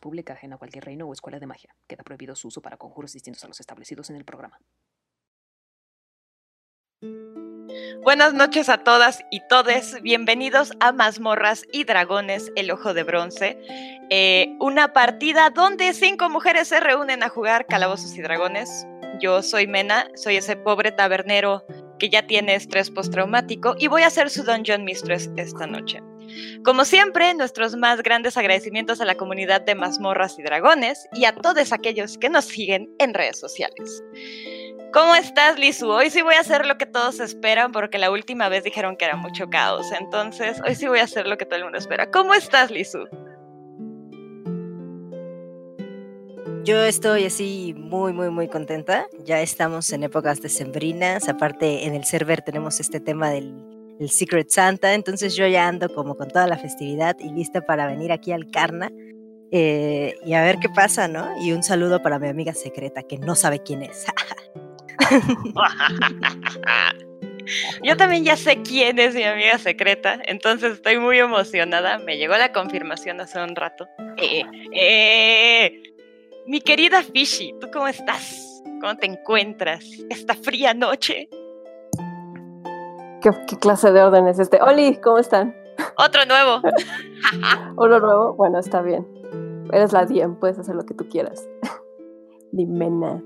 [0.00, 1.74] Pública, cualquier reino o escuela de magia.
[1.86, 4.58] Queda prohibido su uso para conjuros distintos a los establecidos en el programa.
[8.02, 10.00] Buenas noches a todas y todes.
[10.02, 13.58] Bienvenidos a Mazmorras y Dragones, el Ojo de Bronce.
[14.10, 18.86] Eh, una partida donde cinco mujeres se reúnen a jugar calabozos y dragones.
[19.20, 21.64] Yo soy Mena, soy ese pobre tabernero
[21.98, 26.00] que ya tiene estrés postraumático y voy a ser su Dungeon Mistress esta noche.
[26.64, 31.34] Como siempre, nuestros más grandes agradecimientos a la comunidad de mazmorras y dragones y a
[31.34, 34.02] todos aquellos que nos siguen en redes sociales.
[34.92, 35.88] ¿Cómo estás, Lizu?
[35.88, 39.04] Hoy sí voy a hacer lo que todos esperan porque la última vez dijeron que
[39.04, 42.10] era mucho caos, entonces hoy sí voy a hacer lo que todo el mundo espera.
[42.10, 43.06] ¿Cómo estás, Lizu?
[46.64, 49.06] Yo estoy así muy, muy, muy contenta.
[49.24, 51.28] Ya estamos en épocas decembrinas.
[51.28, 55.88] Aparte, en el server tenemos este tema del el Secret Santa, entonces yo ya ando
[55.88, 58.90] como con toda la festividad y lista para venir aquí al Carna
[59.50, 61.42] eh, y a ver qué pasa, ¿no?
[61.42, 64.04] Y un saludo para mi amiga secreta que no sabe quién es.
[67.82, 71.98] Yo también ya sé quién es mi amiga secreta, entonces estoy muy emocionada.
[71.98, 73.88] Me llegó la confirmación hace un rato.
[74.18, 75.82] Eh, eh,
[76.46, 78.62] mi querida Fishy, ¿tú cómo estás?
[78.80, 81.30] ¿Cómo te encuentras esta fría noche?
[83.20, 84.60] ¿Qué, clase de orden es este?
[84.62, 85.54] Oli, ¿cómo están?
[85.96, 86.60] Otro nuevo.
[87.76, 89.06] Uno nuevo, bueno, está bien.
[89.72, 91.48] Eres la DM, puedes hacer lo que tú quieras.
[92.52, 93.22] Dimena.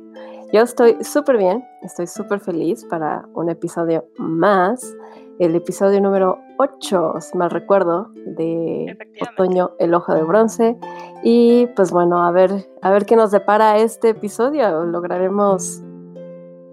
[0.52, 4.94] Yo estoy súper bien, estoy súper feliz para un episodio más,
[5.38, 10.78] el episodio número 8, si mal recuerdo, de Otoño, el ojo de bronce.
[11.22, 14.84] Y pues bueno, a ver, a ver qué nos depara este episodio.
[14.84, 15.82] Lograremos,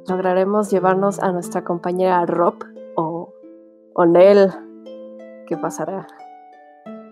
[0.08, 2.56] lograremos llevarnos a nuestra compañera Rob
[3.94, 4.50] con él,
[5.48, 6.08] ¿qué pasará?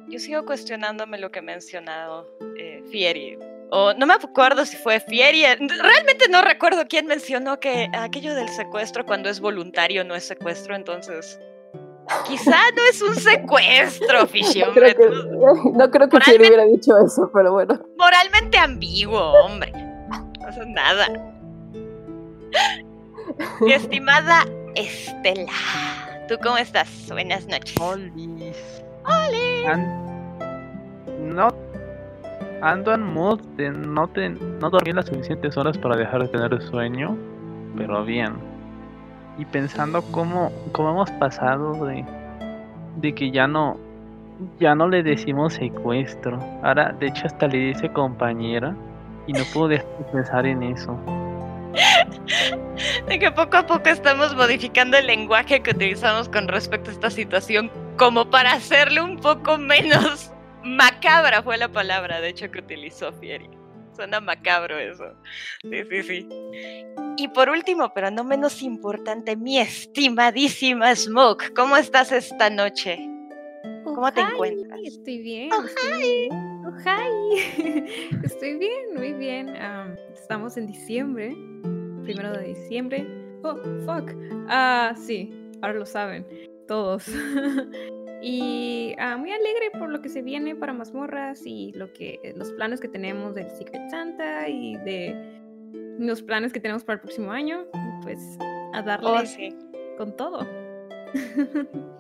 [0.10, 2.28] Yo sigo cuestionándome lo que ha mencionado
[2.58, 3.38] eh, Fieri.
[3.70, 5.44] O no me acuerdo si fue Fieri.
[5.44, 10.76] Realmente no recuerdo quién mencionó que aquello del secuestro cuando es voluntario no es secuestro,
[10.76, 11.40] entonces.
[12.26, 14.96] Quizá no es un secuestro, Fishy, hombre.
[15.74, 17.78] No creo que, Fieri hubiera dicho eso, pero bueno.
[17.98, 19.74] Moralmente ambiguo, hombre.
[19.74, 21.08] No pasa nada.
[23.60, 24.46] Mi estimada
[24.76, 25.52] Estela.
[26.28, 27.08] ¿Tú cómo estás?
[27.10, 27.74] Buenas noches.
[29.06, 29.78] Hola.
[31.22, 31.48] no.
[32.62, 36.62] Ando en mood de no, te, no dormir las suficientes horas para dejar de tener
[36.64, 37.16] sueño,
[37.78, 38.34] pero bien.
[39.38, 42.04] Y pensando cómo, cómo hemos pasado de,
[42.98, 43.78] de que ya no,
[44.60, 46.40] ya no le decimos secuestro.
[46.62, 48.76] Ahora, de hecho, hasta le dice compañera
[49.28, 51.00] y no puedo dejar de pensar en eso
[53.08, 57.10] de que poco a poco estamos modificando el lenguaje que utilizamos con respecto a esta
[57.10, 60.32] situación como para hacerle un poco menos
[60.64, 63.50] macabra fue la palabra, de hecho, que utilizó Fieri.
[63.96, 65.06] Suena macabro eso.
[65.64, 66.30] Sí, sí, sí.
[67.18, 73.00] Y por último, pero no menos importante, mi estimadísima Smoke, ¿cómo estás esta noche?
[73.84, 74.80] ¿Cómo te encuentras?
[74.84, 75.50] Estoy bien.
[75.52, 76.30] Oh, estoy bien.
[76.32, 78.20] Oh, hi.
[78.24, 79.56] estoy bien, muy bien.
[80.14, 81.36] estamos en diciembre
[82.08, 83.06] primero de diciembre.
[83.44, 84.12] Oh, fuck.
[84.48, 85.32] Ah, sí,
[85.62, 86.26] ahora lo saben,
[86.68, 87.06] todos.
[88.22, 92.52] y ah, muy alegre por lo que se viene para mazmorras y lo que, los
[92.54, 95.16] planes que tenemos del Secret Santa y de
[96.00, 97.66] los planes que tenemos para el próximo año.
[98.04, 98.20] Pues
[98.74, 100.48] a darle oh, con todo.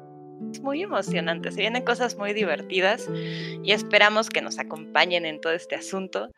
[0.51, 3.09] Es muy emocionante, se vienen cosas muy divertidas
[3.63, 6.29] y esperamos que nos acompañen en todo este asunto.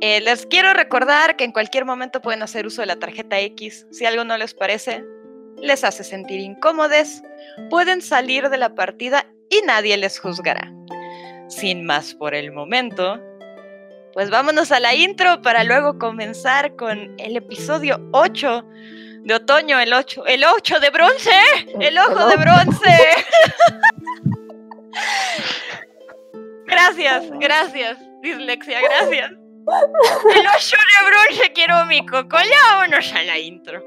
[0.00, 3.86] Eh, les quiero recordar que en cualquier momento pueden hacer uso de la tarjeta X.
[3.90, 5.04] Si algo no les parece,
[5.60, 7.22] les hace sentir incómodos,
[7.70, 10.72] pueden salir de la partida y nadie les juzgará.
[11.48, 13.20] Sin más por el momento,
[14.14, 18.64] pues vámonos a la intro para luego comenzar con el episodio 8
[19.24, 20.26] de otoño, el 8.
[20.26, 21.30] ¡El 8 de bronce!
[21.80, 22.98] ¡El ojo de bronce!
[26.66, 29.30] gracias, gracias, dislexia, gracias.
[29.30, 32.36] El 8 de bronce quiero mi coco.
[32.38, 33.82] Ya vámonos a la intro.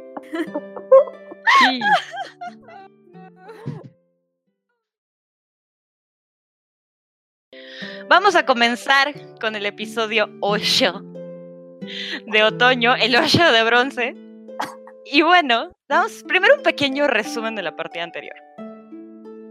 [8.09, 11.01] Vamos a comenzar con el episodio 8
[12.25, 14.26] de otoño, el 8 de bronce.
[15.11, 18.35] Y bueno, damos primero un pequeño resumen de la partida anterior.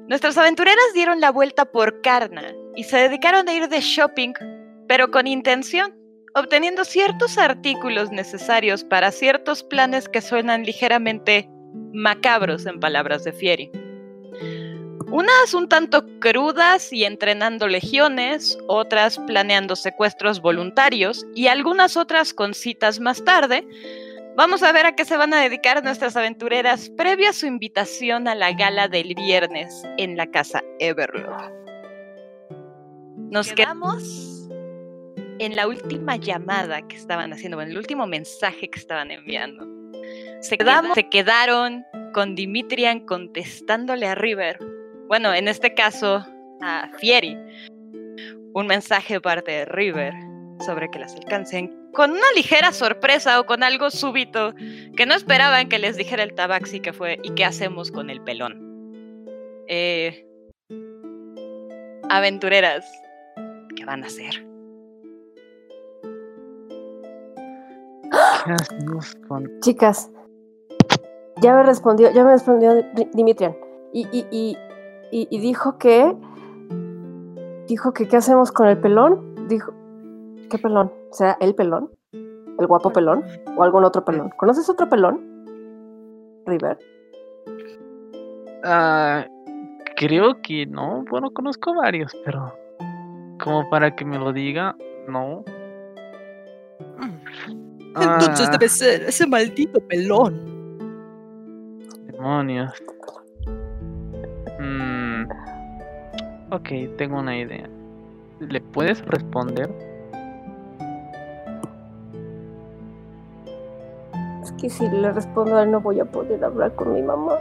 [0.08, 4.34] Nuestras aventureras dieron la vuelta por Karna y se dedicaron a ir de shopping,
[4.86, 5.96] pero con intención,
[6.34, 11.48] obteniendo ciertos artículos necesarios para ciertos planes que suenan ligeramente
[11.92, 13.70] macabros en palabras de Fieri.
[15.10, 22.54] Unas un tanto crudas y entrenando legiones, otras planeando secuestros voluntarios y algunas otras con
[22.54, 23.66] citas más tarde.
[24.36, 28.28] Vamos a ver a qué se van a dedicar nuestras aventureras previa a su invitación
[28.28, 31.50] a la gala del viernes en la casa Everlock.
[33.30, 34.48] Nos quedamos
[35.38, 39.66] en la última llamada que estaban haciendo, en el último mensaje que estaban enviando.
[40.40, 44.58] Se, quedamos- se quedaron con Dimitrian contestándole a River.
[45.08, 46.26] Bueno, en este caso
[46.60, 47.36] a Fieri.
[48.54, 50.14] Un mensaje de parte de River
[50.64, 54.52] sobre que las alcancen con una ligera sorpresa o con algo súbito
[54.96, 58.20] que no esperaban que les dijera el tabaxi que fue y qué hacemos con el
[58.22, 59.24] pelón.
[59.68, 60.26] Eh,
[62.10, 62.84] aventureras,
[63.76, 64.46] ¿qué van a hacer?
[68.44, 70.10] ¿Qué hacemos con Chicas,
[71.42, 73.56] ya me respondió, ya me respondió Di- Dimitrian.
[73.92, 74.56] Y, y, y,
[75.10, 76.14] y, y dijo que.
[77.66, 79.48] Dijo que ¿qué hacemos con el pelón?
[79.48, 79.72] Dijo.
[80.50, 80.92] ¿Qué pelón?
[81.12, 81.90] ¿Será el pelón?
[82.12, 83.24] ¿El guapo pelón?
[83.56, 84.30] ¿O algún otro pelón?
[84.36, 85.20] ¿Conoces otro pelón?
[86.46, 86.78] River.
[88.64, 89.26] Ah,
[89.96, 91.04] creo que no.
[91.10, 92.54] Bueno, conozco varios, pero
[93.42, 94.76] como para que me lo diga,
[95.08, 95.44] no.
[97.98, 100.54] Entonces Ah, debe ser ese maldito pelón.
[102.06, 102.72] demonios.
[104.58, 105.24] Mm,
[106.50, 107.68] ok, tengo una idea.
[108.40, 109.70] ¿Le puedes responder?
[114.60, 117.38] Que si le respondo a él no voy a poder hablar con mi mamá.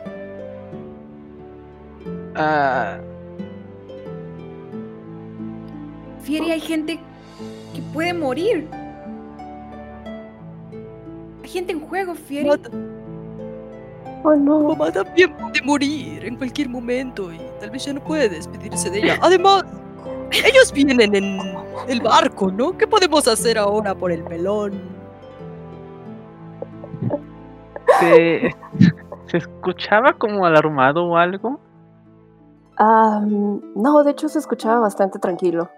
[2.36, 2.98] Ah,
[6.22, 7.00] Fieri, hay gente
[7.74, 8.68] que puede morir.
[11.44, 12.50] Hay gente en juego, Fieri.
[12.50, 12.70] Mata-
[14.28, 14.70] Oh no.
[14.70, 18.98] Mamá también puede morir en cualquier momento y tal vez ya no puede despedirse de
[19.00, 19.20] ella.
[19.22, 19.64] Además,
[20.32, 21.40] ellos vienen en
[21.88, 22.76] el barco, ¿no?
[22.76, 24.95] ¿Qué podemos hacer ahora por el pelón?
[28.00, 28.56] ¿Se,
[29.28, 31.60] ¿Se escuchaba como alarmado o algo?
[32.78, 35.70] Ah, no, de hecho se escuchaba bastante tranquilo.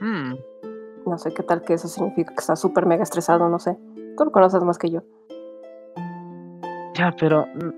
[0.00, 0.34] Mm,
[1.06, 3.76] No sé qué tal que eso significa que está súper mega estresado, no sé.
[4.16, 5.00] Tú lo conoces más que yo.
[6.94, 7.46] ya, pero...
[7.46, 7.72] mm,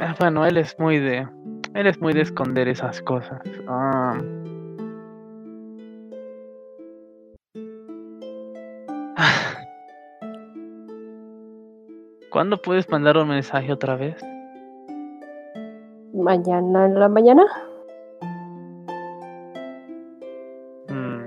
[0.00, 1.28] ah, bueno, él es muy de...
[1.74, 3.40] Él es muy de esconder esas cosas.
[3.68, 4.18] Ah,
[12.30, 14.16] ¿Cuándo puedes mandar un mensaje otra vez?
[16.12, 17.44] Mañana en la mañana.
[20.88, 21.24] Mm,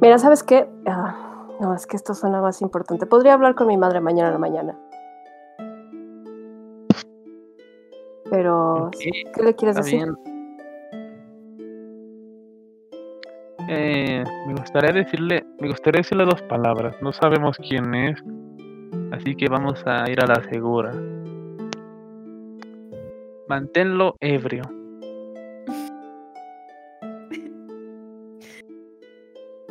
[0.00, 0.68] Mira, ¿sabes qué?
[0.86, 3.06] Ah, no, es que esto suena más importante.
[3.06, 4.78] Podría hablar con mi madre mañana en la mañana.
[8.30, 10.04] Pero, ¿qué le quieres está decir?
[10.04, 10.31] bien.
[14.22, 16.94] Eh, me gustaría decirle, me gustaría decirle dos palabras.
[17.02, 18.22] No sabemos quién es,
[19.12, 20.92] así que vamos a ir a la segura.
[23.48, 24.62] Manténlo ebrio.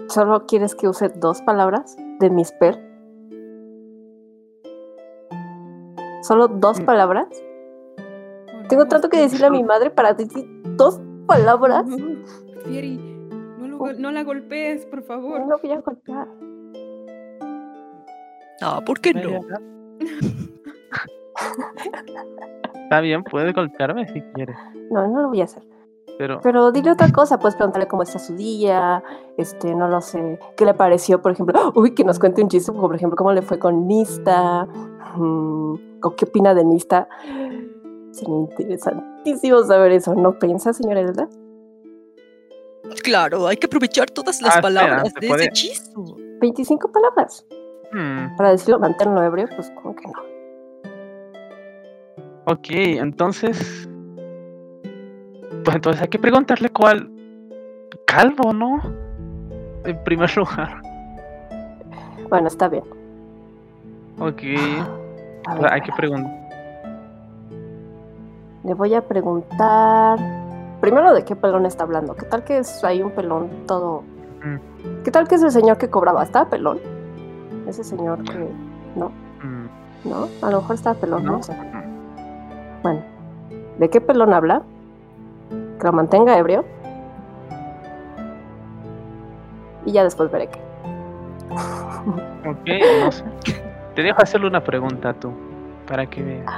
[0.09, 2.75] ¿Solo quieres que use dos palabras de mis per?
[6.23, 6.85] ¿Solo dos Mm.
[6.85, 7.27] palabras?
[8.67, 10.45] Tengo tanto que decirle a mi madre para decir
[10.77, 11.85] dos palabras.
[12.65, 12.99] Fieri,
[13.81, 15.41] no, no la golpees, por favor.
[15.41, 16.27] No lo voy a golpear.
[18.61, 19.39] Ah, ¿por qué no?
[22.83, 24.55] Está bien, puedes golpearme si quieres,
[24.91, 25.63] No, no lo voy a hacer.
[26.17, 29.03] pero Pero dile otra cosa, puedes preguntarle cómo está su día,
[29.37, 32.71] este, no lo sé, qué le pareció, por ejemplo, uy, que nos cuente un chiste,
[32.71, 34.65] por ejemplo, cómo le fue con Nista,
[35.15, 35.73] mm,
[36.03, 37.07] o qué opina de Nista.
[38.11, 41.29] Sería interesantísimo saber eso, ¿no piensa, señora Elda?
[43.03, 46.17] Claro, hay que aprovechar todas las Ah, espera, palabras de puede- ese hechizo.
[46.39, 47.45] 25 palabras.
[47.93, 50.13] hmm, Para decirlo, mantenerlo ebrio, pues como que no.
[52.45, 53.87] ok, entonces,
[55.63, 57.09] pues entonces hay que preguntarle cuál
[58.05, 58.81] calvo, ¿no?
[59.85, 60.81] En primer lugar,
[62.29, 62.83] Bueno, está bien.
[64.19, 64.41] ok,
[65.47, 66.31] A o ver, sea, hay que preguntar.
[68.63, 70.17] le voy a preguntar
[70.81, 72.15] primero de qué pelón está hablando.
[72.15, 74.03] ¿Qué tal que es ahí un pelón todo?
[74.43, 75.03] Mm.
[75.03, 76.23] ¿Qué tal que es el señor que cobraba?
[76.23, 76.79] ¿Estaba pelón?
[77.67, 78.49] Ese señor que...
[78.95, 79.09] No,
[79.43, 81.43] hmm, no, a lo mejor estaba pelón, no, ¿no?
[81.43, 81.55] sé.
[82.81, 83.01] Bueno,
[83.77, 84.63] ¿de qué pelón habla?
[85.79, 86.65] Que lo mantenga ebrio.
[89.85, 90.59] Y ya después veré qué.
[92.41, 92.67] Ok,
[93.03, 93.23] no sé.
[93.93, 95.31] te dejo hacerle una pregunta tú,
[95.87, 96.51] para que veas.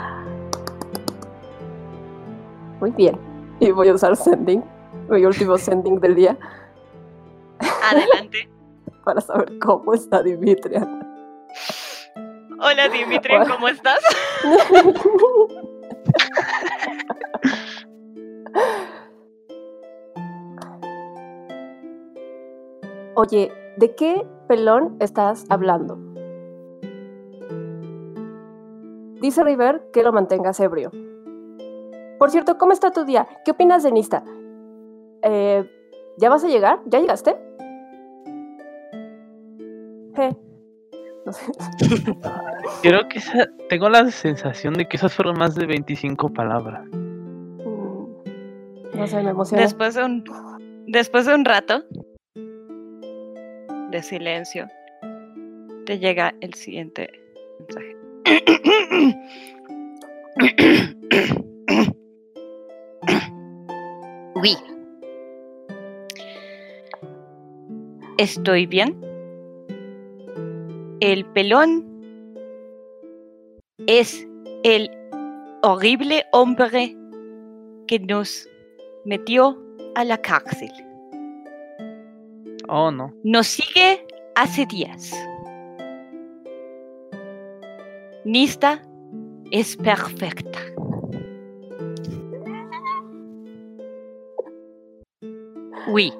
[2.79, 3.32] Muy bien.
[3.63, 4.61] Y voy a usar sending,
[5.07, 6.37] mi último sending del día,
[7.81, 8.49] Adelante.
[9.05, 10.85] para saber cómo está Dimitria.
[12.59, 14.03] Hola Dimitri, ¿cómo estás?
[23.15, 25.97] Oye, ¿de qué pelón estás hablando?
[29.21, 30.91] Dice River que lo mantengas ebrio.
[32.23, 33.27] Por cierto, ¿cómo está tu día?
[33.43, 34.23] ¿Qué opinas de Nista?
[35.23, 35.69] Eh,
[36.17, 36.79] ¿Ya vas a llegar?
[36.85, 37.35] ¿Ya llegaste?
[40.15, 40.33] Je.
[41.25, 41.51] No sé.
[42.81, 46.87] Creo que esa, tengo la sensación de que esas fueron más de 25 palabras.
[46.93, 48.05] Mm,
[48.97, 49.61] No sé, me emociona.
[49.61, 50.23] Después de un,
[50.87, 51.83] después de un rato
[53.91, 54.69] de silencio,
[55.85, 57.09] te llega el siguiente
[57.59, 57.97] mensaje.
[68.17, 68.95] Estoy bien.
[70.99, 71.83] El pelón
[73.87, 74.27] es
[74.63, 74.89] el
[75.61, 76.95] horrible hombre
[77.87, 78.47] que nos
[79.05, 79.57] metió
[79.95, 80.71] a la cárcel.
[82.69, 83.13] Oh, no.
[83.23, 85.11] Nos sigue hace días.
[88.25, 88.81] Nista
[89.51, 90.72] es perfecta.
[95.93, 96.11] Oui.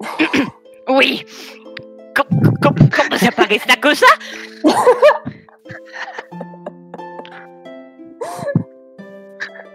[0.88, 1.24] oui.
[2.14, 4.06] ¿Cómo, cómo- cómo se apaga esta cosa?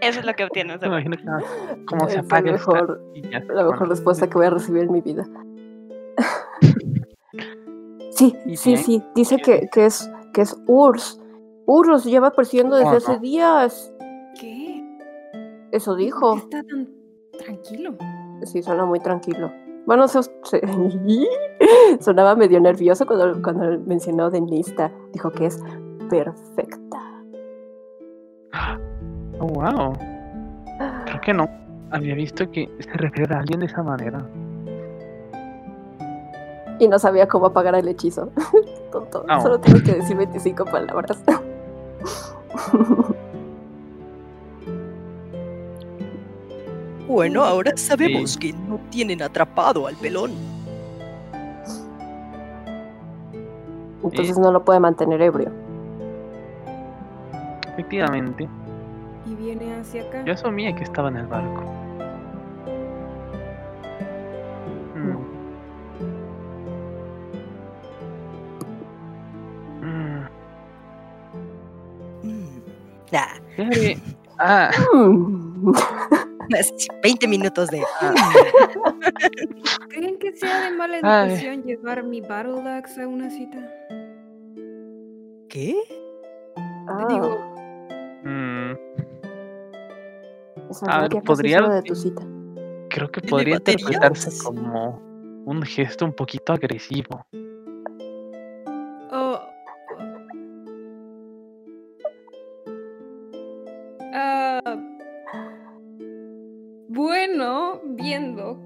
[0.01, 0.80] Eso es lo que obtienes.
[0.82, 3.89] de Me imagino que cómo se la apaga esta mejor- y ya se La mejor
[3.89, 5.25] respuesta que voy a recibir en mi vida.
[8.13, 9.01] Sí, ¿Y sí, sí.
[9.15, 11.20] Dice que, que es que es Urs.
[11.65, 13.91] Urs los lleva persiguiendo desde Oh, hace días.
[15.72, 16.36] Eso ¿Por qué dijo.
[16.38, 16.90] está tan
[17.38, 17.96] tranquilo?
[18.44, 19.51] Sí, suena muy tranquilo.
[19.86, 20.62] Bueno, se- se-
[22.00, 24.92] sonaba medio nervioso cuando, cuando mencionó Denista.
[25.13, 25.60] Dijo que es
[26.10, 26.98] perfecta.
[29.40, 29.94] Oh, wow.
[31.06, 31.48] Creo que no.
[31.92, 34.25] Había visto que se refiere a alguien de esa manera.
[36.80, 38.30] Y no sabía cómo apagar el hechizo.
[38.92, 39.25] Tonto.
[39.30, 39.42] Oh.
[39.42, 41.24] Solo tiene que decir 25 palabras.
[47.12, 50.32] Bueno, ahora sabemos que no tienen atrapado al pelón.
[54.01, 55.51] Entonces no lo puede mantener ebrio.
[57.68, 58.48] Efectivamente.
[59.25, 60.24] Y viene hacia acá.
[60.24, 61.63] Yo asumía que estaba en el barco.
[64.96, 65.18] Mm.
[69.82, 70.27] Mm.
[72.24, 72.62] Mm.
[73.12, 73.36] Ah.
[74.44, 75.72] Ah, Mm.
[76.60, 77.84] así, 20 minutos de...
[79.89, 81.29] ¿Creen que sea de mala Ay.
[81.29, 83.58] educación llevar mi Battle Axe a una cita?
[85.50, 85.75] ¿Qué?
[86.88, 87.38] Ah, Digo,
[88.24, 88.72] mm,
[90.88, 92.22] a ver, podría- de tu cita.
[92.89, 95.01] creo que ¿Tiene podría interpretarse como
[95.46, 97.25] un gesto un poquito agresivo.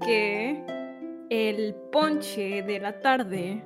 [0.04, 0.62] Que
[1.30, 3.64] el ponche de la tarde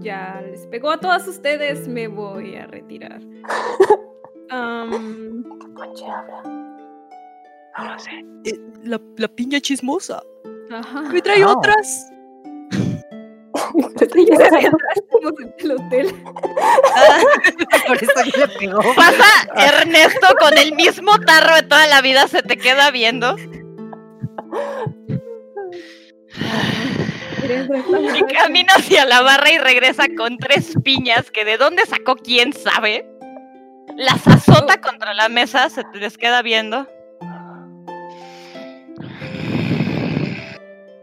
[0.00, 3.20] ya les pegó a todas ustedes, me voy a retirar.
[4.50, 5.42] Am,
[5.74, 6.42] Conche, habla.
[7.78, 8.10] No lo sé.
[8.44, 10.22] Eh, la, la piña chismosa.
[10.70, 11.00] ajá.
[11.02, 11.52] Me trae Ah.
[11.56, 12.08] otras.
[17.86, 18.80] Por eso que le pegó.
[18.94, 19.24] Pasa
[19.56, 23.36] Ernesto con el mismo tarro de toda la vida, se te queda viendo.
[28.16, 32.52] Y camina hacia la barra y regresa con tres piñas que de dónde sacó quién
[32.52, 33.06] sabe.
[33.96, 36.86] Las azota contra la mesa, se te les queda viendo.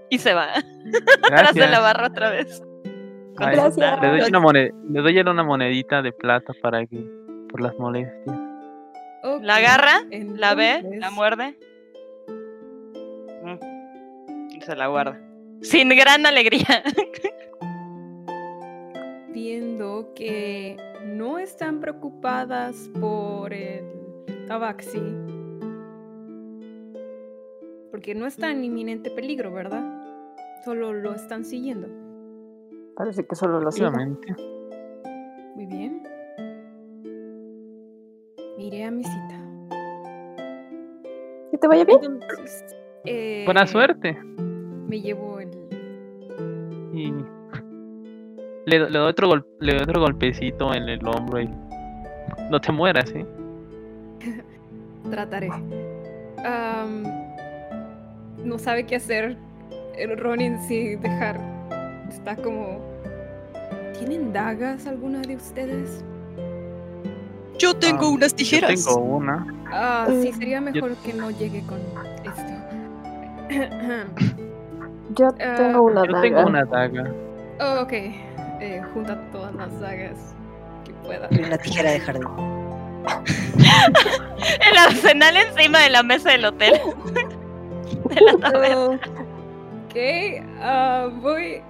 [0.10, 0.50] Y se va.
[1.24, 2.62] Atrás de la barra otra vez.
[3.38, 4.02] Ay, Gracias.
[4.02, 7.04] Le doy, una moned- le doy a él una monedita de plata para que
[7.50, 8.38] por las molestias.
[9.42, 11.58] La agarra, la ve, la muerde.
[13.44, 14.52] Mm.
[14.52, 15.20] Y se la guarda.
[15.64, 16.84] Sin gran alegría.
[19.34, 23.86] Viendo que no están preocupadas por el
[24.48, 25.02] tabaxi.
[27.92, 29.84] Porque no está en inminente peligro, ¿verdad?
[30.66, 31.88] Solo lo están siguiendo.
[32.96, 33.88] Parece que solo lo sigue.
[33.88, 34.36] Efectivamente.
[35.56, 36.04] Muy bien.
[38.58, 39.40] Iré a mi cita.
[41.52, 42.00] Que te vaya bien.
[42.04, 44.18] Entonces, eh, Buena suerte.
[44.88, 45.53] Me llevo el.
[46.94, 47.12] Y
[48.66, 51.50] le, do- le doy otro gol- le doy otro golpecito en el hombro y
[52.50, 53.26] no te mueras, ¿eh?
[55.10, 55.50] Trataré.
[58.44, 59.38] No sabe qué hacer.
[59.98, 61.40] El Ronin sin dejar.
[62.10, 62.80] Está como.
[63.98, 66.04] ¿Tienen dagas alguna de ustedes?
[67.58, 68.86] Yo tengo unas Yo tijeras.
[68.86, 69.46] tengo una.
[69.72, 71.80] Ah, Eh, sí, sería mejor que no llegue con
[72.26, 72.54] esto.
[75.16, 76.22] Yo Ah, tengo una Yo daga.
[76.22, 77.12] tengo una daga.
[77.60, 77.94] Oh, ok.
[77.94, 80.36] Eh, junta todas las dagas
[80.86, 81.28] que pueda.
[81.32, 82.28] Y una tijera de jardín.
[84.72, 86.74] El arsenal encima de la mesa del hotel.
[88.06, 89.00] de la taberna.
[89.86, 89.96] Ok,
[90.62, 91.62] ah, voy.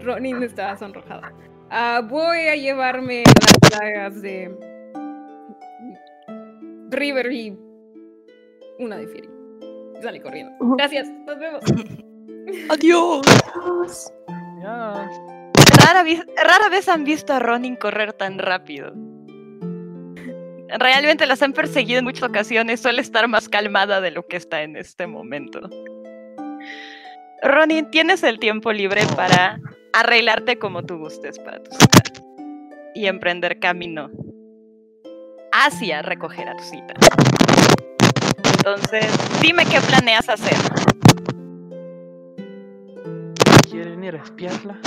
[0.00, 1.32] Ronin estaba sonrojada.
[1.70, 4.50] Ah, voy a llevarme las dagas de.
[6.90, 7.56] River y.
[8.80, 9.28] Una de Fury.
[10.02, 10.52] Sale corriendo.
[10.76, 11.62] Gracias, nos vemos.
[12.70, 13.22] Adiós.
[14.60, 15.10] Ya.
[15.84, 16.04] Rara,
[16.42, 18.92] rara vez han visto a Ronin correr tan rápido.
[20.78, 22.80] Realmente las han perseguido en muchas ocasiones.
[22.80, 25.60] Suele estar más calmada de lo que está en este momento.
[27.42, 29.58] Ronin, tienes el tiempo libre para
[29.92, 32.02] arreglarte como tú gustes para tu cita
[32.94, 34.10] y emprender camino
[35.52, 36.94] hacia recoger a tu cita.
[38.62, 39.06] Entonces,
[39.40, 40.52] dime qué planeas hacer.
[43.70, 44.78] ¿Quieren ir a espiarla?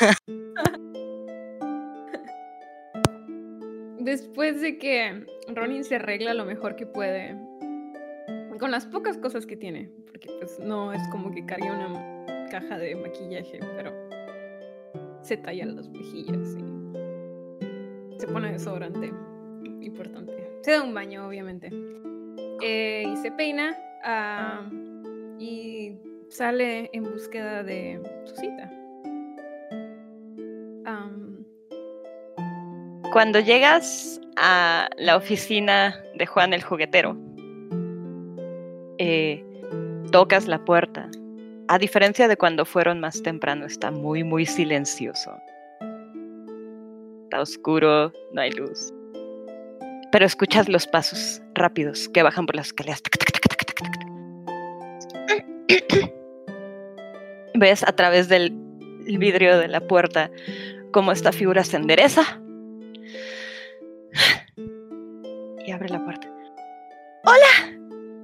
[3.98, 7.36] Después de que Ronin se arregla lo mejor que puede,
[8.58, 12.78] con las pocas cosas que tiene, porque pues no es como que cargue una caja
[12.78, 13.92] de maquillaje, pero
[15.20, 16.64] se talla las mejillas y
[18.18, 19.12] se pone desodorante,
[19.82, 20.50] importante.
[20.62, 21.68] Se da un baño, obviamente.
[22.62, 24.68] Eh, y se peina ah,
[25.38, 25.96] y
[26.28, 28.70] sale en búsqueda de su cita.
[33.12, 37.16] Cuando llegas a la oficina de Juan el juguetero,
[38.98, 39.44] eh,
[40.12, 41.10] tocas la puerta.
[41.66, 45.32] A diferencia de cuando fueron más temprano, está muy, muy silencioso.
[47.24, 48.94] Está oscuro, no hay luz.
[50.12, 53.02] Pero escuchas los pasos rápidos que bajan por las escaleras.
[57.54, 58.52] Ves a través del
[59.06, 60.30] vidrio de la puerta
[60.92, 62.40] cómo esta figura se endereza
[65.64, 66.28] y abre la puerta.
[67.24, 67.78] ¡Hola!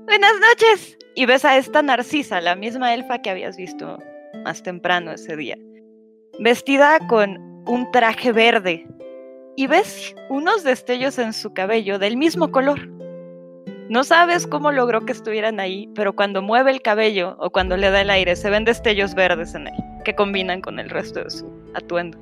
[0.05, 0.99] ¡Buenas noches!
[1.15, 3.99] Y ves a esta Narcisa, la misma elfa que habías visto
[4.45, 5.57] más temprano ese día,
[6.39, 8.87] vestida con un traje verde.
[9.57, 12.89] Y ves unos destellos en su cabello del mismo color.
[13.89, 17.91] No sabes cómo logró que estuvieran ahí, pero cuando mueve el cabello o cuando le
[17.91, 21.31] da el aire, se ven destellos verdes en él, que combinan con el resto de
[21.31, 22.19] su atuendo.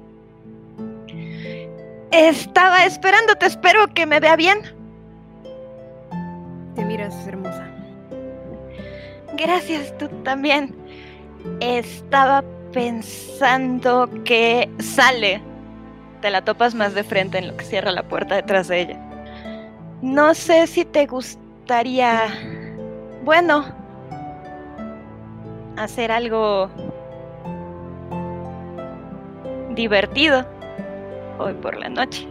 [2.11, 4.59] Estaba esperándote, espero que me vea bien.
[6.77, 7.67] te miras hermosa.
[9.37, 10.75] Gracias, tú también.
[11.61, 15.43] Estaba pensando que sale.
[16.25, 18.99] Te la topas más de frente en lo que cierra la puerta detrás de ella.
[20.01, 22.29] No sé si te gustaría,
[23.25, 23.67] bueno,
[25.77, 26.71] hacer algo
[29.75, 30.47] divertido
[31.39, 32.27] hoy por la noche.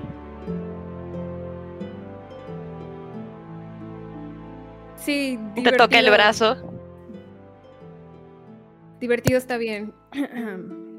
[4.95, 6.56] Sí, Te toca el divertido- brazo.
[8.99, 9.93] Divertido está bien.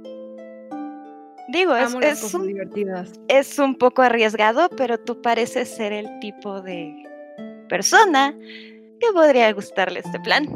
[1.55, 3.13] Digo, es, es un divertidas.
[3.29, 6.93] es un poco arriesgado, pero tú pareces ser el tipo de
[7.69, 8.35] persona
[9.01, 10.47] que podría gustarle este plan.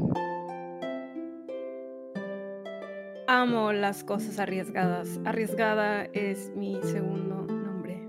[3.26, 5.20] Amo las cosas arriesgadas.
[5.24, 8.00] Arriesgada es mi segundo nombre.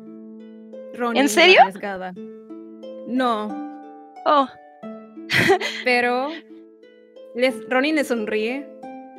[0.97, 1.59] Ronin la serio?
[1.61, 2.13] Arriesgada.
[3.07, 3.67] No,
[4.25, 4.47] Oh,
[5.85, 6.27] pero
[7.35, 8.67] les- Ronin le sonríe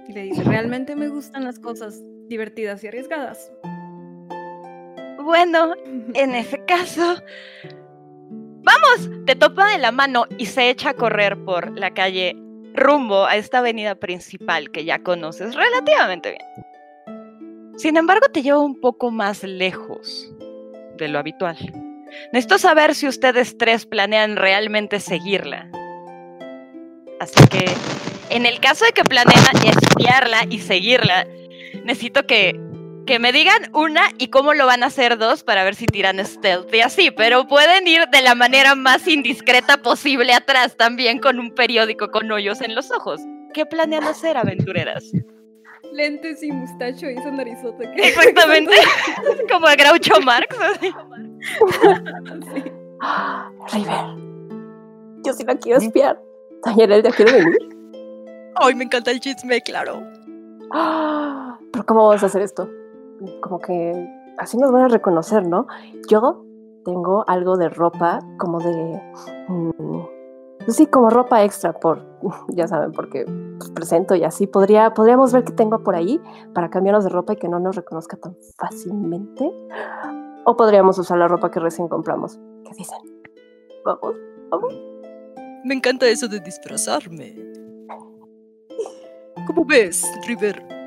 [0.09, 3.53] y le dice, realmente me gustan las cosas divertidas y arriesgadas.
[5.23, 5.75] bueno,
[6.15, 7.17] en ese caso...
[8.63, 9.11] ¡Vamos!
[9.27, 12.37] Te topa de la mano y se echa a correr por la calle
[12.75, 17.77] rumbo a esta avenida principal que ya conoces relativamente bien.
[17.79, 20.31] Sin embargo, te lleva un poco más lejos
[20.99, 21.57] de lo habitual.
[22.33, 25.71] Necesito saber si ustedes tres planean realmente seguirla.
[27.19, 27.65] Así que,
[28.29, 31.27] en el caso de que planeen espiarla y seguirla,
[31.85, 32.59] necesito que,
[33.07, 36.25] que me digan una y cómo lo van a hacer dos para ver si tiran
[36.25, 41.39] stealth y así, pero pueden ir de la manera más indiscreta posible atrás también con
[41.39, 43.21] un periódico con hoyos en los ojos.
[43.55, 45.05] ¿Qué planean hacer, aventureras?
[45.93, 47.91] Lentes y mustacho y esa narizota.
[47.93, 48.75] que- Exactamente,
[49.51, 50.57] como a Groucho Marx.
[50.61, 50.93] así.
[52.55, 52.63] Sí.
[53.73, 54.05] River.
[55.25, 56.21] Yo sí la quiero espiar.
[56.65, 57.59] Doña Heredia quiere venir.
[58.57, 60.03] Ay, me encanta el chisme, claro.
[61.73, 62.69] Pero ¿cómo vamos a hacer esto?
[63.43, 65.67] Como que así nos van a reconocer, ¿no?
[66.09, 66.45] Yo
[66.85, 69.01] tengo algo de ropa como de...
[69.49, 70.01] mm,
[70.65, 72.05] pues sí, como ropa extra por,
[72.49, 73.25] ya saben, porque
[73.59, 74.47] pues, presento y así.
[74.47, 76.21] Podría, podríamos ver qué tengo por ahí
[76.55, 79.51] para cambiarnos de ropa y que no nos reconozca tan fácilmente.
[80.45, 82.39] O podríamos usar la ropa que recién compramos.
[82.65, 82.99] ¿Qué dicen?
[83.85, 84.15] Vamos,
[84.51, 84.75] vamos.
[85.65, 87.37] Me encanta eso de disfrazarme.
[89.47, 90.80] ¿Cómo ves, River?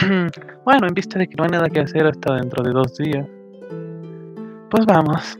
[0.64, 3.26] Bueno, en vista de que no hay nada que hacer hasta dentro de dos días.
[4.70, 5.38] Pues vamos.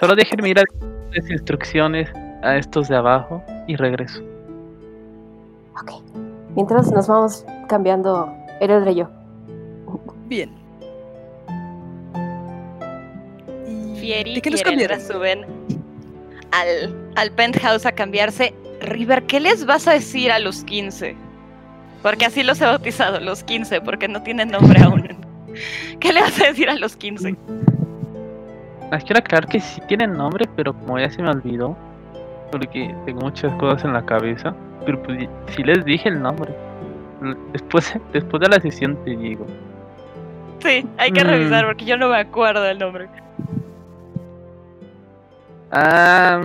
[0.00, 0.64] Solo déjenme ir a
[1.12, 2.10] las instrucciones
[2.42, 4.22] a estos de abajo y regreso.
[5.82, 6.02] Ok.
[6.54, 9.08] Mientras nos vamos cambiando Heredra y yo.
[10.26, 10.50] Bien.
[13.66, 15.46] ¿Y Fieri ¿De qué nos y suben
[16.52, 18.54] al, al penthouse a cambiarse.
[18.80, 21.27] River, ¿qué les vas a decir a los 15?
[22.02, 25.16] Porque así los he bautizado, los 15, porque no tienen nombre aún.
[26.00, 27.36] ¿Qué le vas a decir a los 15?
[28.92, 31.76] Les quiero aclarar que sí tienen nombre, pero como ya se me olvidó,
[32.52, 34.54] porque tengo muchas cosas en la cabeza,
[34.86, 36.54] pero pues sí les dije el nombre.
[37.52, 39.44] Después, después de la sesión te digo.
[40.60, 41.28] Sí, hay que Mm.
[41.28, 43.08] revisar porque yo no me acuerdo del nombre.
[45.70, 46.42] Ah.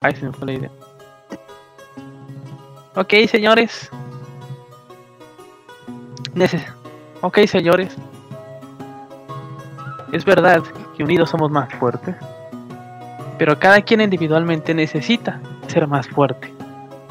[0.00, 0.70] Ay, se me fue la idea.
[2.96, 3.90] Ok, señores.
[6.34, 6.66] Neces-
[7.20, 7.94] ok, señores.
[10.12, 10.62] Es verdad
[10.96, 12.16] que unidos somos más fuertes.
[13.38, 16.52] Pero cada quien individualmente necesita ser más fuerte.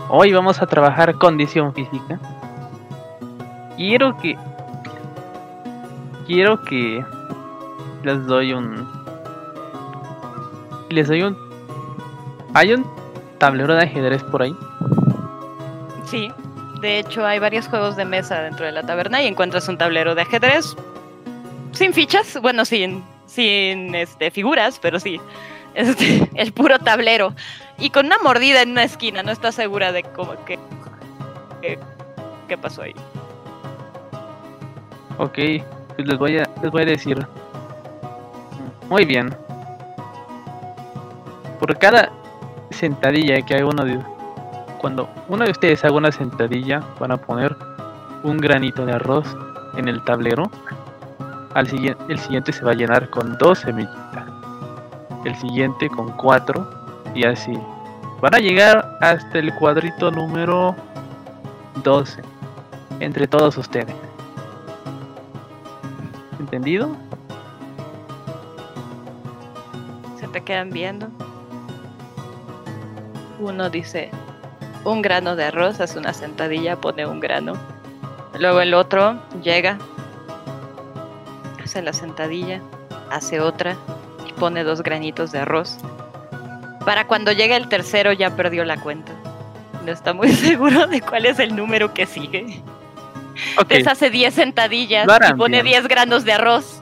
[0.09, 2.19] Hoy vamos a trabajar condición física.
[3.77, 4.35] Quiero que.
[6.25, 7.05] Quiero que.
[8.03, 8.87] Les doy un
[10.89, 11.37] les doy un.
[12.53, 12.85] Hay un
[13.37, 14.55] tablero de ajedrez por ahí.
[16.05, 16.31] Sí,
[16.81, 20.15] de hecho hay varios juegos de mesa dentro de la taberna y encuentras un tablero
[20.15, 20.75] de ajedrez
[21.75, 25.19] sin fichas, bueno, sin, sin este, figuras, pero sí,
[25.75, 27.33] este, el puro tablero.
[27.77, 30.57] Y con una mordida en una esquina, no estás segura de cómo que,
[32.47, 32.95] qué pasó ahí.
[35.17, 35.37] Ok,
[35.95, 37.25] pues les voy a, les voy a decir.
[38.89, 39.35] Muy bien.
[41.59, 42.11] Por cada
[42.69, 43.99] sentadilla que hay uno de.
[44.79, 47.55] Cuando uno de ustedes haga una sentadilla, van a poner
[48.23, 49.35] un granito de arroz
[49.77, 50.49] en el tablero.
[51.53, 54.25] Al siguiente, el siguiente se va a llenar con dos semillitas.
[55.23, 56.67] El siguiente con cuatro.
[57.13, 57.57] Y así.
[58.21, 60.75] Van a llegar hasta el cuadrito número
[61.83, 62.21] 12.
[62.99, 63.95] Entre todos ustedes.
[66.39, 66.95] ¿Entendido?
[70.19, 71.07] Se te quedan viendo.
[73.39, 74.11] Uno dice
[74.85, 77.53] un grano de arroz, hace una sentadilla, pone un grano.
[78.39, 79.77] Luego el otro llega,
[81.63, 82.61] hace la sentadilla,
[83.09, 83.75] hace otra
[84.27, 85.77] y pone dos granitos de arroz.
[86.85, 89.11] Para cuando llegue el tercero ya perdió la cuenta.
[89.85, 92.61] No está muy seguro de cuál es el número que sigue.
[93.57, 95.81] Entonces hace 10 sentadillas y pone bien.
[95.81, 96.74] 10 granos de arroz.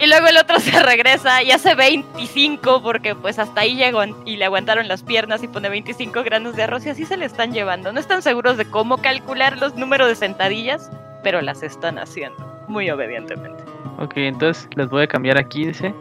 [0.00, 4.36] Y luego el otro se regresa y hace 25 porque pues hasta ahí llegó y
[4.36, 7.52] le aguantaron las piernas y pone 25 granos de arroz y así se le están
[7.52, 7.92] llevando.
[7.92, 10.90] No están seguros de cómo calcular los números de sentadillas,
[11.22, 13.62] pero las están haciendo muy obedientemente.
[13.98, 15.94] Ok, entonces les voy a cambiar a 15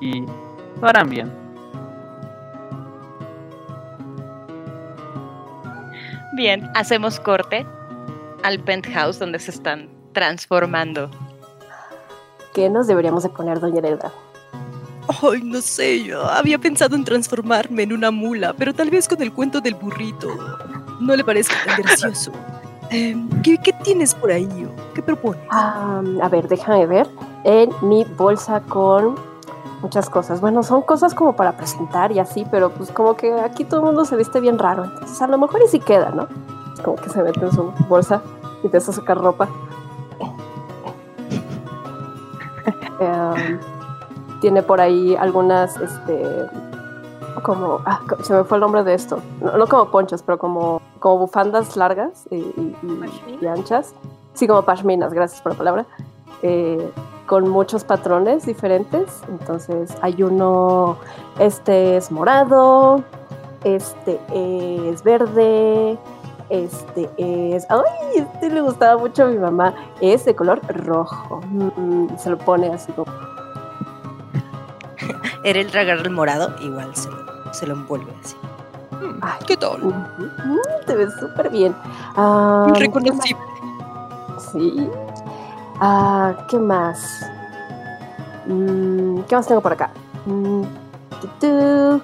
[0.00, 0.20] y
[0.80, 1.32] lo harán bien.
[6.34, 7.66] Bien, hacemos corte
[8.44, 11.10] al penthouse donde se están transformando.
[12.52, 14.12] ¿Qué nos deberíamos de poner, doña Heredra?
[15.22, 19.20] Ay, no sé, yo había pensado en transformarme en una mula, pero tal vez con
[19.22, 20.28] el cuento del burrito
[21.00, 22.32] no le parezca tan gracioso.
[22.92, 24.48] Em, ¿qué, qué tienes por ahí?
[24.96, 25.40] ¿Qué propones?
[25.50, 27.08] Ah, a ver, déjame ver.
[27.44, 29.14] En mi bolsa con
[29.80, 30.40] muchas cosas.
[30.40, 33.86] Bueno, son cosas como para presentar y así, pero pues como que aquí todo el
[33.86, 34.84] mundo se viste bien raro.
[34.84, 36.26] Entonces a lo mejor y sí queda, ¿no?
[36.82, 38.22] Como que se mete en su bolsa
[38.60, 39.48] y empieza a sacar ropa.
[43.00, 43.58] Em,
[44.40, 46.46] tiene por ahí algunas, este,
[47.42, 50.80] como, ah, se me fue el nombre de esto, no, no como ponchos, pero como,
[50.98, 53.38] como bufandas largas y, y- y- Pashmina.
[53.40, 53.94] y anchas,
[54.34, 55.86] sí, como pashminas, gracias por la palabra,
[56.42, 56.90] eh,
[57.26, 60.96] con muchos patrones diferentes, entonces hay uno,
[61.38, 63.02] este es morado,
[63.62, 65.98] este es verde,
[66.50, 67.80] este es, ay,
[68.16, 72.72] este le gustaba mucho a mi mamá, es de color rojo, Mm, se lo pone
[72.74, 73.10] así como
[75.44, 78.36] Era el agarra el morado, igual se lo, se lo envuelve así.
[79.22, 79.38] Ay.
[79.46, 79.78] ¿Qué tal?
[79.82, 81.74] Mm, Te ves súper bien.
[82.16, 83.40] Ah, ¿qué Reconocible.
[84.52, 84.88] Sí.
[85.80, 87.24] Ah, ¿Qué más?
[88.46, 89.90] Mm, ¿Qué más tengo por acá?
[90.26, 90.62] Mm,
[91.20, 92.00] tu, tu.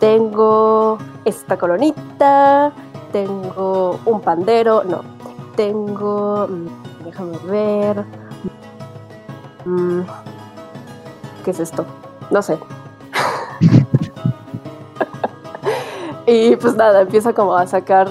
[0.00, 2.72] Tengo esta colonita.
[3.14, 4.82] Tengo un pandero.
[4.82, 5.02] No.
[5.54, 6.48] Tengo.
[6.48, 8.04] mm, Déjame ver.
[9.64, 10.00] Mm,
[11.44, 11.86] ¿Qué es esto?
[12.32, 12.58] No sé.
[16.26, 18.08] y pues nada, empieza como a sacar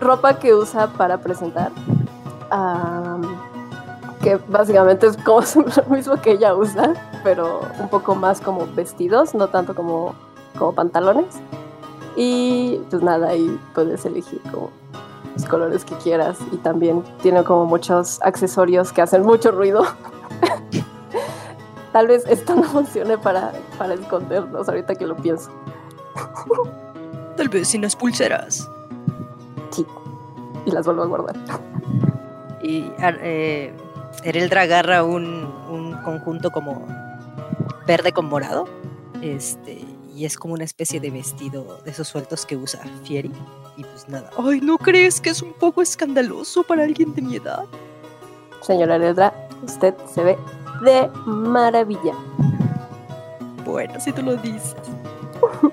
[0.00, 1.70] ropa que usa para presentar.
[4.22, 5.40] Que básicamente es como
[5.76, 10.14] lo mismo que ella usa, pero un poco más como vestidos, no tanto como,
[10.58, 11.42] como pantalones.
[12.22, 14.70] Y pues nada, ahí puedes elegir como
[15.34, 16.36] los colores que quieras.
[16.52, 19.86] Y también tiene como muchos accesorios que hacen mucho ruido.
[21.94, 25.50] Tal vez esto no funcione para, para esconderlos ahorita que lo pienso.
[27.38, 28.68] Tal vez sin las pulseras.
[29.70, 29.86] Sí.
[30.66, 31.36] Y las vuelvo a guardar.
[32.62, 33.74] Y eh,
[34.24, 36.84] Ereldra agarra un, un conjunto como
[37.86, 38.66] verde con morado.
[39.22, 39.86] Este,
[40.20, 43.32] y es como una especie de vestido de esos sueltos que usa Fieri.
[43.78, 44.28] Y pues nada.
[44.36, 47.64] Ay, ¿no crees que es un poco escandaloso para alguien de mi edad?
[48.60, 50.38] Señora Heredra, usted se ve
[50.82, 52.12] de maravilla.
[53.64, 54.76] Bueno, si tú lo dices.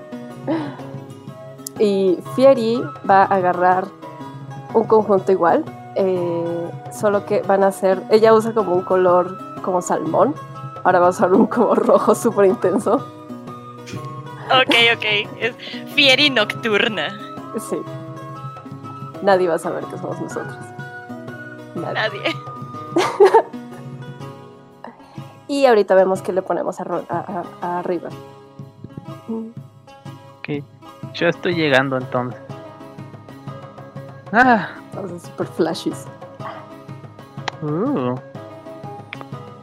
[1.80, 3.86] Y Fieri va a agarrar
[4.74, 9.80] un conjunto igual, eh, solo que van a ser, ella usa como un color como
[9.80, 10.34] salmón,
[10.82, 13.17] ahora va a usar un como rojo súper intenso.
[14.50, 15.04] Ok, ok.
[15.40, 15.54] Es
[15.94, 17.08] Fieri Nocturna.
[17.68, 17.76] Sí.
[19.22, 20.56] Nadie va a saber que somos nosotros.
[21.74, 21.94] Nadie.
[21.94, 22.34] Nadie.
[25.50, 28.12] Y ahorita vemos que le ponemos a, Ro- a, a- a River.
[29.28, 30.62] Ok.
[31.14, 32.38] Yo estoy llegando entonces.
[34.30, 36.04] Ah, Entonces, súper flashes.
[37.62, 38.14] uh.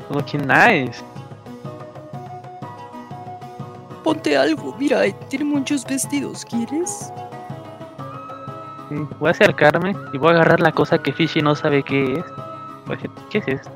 [0.09, 1.03] Looking nice.
[4.05, 7.11] Ponte algo, mira, tiene muchos vestidos, ¿quieres?
[8.87, 12.13] Sí, voy a acercarme y voy a agarrar la cosa que Fishy no sabe qué
[12.13, 12.25] es.
[12.85, 13.71] Voy a decir, ¿qué es esto?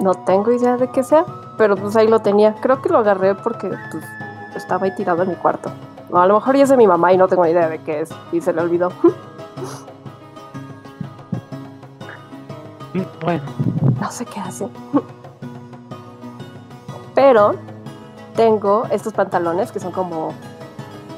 [0.00, 1.24] No tengo idea de qué sea,
[1.56, 2.54] pero pues ahí lo tenía.
[2.56, 4.04] Creo que lo agarré porque pues,
[4.54, 5.72] estaba ahí tirado en mi cuarto.
[6.10, 8.02] O a lo mejor ya es de mi mamá y no tengo idea de qué
[8.02, 8.92] es y se le olvidó.
[12.94, 13.42] Mm, Bueno,
[13.98, 14.68] No sé qué hace.
[17.22, 17.54] Pero
[18.34, 20.30] tengo estos pantalones que son como,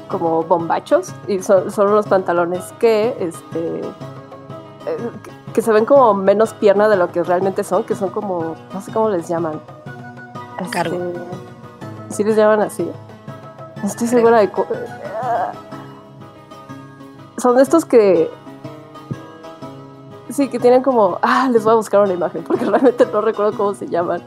[0.07, 5.09] como bombachos y son, son unos pantalones que, este, eh,
[5.51, 8.81] que- se ven como menos pierna de lo que realmente son, que son como, no
[8.81, 9.59] sé cómo les llaman.
[10.59, 10.97] Este, Cargo.
[12.09, 12.87] ¿Sí les llaman así?
[13.81, 14.19] No estoy Creo.
[14.19, 14.51] segura de...
[17.37, 18.29] Son estos que...
[20.29, 21.17] Sí, que tienen como...
[21.23, 24.21] Ah, les voy a buscar una imagen porque realmente no recuerdo cómo se llaman.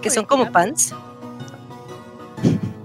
[0.00, 0.94] Que son como pants.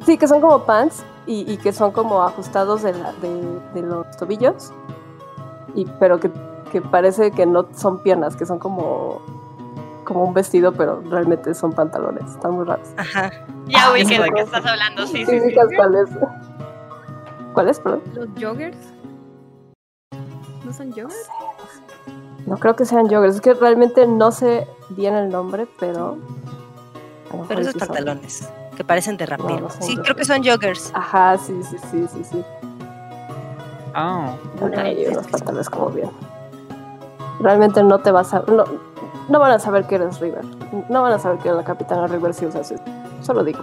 [0.05, 3.81] Sí, que son como pants y, y que son como ajustados de, la- de- de
[3.81, 4.71] los tobillos,
[5.73, 6.31] y, pero que,
[6.71, 9.21] que parece que no son piernas, que son como,
[10.03, 12.23] como un vestido, pero realmente son pantalones.
[12.29, 12.87] Están muy raros.
[12.97, 13.31] Ajá.
[13.67, 15.45] Ya Ah, ubiqué de qué estás hablando, sí, ¿Sí sí, sí.
[15.47, 16.09] ubicas cuál es?
[17.53, 18.01] ¿Cuál es, perdón?
[18.13, 18.77] ¿Los joggers?
[20.63, 21.29] ¿No son joggers?
[22.45, 26.17] No creo que sean joggers, es que realmente no sé bien el nombre, pero...
[27.47, 27.79] Pero esos son.
[27.87, 29.61] pantalones que parecen de rapero.
[29.61, 30.91] no sí, creo que son joggers.
[30.93, 32.43] Ajá, sí, sí, sí, sí, sí.
[33.95, 36.09] oh, es unos que- pantalones como bien.
[37.39, 38.39] Realmente no te vas a...
[38.47, 38.63] No,
[39.29, 40.43] no van a saber que eres River.
[40.89, 42.83] No van a saber que eres la capitana River si usas eso.
[43.21, 43.59] Solo digo.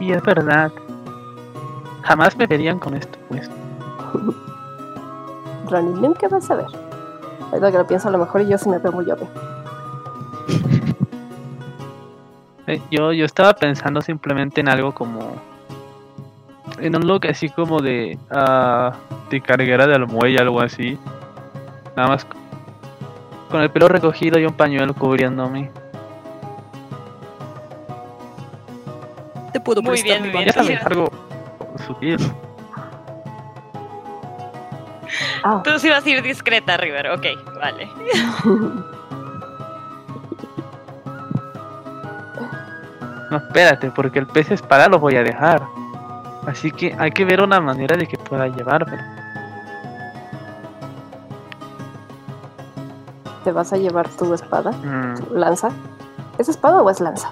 [0.00, 0.72] y es verdad.
[2.02, 3.48] Jamás me verían con esto, pues.
[5.68, 6.66] Ronnie, nunca vas a ver.
[7.52, 9.28] Ahorita que lo pienso a lo mejor y yo sí me veo muy obvio.
[12.70, 15.34] Eh, yo, yo estaba pensando simplemente en algo como.
[16.78, 18.16] En un look así como de.
[18.30, 18.94] Uh,
[19.28, 20.96] de carguera de almuella, algo así.
[21.96, 22.26] Nada más
[23.50, 25.70] con el pelo recogido y un pañuelo cubriéndome.
[29.52, 30.78] Te puedo Muy bien, mi bien, bien.
[30.84, 31.10] algo
[31.84, 32.18] sutil.
[35.42, 35.60] Ah.
[35.64, 37.10] Tú sí vas a ir discreta, River.
[37.10, 37.26] Ok,
[37.58, 37.88] vale.
[43.30, 45.62] No, espérate, porque el pez espada lo voy a dejar.
[46.46, 49.02] Así que hay que ver una manera de que pueda llevármelo.
[53.44, 54.70] ¿Te vas a llevar tu espada?
[54.70, 55.70] Mm, ¿Tu lanza?
[56.38, 57.30] ¿Es espada o es lanza?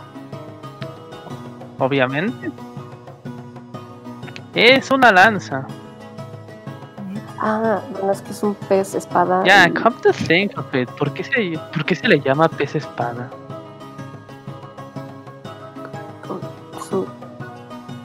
[1.80, 2.50] obviamente.
[4.54, 5.64] Es una lanza.
[7.38, 9.44] Ah, bueno, es que es un pez espada.
[9.44, 10.90] Ya, y- come to think of it.
[10.98, 13.30] ¿Por qué se, por qué se le llama pez espada?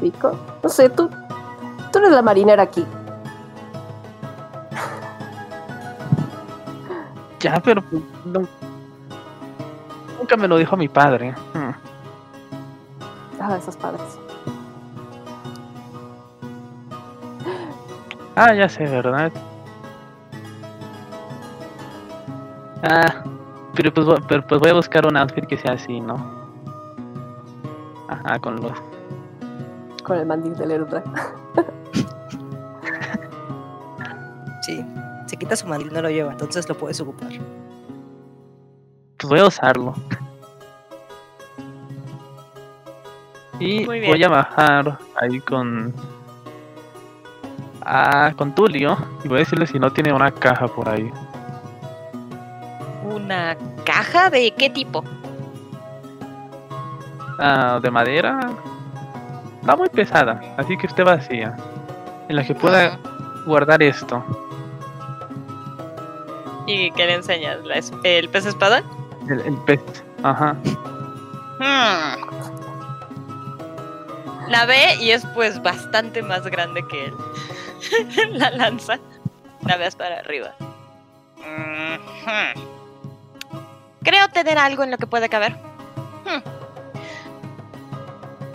[0.04, 0.38] Pico.
[0.62, 1.10] No sé, tú,
[1.92, 2.86] tú eres la marinera aquí.
[7.40, 8.48] Ya, pero pues, no-
[10.20, 11.34] nunca me lo dijo mi padre.
[11.54, 11.72] Hmm.
[13.40, 14.02] Ah, esos padres.
[18.36, 19.32] Ah, ya sé, ¿verdad?
[22.84, 23.24] Ah,
[23.76, 26.16] pero pues, pero pues voy a buscar un outfit que sea así, ¿no?
[28.10, 28.72] Ajá, con los...
[30.04, 31.04] Con el mandil del Erudra.
[34.64, 34.82] Sí,
[35.26, 37.28] se quita su mandil, no lo lleva, entonces lo puedes ocupar.
[39.18, 39.94] Pues voy a usarlo.
[43.60, 45.94] Y voy a bajar ahí con...
[47.82, 48.98] Ah, con Tulio.
[49.24, 51.12] Y voy a decirle si no tiene una caja por ahí.
[53.04, 55.04] ¿Una caja de qué tipo?
[57.38, 58.50] Ah, de madera.
[59.68, 61.56] Va muy pesada, así que esté vacía.
[62.30, 62.98] En la que pueda
[63.46, 64.24] guardar esto.
[66.68, 67.64] ¿Y qué le enseñas?
[67.66, 68.84] ¿La es- ¿El pez espada?
[69.30, 69.82] El, el pez.
[70.24, 70.56] Ajá.
[71.60, 72.16] Hmm.
[74.50, 77.14] La ve y es pues bastante más grande que él.
[78.32, 79.00] la lanza.
[79.66, 80.54] La ves para arriba.
[84.04, 85.54] Creo tener algo en lo que puede caber.
[86.26, 86.42] Hmm.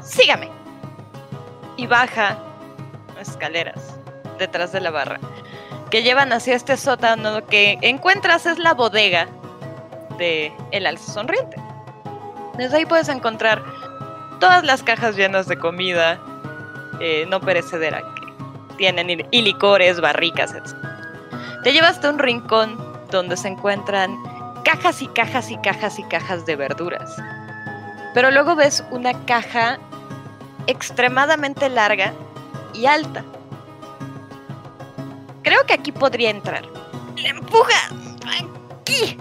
[0.02, 0.50] Sígame.
[1.78, 2.36] Y baja
[3.18, 3.96] escaleras
[4.38, 5.18] detrás de la barra
[5.90, 7.40] que llevan hacia este sótano.
[7.40, 9.26] Lo que encuentras es la bodega
[10.18, 11.56] de el alce sonriente.
[12.56, 13.62] Desde ahí puedes encontrar
[14.40, 16.20] todas las cajas llenas de comida
[17.00, 20.76] eh, no perecedera que tienen y, licores, barricas, etc.
[21.62, 22.76] Te llevas hasta un rincón
[23.10, 24.16] donde se encuentran
[24.64, 27.16] cajas y cajas y cajas y cajas de verduras.
[28.14, 29.78] Pero luego ves una caja
[30.68, 32.12] extremadamente larga
[32.74, 33.24] y alta.
[35.42, 36.64] Creo que aquí podría entrar.
[37.16, 37.88] ¡Le empuja!
[38.80, 39.18] ¡Aquí!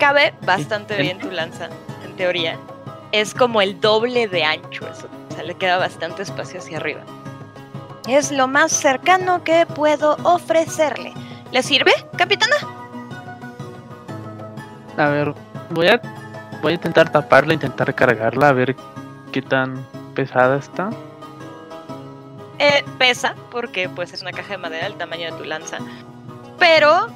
[0.00, 1.68] Cabe bastante bien tu lanza,
[2.04, 2.58] en teoría.
[3.12, 5.08] Es como el doble de ancho, eso.
[5.30, 7.02] O sea, le queda bastante espacio hacia arriba.
[8.08, 11.12] Es lo más cercano que puedo ofrecerle.
[11.52, 12.56] ¿Le sirve, capitana?
[14.96, 15.34] A ver,
[15.70, 16.00] voy a,
[16.62, 18.76] voy a intentar taparla, intentar cargarla, a ver
[19.32, 20.90] qué tan pesada está.
[22.58, 25.78] Eh, pesa, porque pues es una caja de madera del tamaño de tu lanza.
[26.58, 27.08] Pero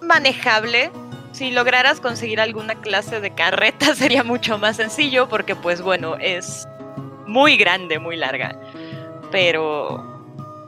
[0.00, 0.92] manejable.
[1.32, 6.68] Si lograras conseguir alguna clase de carreta sería mucho más sencillo porque pues bueno, es
[7.26, 8.54] muy grande, muy larga.
[9.32, 10.04] Pero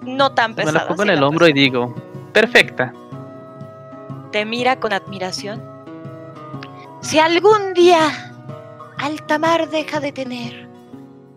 [0.02, 0.72] no tan pesada.
[0.72, 1.94] Me la pongo en el la hombro y digo,
[2.32, 2.92] perfecta.
[4.32, 5.62] Te mira con admiración.
[7.02, 8.23] Si algún día
[9.04, 10.66] Altamar deja de tener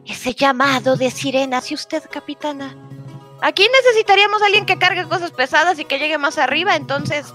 [0.06, 2.74] ese llamado de sirenas y usted, capitana,
[3.42, 7.34] aquí necesitaríamos a alguien que cargue cosas pesadas y que llegue más arriba, entonces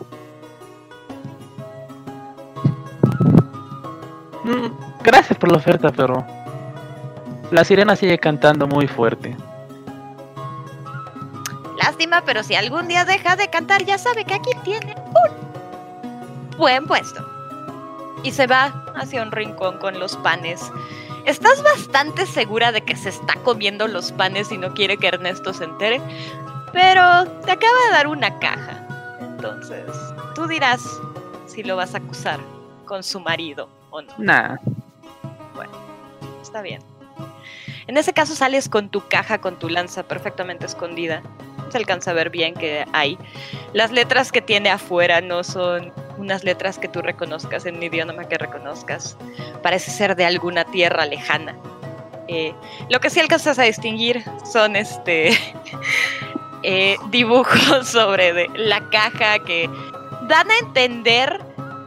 [4.44, 4.68] Mm,
[5.04, 6.26] gracias por la oferta, pero
[7.50, 9.36] la sirena sigue cantando muy fuerte.
[11.76, 16.86] lástima, pero si algún día deja de cantar, ya sabe que aquí tiene un buen
[16.86, 17.31] puesto.
[18.22, 20.70] Y se va hacia un rincón con los panes.
[21.24, 25.52] Estás bastante segura de que se está comiendo los panes y no quiere que Ernesto
[25.52, 26.00] se entere,
[26.72, 28.86] pero te acaba de dar una caja.
[29.20, 29.86] Entonces,
[30.34, 30.82] tú dirás
[31.46, 32.40] si lo vas a acusar
[32.84, 34.12] con su marido o no.
[34.18, 34.56] Nah,
[36.52, 36.82] Está bien.
[37.86, 41.22] En ese caso sales con tu caja, con tu lanza perfectamente escondida.
[41.70, 43.18] Se alcanza a ver bien que hay.
[43.72, 48.24] Las letras que tiene afuera no son unas letras que tú reconozcas en un idioma
[48.28, 49.16] que reconozcas.
[49.62, 51.56] Parece ser de alguna tierra lejana.
[52.28, 52.54] Eh,
[52.88, 55.36] lo que sí alcanzas a distinguir son este
[56.62, 59.68] eh, dibujos sobre la caja que
[60.28, 61.40] dan a entender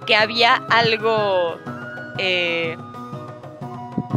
[0.06, 1.58] que había algo
[2.18, 2.78] eh,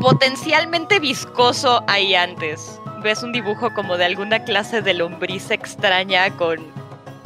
[0.01, 2.81] potencialmente viscoso ahí antes.
[3.03, 6.59] Ves un dibujo como de alguna clase de lombriz extraña con,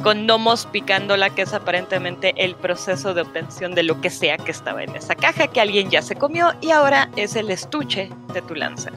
[0.03, 4.51] con gnomos picándola, que es aparentemente el proceso de obtención de lo que sea que
[4.51, 8.41] estaba en esa caja que alguien ya se comió y ahora es el estuche de
[8.43, 8.91] tu lanza.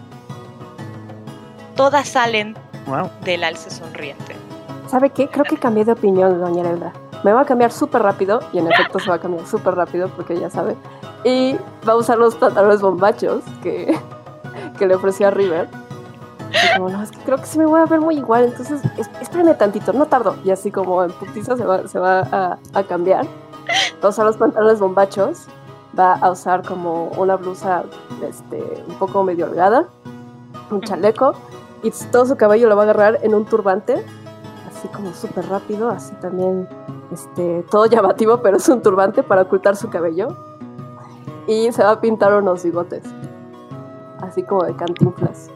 [1.77, 2.57] Todas salen
[2.87, 3.11] Wow.
[3.23, 4.37] del alce sonriente.
[4.89, 5.27] ¿Sabe qué?
[5.29, 6.93] Creo que cambié de opinión, doña Elda.
[7.25, 10.09] Me va a cambiar súper rápido, y en efecto se va a cambiar súper rápido
[10.11, 10.77] porque ya sabe.
[11.25, 11.57] Y
[11.89, 13.99] va a usar los pantalones bombachos que,
[14.79, 15.69] que le ofreció a River.
[16.51, 18.81] Y como, no, es que creo que sí me voy a ver muy igual, entonces
[18.97, 20.37] es- espérame tantito, no tardo.
[20.45, 23.25] Y así como en putiza se va, se va a, a cambiar.
[24.03, 25.47] Va a usar los pantalones bombachos,
[25.99, 27.83] va a usar como una blusa
[28.29, 29.87] este, un poco medio holgada,
[30.71, 31.33] un chaleco,
[31.83, 34.05] y todo su cabello lo va a agarrar en un turbante
[34.69, 36.69] así como súper rápido, así también,
[37.13, 40.29] este, todo llamativo, pero es un turbante para ocultar su cabello.
[41.47, 43.05] Y se va a pintar unos bigotes,
[44.21, 45.49] así como de cantinflas.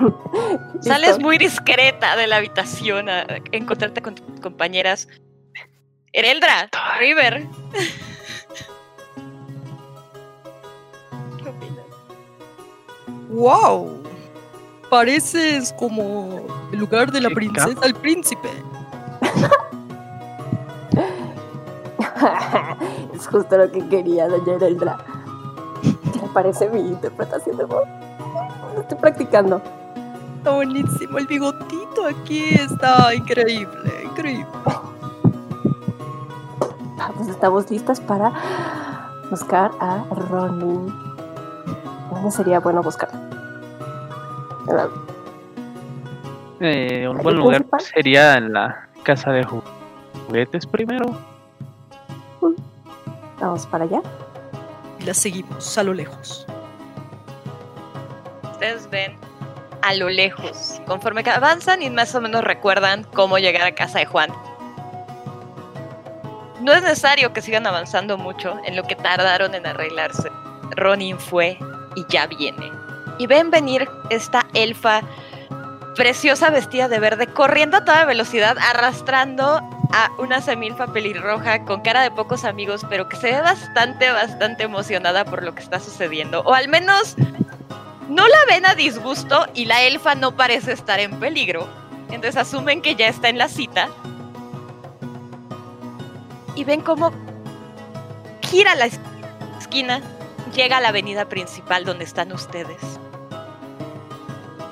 [0.80, 5.08] Sales muy discreta de la habitación a encontrarte con tus compañeras.
[6.12, 6.68] Ereldra,
[6.98, 7.46] River.
[11.42, 11.86] ¿Qué opinas?
[13.30, 14.02] ¡Wow!
[14.90, 18.50] Pareces como el lugar de la princesa al príncipe.
[23.14, 24.98] es justo lo que quería, doña Ereldra.
[26.12, 27.88] ¿Qué le parece mi interpretación de voz?
[28.78, 29.62] Estoy practicando.
[30.42, 31.18] Está buenísimo.
[31.18, 34.44] El bigotito aquí está increíble, increíble.
[36.98, 38.32] Ah, Pues estamos listas para
[39.30, 40.92] buscar a Ronin.
[42.10, 43.08] ¿Dónde sería bueno buscar?
[44.68, 44.88] En la-
[46.58, 47.80] Eh, un ¿El buen lugar principal?
[47.80, 49.62] sería en la casa de ju-
[50.26, 51.06] juguetes primero.
[53.40, 54.02] Vamos para allá.
[54.98, 56.46] Y la seguimos a lo lejos.
[58.52, 59.16] Ustedes ven
[59.82, 64.06] a lo lejos, conforme avanzan y más o menos recuerdan cómo llegar a casa de
[64.06, 64.30] Juan.
[66.60, 70.30] No es necesario que sigan avanzando mucho en lo que tardaron en arreglarse.
[70.76, 71.58] Ronin fue
[71.96, 72.70] y ya viene.
[73.18, 75.02] Y ven venir esta elfa
[75.96, 79.60] preciosa vestida de verde, corriendo a toda velocidad, arrastrando
[79.92, 84.62] a una semilfa pelirroja con cara de pocos amigos, pero que se ve bastante, bastante
[84.62, 86.40] emocionada por lo que está sucediendo.
[86.42, 87.16] O al menos
[88.12, 91.66] no la ven a disgusto y la elfa no parece estar en peligro.
[92.10, 93.88] Entonces asumen que ya está en la cita.
[96.54, 97.10] Y ven cómo
[98.42, 99.00] gira la es-
[99.58, 100.02] esquina,
[100.54, 102.76] llega a la avenida principal donde están ustedes.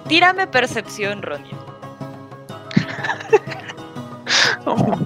[0.06, 1.56] Tírame percepción, Ronin.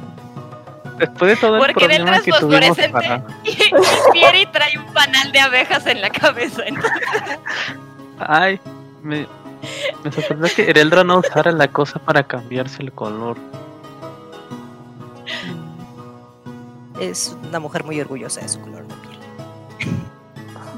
[0.99, 3.23] Después de todo el Porque problema detrás que tuvimos para...
[3.45, 3.71] Y, y
[4.13, 6.63] Fieri trae un panal de abejas en la cabeza.
[6.65, 6.93] Entonces,
[8.19, 8.61] Ay,
[9.03, 9.27] me,
[10.05, 13.37] me sorprendió que Ereldra no usara la cosa para cambiarse el color.
[17.01, 19.19] Es una mujer muy orgullosa de su color de piel.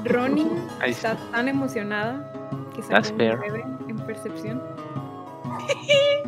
[0.13, 2.31] Ronin Ahí está tan emocionada
[2.75, 3.37] que fair.
[3.37, 4.61] nueve en percepción.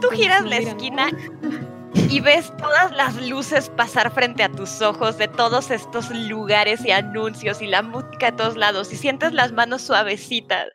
[0.00, 1.10] tú Entonces giras la esquina.
[2.12, 6.90] y ves todas las luces pasar frente a tus ojos de todos estos lugares y
[6.90, 10.66] anuncios y la música de todos lados y sientes las manos suavecitas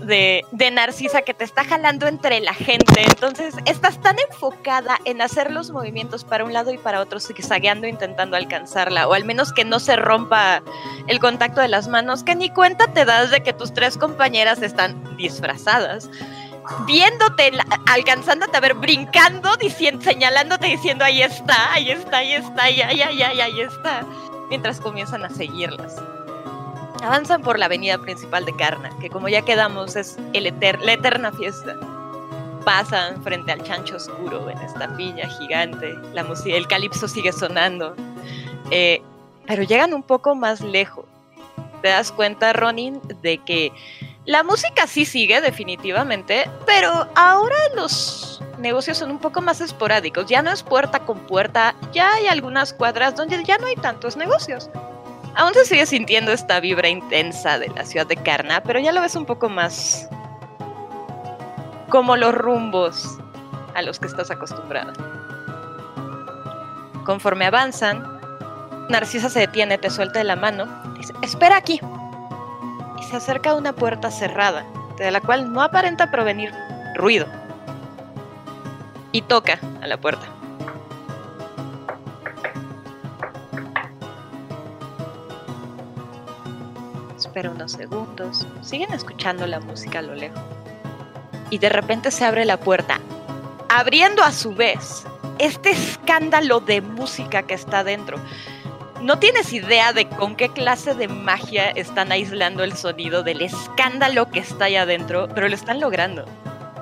[0.00, 3.00] de, de Narcisa que te está jalando entre la gente.
[3.06, 7.86] Entonces estás tan enfocada en hacer los movimientos para un lado y para otro, zigzagueando
[7.86, 10.62] intentando alcanzarla, o al menos que no se rompa
[11.06, 14.60] el contacto de las manos, que ni cuenta te das de que tus tres compañeras
[14.60, 16.10] están disfrazadas
[16.86, 17.52] viéndote,
[17.86, 23.02] alcanzándote a ver, brincando, diciendo, señalándote, diciendo, ahí está, ahí está, ahí está, ahí, ahí,
[23.02, 24.04] ahí, ahí, ahí está,
[24.48, 25.96] mientras comienzan a seguirlas.
[27.02, 30.94] Avanzan por la avenida principal de Karna, que como ya quedamos es el eter- la
[30.94, 31.76] eterna fiesta.
[32.64, 37.94] Pasan frente al chancho oscuro en esta villa gigante, la música, el calipso sigue sonando,
[38.72, 39.02] eh,
[39.46, 41.04] pero llegan un poco más lejos.
[41.82, 43.70] Te das cuenta, Ronin, de que
[44.26, 50.26] la música sí sigue definitivamente, pero ahora los negocios son un poco más esporádicos.
[50.26, 54.16] Ya no es puerta con puerta, ya hay algunas cuadras donde ya no hay tantos
[54.16, 54.68] negocios.
[55.36, 59.00] Aún se sigue sintiendo esta vibra intensa de la ciudad de Karna, pero ya lo
[59.00, 60.08] ves un poco más
[61.88, 63.18] como los rumbos
[63.74, 64.92] a los que estás acostumbrada.
[67.04, 68.18] Conforme avanzan,
[68.88, 70.66] Narcisa se detiene, te suelta de la mano,
[70.96, 71.80] dice, espera aquí
[73.10, 74.64] se acerca a una puerta cerrada,
[74.98, 76.52] de la cual no aparenta provenir
[76.94, 77.26] ruido.
[79.12, 80.26] Y toca a la puerta.
[87.36, 90.40] espera unos segundos, siguen escuchando la música a lo lejos.
[91.50, 92.98] Y de repente se abre la puerta,
[93.68, 95.04] abriendo a su vez
[95.38, 98.18] este escándalo de música que está dentro.
[99.00, 104.30] No tienes idea de con qué clase de magia están aislando el sonido del escándalo
[104.30, 106.24] que está allá adentro, pero lo están logrando.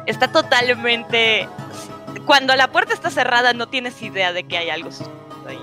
[0.06, 1.48] Está totalmente...
[2.26, 4.90] Cuando la puerta está cerrada no tienes idea de que hay algo
[5.46, 5.60] ahí.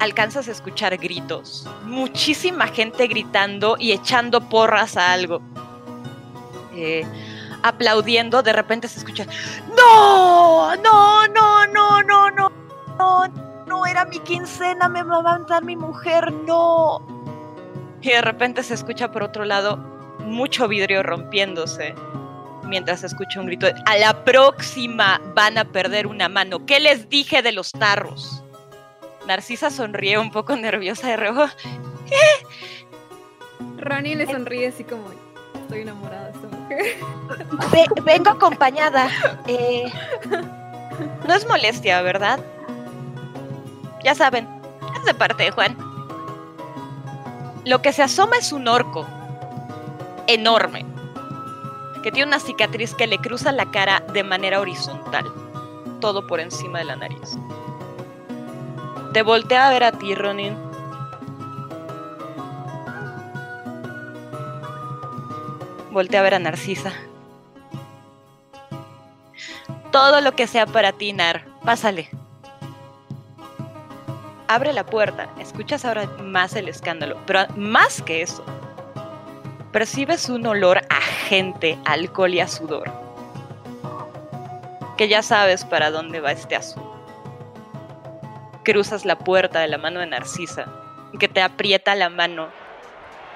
[0.00, 5.40] Alcanzas a escuchar gritos, muchísima gente gritando y echando porras a algo.
[6.74, 7.06] Eh,
[7.62, 9.26] aplaudiendo, de repente se escucha,
[9.76, 15.76] no, no, no, no, no, no, no era mi quincena, me va a mandar mi
[15.76, 17.00] mujer, no.
[18.00, 19.76] Y de repente se escucha por otro lado
[20.20, 21.94] mucho vidrio rompiéndose.
[22.64, 26.64] Mientras se escucha un grito, de, a la próxima van a perder una mano.
[26.66, 28.42] ¿Qué les dije de los tarros?
[29.26, 31.46] Narcisa sonríe un poco nerviosa de reojo.
[33.78, 35.04] Ronnie le sonríe así como,
[35.62, 36.96] estoy enamorada de esta mujer.
[37.72, 39.08] Ve- vengo acompañada.
[39.46, 39.90] Eh,
[41.26, 42.40] no es molestia, ¿verdad?
[44.02, 44.48] Ya saben,
[44.96, 45.76] es de parte de Juan.
[47.64, 49.06] Lo que se asoma es un orco
[50.26, 50.86] enorme,
[52.02, 55.26] que tiene una cicatriz que le cruza la cara de manera horizontal,
[56.00, 57.36] todo por encima de la nariz.
[59.12, 60.56] Te voltea a ver a ti, Ronin.
[65.90, 66.92] Voltea a ver a Narcisa.
[69.90, 72.10] Todo lo que sea para ti, Nar, pásale.
[74.48, 78.42] Abre la puerta, escuchas ahora más el escándalo, pero más que eso,
[79.72, 82.90] percibes un olor a gente, alcohol y a sudor.
[84.96, 86.88] Que ya sabes para dónde va este asunto.
[88.64, 90.66] Cruzas la puerta de la mano de Narcisa,
[91.20, 92.48] que te aprieta la mano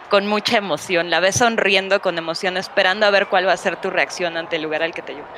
[0.09, 1.11] con mucha emoción.
[1.11, 4.57] La ves sonriendo con emoción, esperando a ver cuál va a ser tu reacción ante
[4.57, 5.29] el lugar al que te llevo.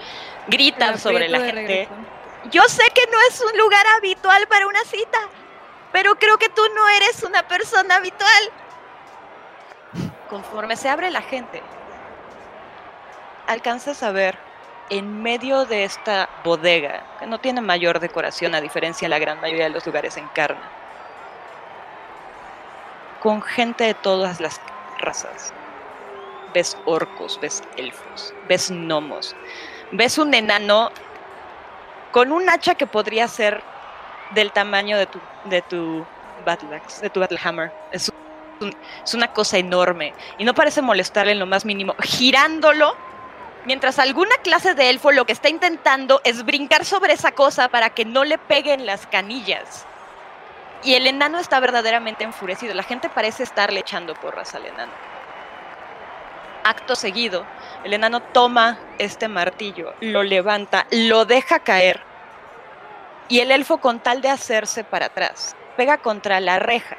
[0.46, 1.88] Gritan sobre la gente.
[2.50, 5.18] Yo sé que no es un lugar habitual para una cita,
[5.94, 8.50] pero creo que tú no eres una persona habitual.
[10.28, 11.62] Conforme se abre la gente,
[13.46, 14.36] alcanzas a ver
[14.90, 19.40] en medio de esta bodega, que no tiene mayor decoración a diferencia de la gran
[19.40, 20.58] mayoría de los lugares en carne,
[23.20, 24.60] con gente de todas las
[24.98, 25.54] razas.
[26.52, 29.36] Ves orcos, ves elfos, ves gnomos,
[29.92, 30.90] ves un enano
[32.10, 33.62] con un hacha que podría ser
[34.34, 36.04] del tamaño de tu, de tu
[36.44, 37.72] battle axe, de tu battle hammer.
[37.92, 38.12] Es,
[39.04, 42.96] es una cosa enorme y no parece molestarle en lo más mínimo, girándolo
[43.64, 47.90] mientras alguna clase de elfo lo que está intentando es brincar sobre esa cosa para
[47.90, 49.86] que no le peguen las canillas.
[50.82, 52.74] Y el enano está verdaderamente enfurecido.
[52.74, 54.92] La gente parece estarle echando porras al enano.
[56.62, 57.44] Acto seguido,
[57.84, 62.00] el enano toma este martillo, lo levanta, lo deja caer.
[63.28, 66.96] Y el elfo, con tal de hacerse para atrás, pega contra la reja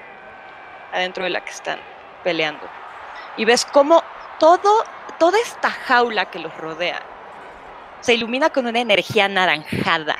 [0.91, 1.79] adentro de la que están
[2.23, 2.67] peleando.
[3.37, 4.03] Y ves cómo
[4.39, 4.83] todo,
[5.19, 7.01] toda esta jaula que los rodea
[8.01, 10.17] se ilumina con una energía anaranjada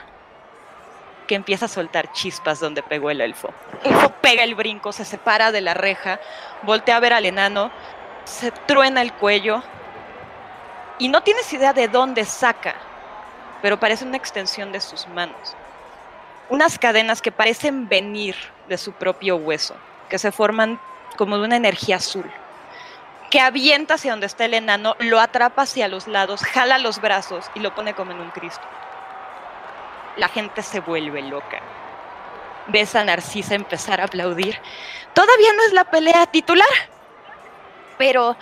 [1.28, 3.50] que empieza a soltar chispas donde pegó el elfo.
[3.84, 6.20] El elfo pega el brinco, se separa de la reja,
[6.64, 7.72] voltea a ver al enano,
[8.26, 9.64] se truena el cuello
[11.00, 12.76] y no tienes idea de dónde saca,
[13.62, 15.56] pero parece una extensión de sus manos.
[16.50, 18.36] Unas cadenas que parecen venir
[18.68, 19.76] de su propio hueso,
[20.10, 20.80] que se forman
[21.18, 22.30] como de una energía azul,
[23.32, 27.50] que avienta hacia donde está el enano, lo atrapa hacia los lados, jala los brazos
[27.56, 28.62] y lo pone como en un Cristo.
[30.18, 31.60] La gente se vuelve loca.
[32.68, 34.60] Ves a Narcisa empezar a aplaudir.
[35.14, 36.68] Todavía no es la pelea titular,
[37.98, 38.36] pero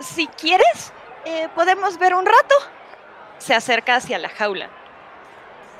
[0.00, 0.92] si quieres,
[1.24, 2.54] eh, podemos ver un rato.
[3.38, 4.68] Se acerca hacia la jaula.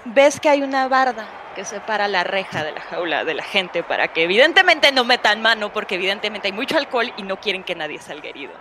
[0.07, 3.83] Ves que hay una barda que separa la reja de la jaula de la gente
[3.83, 7.75] para que evidentemente no metan mano porque evidentemente hay mucho alcohol y no quieren que
[7.75, 8.53] nadie salga herido.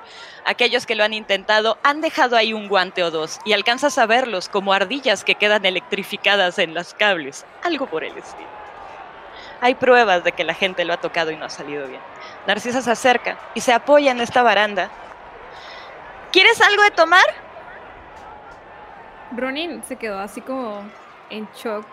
[0.43, 4.05] Aquellos que lo han intentado han dejado ahí un guante o dos y alcanzas a
[4.05, 8.49] verlos como ardillas que quedan electrificadas en los cables, algo por el estilo.
[9.61, 12.01] Hay pruebas de que la gente lo ha tocado y no ha salido bien.
[12.47, 14.89] Narcisa se acerca y se apoya en esta baranda.
[16.33, 17.25] ¿Quieres algo de tomar?
[19.31, 20.83] Ronin se quedó así como
[21.29, 21.85] en shock.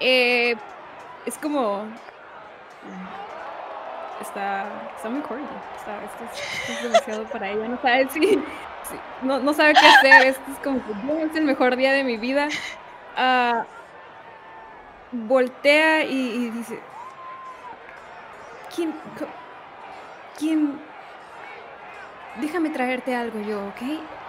[0.00, 0.56] Eh,
[1.26, 1.84] es como.
[4.20, 4.66] Está,
[4.96, 5.46] está muy corny.
[5.76, 7.68] Está, esto, es, demasiado para ella.
[7.68, 8.20] No sabe si.
[8.20, 8.40] si-
[9.22, 10.26] no, no sabe qué hacer.
[10.28, 12.48] Esto es como que "No, es el mejor día de mi vida.
[13.16, 13.64] Ah,
[15.12, 16.80] voltea y, y dice:
[18.74, 18.94] ¿Quién.
[20.38, 20.80] ¿Quién.
[22.36, 23.82] déjame traerte algo yo, ¿ok?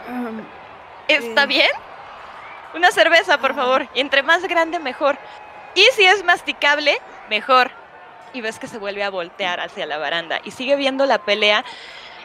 [0.09, 0.41] Um,
[1.07, 1.47] ¿Está Eh.
[1.47, 1.69] bien?
[2.73, 3.87] Una cerveza, por favor.
[3.93, 5.17] Y entre más grande, mejor.
[5.75, 6.99] Y si es masticable,
[7.29, 7.71] mejor.
[8.33, 11.63] Y ves que se vuelve a voltear hacia la baranda y sigue viendo la pelea.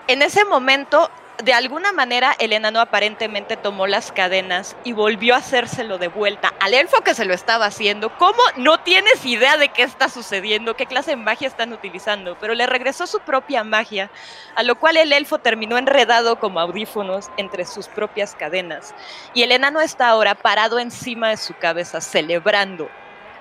[0.07, 1.11] En ese momento,
[1.43, 6.55] de alguna manera, el enano aparentemente tomó las cadenas y volvió a hacérselo de vuelta
[6.61, 8.17] al elfo que se lo estaba haciendo.
[8.19, 8.41] ¿Cómo?
[8.57, 12.67] No tienes idea de qué está sucediendo, qué clase de magia están utilizando, pero le
[12.67, 14.11] regresó su propia magia,
[14.55, 18.95] a lo cual el elfo terminó enredado como audífonos entre sus propias cadenas.
[19.35, 22.89] Y el enano está ahora parado encima de su cabeza, celebrando,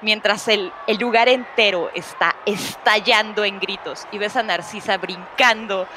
[0.02, 4.08] mientras el, el lugar entero está estallando en gritos.
[4.12, 5.88] Y ves a Narcisa brincando.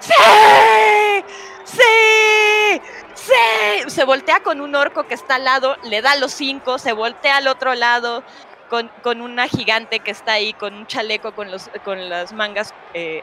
[0.00, 1.24] ¡Sí!
[1.64, 2.82] ¡Sí!
[3.14, 3.90] ¡Sí!
[3.90, 7.36] Se voltea con un orco que está al lado, le da los cinco, se voltea
[7.38, 8.22] al otro lado
[8.70, 12.72] con, con una gigante que está ahí, con un chaleco con, los, con las mangas
[12.94, 13.22] eh,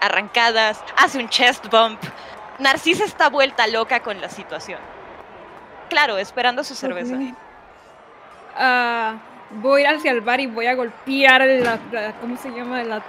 [0.00, 2.02] arrancadas, hace un chest bump.
[2.58, 4.78] Narcisa está vuelta loca con la situación.
[5.88, 7.16] Claro, esperando su cerveza.
[8.56, 9.14] Ah,
[9.50, 12.82] voy hacia el bar y voy a golpear la, la- ¿cómo se llama?
[12.84, 13.02] La,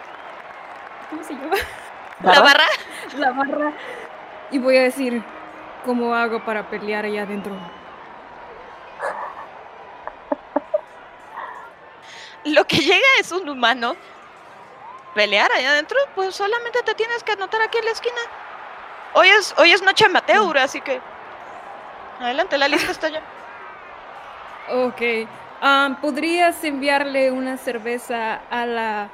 [1.10, 1.56] ¿Cómo se llama?
[2.24, 2.66] La barra
[3.18, 3.74] La barra.
[4.50, 5.22] Y voy a decir,
[5.86, 7.54] ¿cómo hago para pelear allá adentro?
[12.46, 13.96] lo que llega es un humano.
[15.16, 18.20] Pelear allá adentro, pues solamente te tienes que anotar aquí en la esquina.
[19.14, 21.02] Hoy es, hoy es noche amateur, así que.
[22.20, 23.22] Adelante, la lista está ya.
[24.70, 25.28] Ok.
[25.62, 29.10] ah, ¿Podrías enviarle una cerveza a la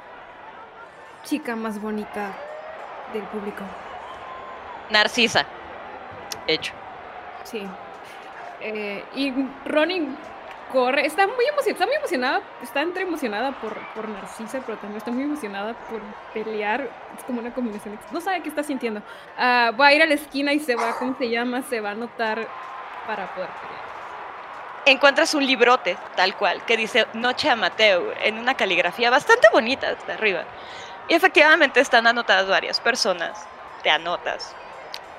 [1.24, 2.32] chica más bonita
[3.12, 3.62] del público?
[4.90, 5.46] Narcisa.
[6.46, 6.72] Hecho.
[7.44, 7.66] Sí.
[8.60, 9.32] Eh, y
[9.64, 10.08] Ronnie
[10.72, 14.98] corre, está muy emocionada, está muy emocionada, está entre emocionada por, por Narcisa, pero también
[14.98, 16.00] está muy emocionada por
[16.32, 16.88] pelear.
[17.16, 17.98] Es como una combinación.
[18.12, 19.02] No sabe qué está sintiendo.
[19.36, 21.62] Ah, va a ir a la esquina y se va, ¿cómo se llama?
[21.62, 22.46] Se va a anotar
[23.06, 23.80] para poder pelear.
[24.86, 30.14] Encuentras un librote, tal cual, que dice Noche Amateur, en una caligrafía bastante bonita hasta
[30.14, 30.44] arriba.
[31.08, 33.46] Y efectivamente están anotadas varias personas.
[33.82, 34.54] Te anotas.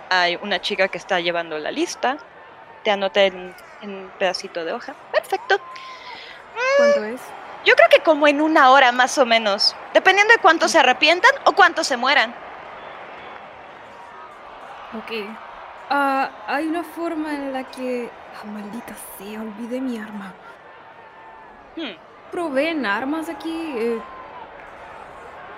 [0.09, 2.17] Hay una chica que está llevando la lista.
[2.83, 4.93] Te anota en, en un pedacito de hoja.
[5.11, 5.59] Perfecto.
[6.77, 7.21] ¿Cuánto es?
[7.63, 9.75] Yo creo que como en una hora más o menos.
[9.93, 12.33] Dependiendo de cuántos se arrepientan o cuántos se mueran.
[14.97, 15.11] Ok.
[15.89, 18.09] Ah, hay una forma en la que.
[18.35, 20.33] Ah, maldita sea, olvidé mi arma.
[21.75, 21.95] Hmm.
[22.31, 23.73] ¿Proveen armas aquí?
[23.77, 23.99] Eh,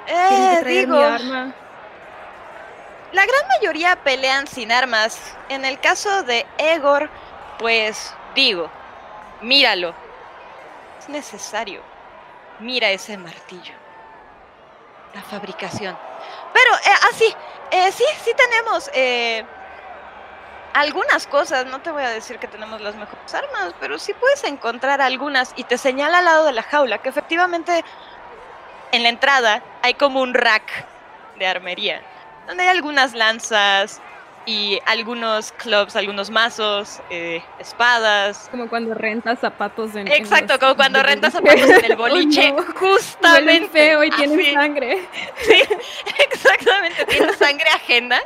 [0.06, 1.54] ¿Tienen que Eh, digo, mi arma?
[3.12, 5.20] la gran mayoría pelean sin armas.
[5.49, 7.10] En el caso de Egor,
[7.60, 8.70] pues digo,
[9.41, 9.93] míralo.
[10.99, 11.82] Es necesario.
[12.60, 13.74] Mira ese martillo.
[15.14, 15.97] La fabricación.
[16.54, 17.36] Pero, eh, ah, sí,
[17.72, 19.45] eh, sí, sí tenemos eh,
[20.74, 21.66] algunas cosas.
[21.68, 25.54] No te voy a decir que tenemos las mejores armas, pero sí puedes encontrar algunas.
[25.56, 27.84] Y te señala al lado de la jaula que efectivamente
[28.94, 30.64] en la entrada hay como un rack
[31.38, 32.02] de armería,
[32.48, 34.02] donde hay algunas lanzas
[34.46, 38.50] y algunos clubs, algunos mazos, eh, espadas.
[38.52, 40.08] Como cuando rentas zapatos en.
[40.08, 42.64] en Exacto, los- como cuando rentas zapatos en el Oh, boliche, no.
[42.64, 43.70] Justamente.
[43.70, 44.54] feo y tienen así.
[44.54, 45.08] sangre.
[45.38, 45.62] Sí,
[46.30, 48.20] exactamente, tiene sangre ajena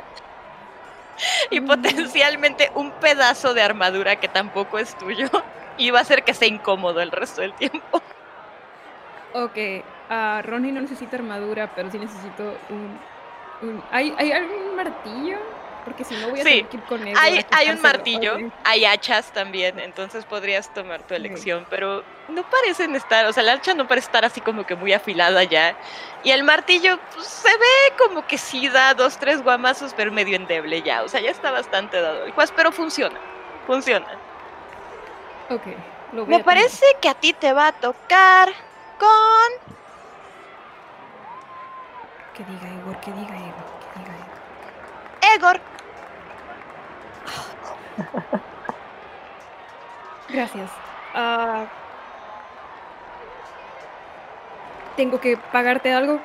[1.50, 5.28] y potencialmente un pedazo de armadura que tampoco es tuyo
[5.76, 8.02] y va a hacer que sea incómodo el resto del tiempo.
[9.34, 9.56] Ok,
[10.08, 12.98] ah, Ronnie no necesita armadura, pero sí necesito un.
[13.62, 15.38] un- ¿Hay, ¿Hay algún martillo?
[15.84, 17.16] Porque si no voy a Sí, tener que ir con él.
[17.18, 22.94] Hay, hay un martillo, hay hachas también, entonces podrías tomar tu elección, pero no parecen
[22.94, 25.76] estar, o sea, la hacha no parece estar así como que muy afilada ya.
[26.24, 30.36] Y el martillo pues, se ve como que sí da dos, tres guamazos, pero medio
[30.36, 33.18] endeble ya, o sea, ya está bastante dado el juez, pero funciona,
[33.66, 34.06] funciona.
[35.50, 35.66] Ok,
[36.12, 38.52] lo voy Me a parece que a ti te va a tocar
[38.98, 39.77] con...
[42.38, 45.34] Que diga Igor, que diga Igor, que diga Igor.
[45.34, 45.60] Egor.
[50.28, 50.70] Gracias.
[51.14, 51.64] Ah,
[54.96, 56.20] ¿Tengo que pagarte algo?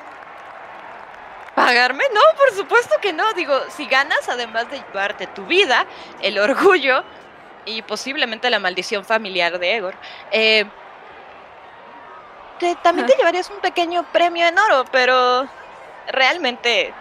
[1.54, 2.04] ¿Pagarme?
[2.12, 3.32] No, por supuesto que no.
[3.34, 5.86] Digo, si ganas, además de llevarte tu vida,
[6.20, 7.02] el orgullo
[7.64, 9.94] y posiblemente la maldición familiar de Egor,
[10.32, 10.64] eh,
[12.58, 15.46] te- también te llevarías un pequeño premio en oro, pero
[16.08, 16.92] realmente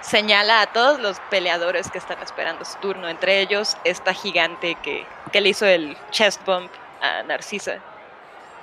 [0.00, 5.06] señala a todos los peleadores que están esperando su turno, entre ellos esta gigante que,
[5.32, 7.78] que le hizo el chest bump a Narcisa.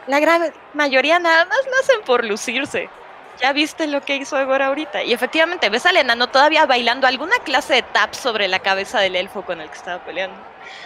[0.08, 2.90] La gran mayoría nada más lo hacen por lucirse.
[3.40, 5.04] ¿Ya viste lo que hizo Egor ahorita?
[5.04, 9.16] Y efectivamente, ves al enano todavía bailando alguna clase de tap sobre la cabeza del
[9.16, 10.36] elfo con el que estaba peleando.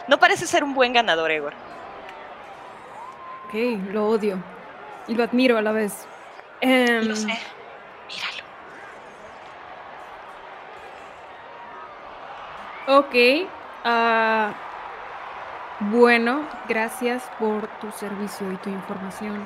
[0.07, 1.53] No parece ser un buen ganador, Egor.
[3.47, 3.53] Ok,
[3.91, 4.37] lo odio.
[5.07, 6.05] Y lo admiro a la vez.
[6.61, 7.25] Em, Lo sé.
[7.25, 8.42] Míralo.
[12.87, 13.15] Ok.
[13.85, 14.51] ah,
[15.79, 19.45] bueno, gracias por tu servicio y tu información.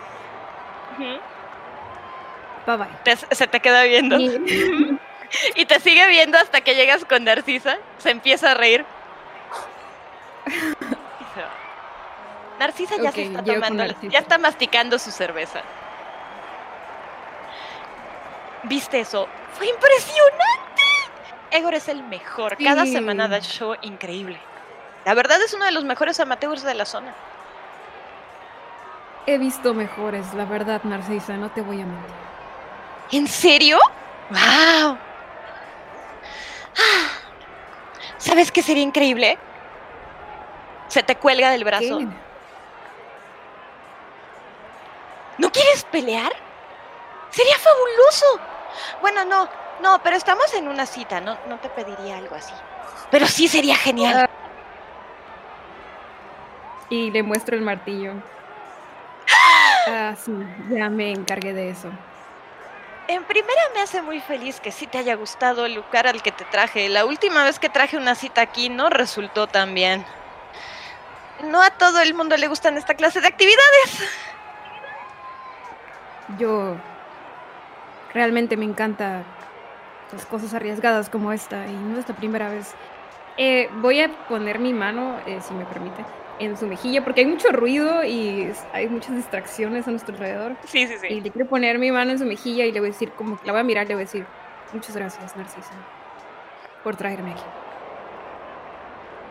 [2.66, 2.88] Bye bye.
[3.04, 4.18] Te- se te queda viendo.
[4.20, 5.00] Y-
[5.56, 7.78] Y te sigue viendo hasta que llegas con Narcisa.
[7.98, 8.86] Se empieza a reír.
[12.60, 15.62] Narcisa ya se está tomando, ya está masticando su cerveza.
[18.64, 19.28] ¿Viste eso?
[19.58, 20.77] ¡Fue impresionante!
[21.52, 22.58] Egor es el mejor.
[22.58, 24.40] Cada semana da show increíble.
[25.06, 27.14] La verdad es uno de los mejores amateurs de la zona.
[29.26, 32.16] He visto mejores, la verdad, Narcisa, no te voy a mentir.
[33.12, 33.78] ¿En serio?
[34.30, 34.98] ¡Wow!
[36.78, 37.08] Ah.
[38.18, 39.38] ¿Sabes qué sería increíble?
[40.88, 42.00] Se te cuelga del brazo.
[42.00, 42.08] ¿Qué?
[45.38, 46.32] ¿No quieres pelear?
[47.30, 48.40] Sería fabuloso.
[49.02, 49.50] Bueno, no,
[49.82, 52.54] no, pero estamos en una cita, no, no te pediría algo así.
[53.12, 54.30] Pero sí sería genial.
[56.90, 58.14] Y le muestro el martillo.
[59.88, 60.34] Ah, sí,
[60.70, 61.90] ya me encargué de eso.
[63.08, 66.34] En primera me hace muy feliz que sí te haya gustado el lugar al que
[66.34, 66.90] te traje.
[66.90, 70.06] La última vez que traje una cita aquí no resultó tan bien.
[71.44, 74.10] No a todo el mundo le gustan esta clase de actividades.
[76.38, 76.76] Yo
[78.14, 79.24] realmente me encanta
[80.30, 82.74] cosas arriesgadas como esta y no es la primera vez.
[83.38, 86.04] Eh, voy a poner mi mano, eh, si me permite,
[86.40, 90.56] en su mejilla porque hay mucho ruido y hay muchas distracciones a nuestro alrededor.
[90.66, 91.22] Sí, sí, Y sí.
[91.22, 93.46] le quiero poner mi mano en su mejilla y le voy a decir, como que
[93.46, 94.26] la voy a mirar, le voy a decir,
[94.74, 95.72] muchas gracias, Narcisa,
[96.84, 97.44] por traerme aquí.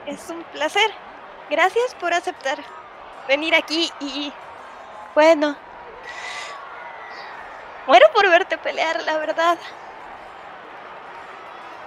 [0.06, 0.88] Es un placer.
[1.50, 2.58] Gracias por aceptar
[3.28, 4.32] venir aquí y...
[5.14, 5.56] Bueno.
[7.86, 9.58] Muero por verte pelear, la verdad.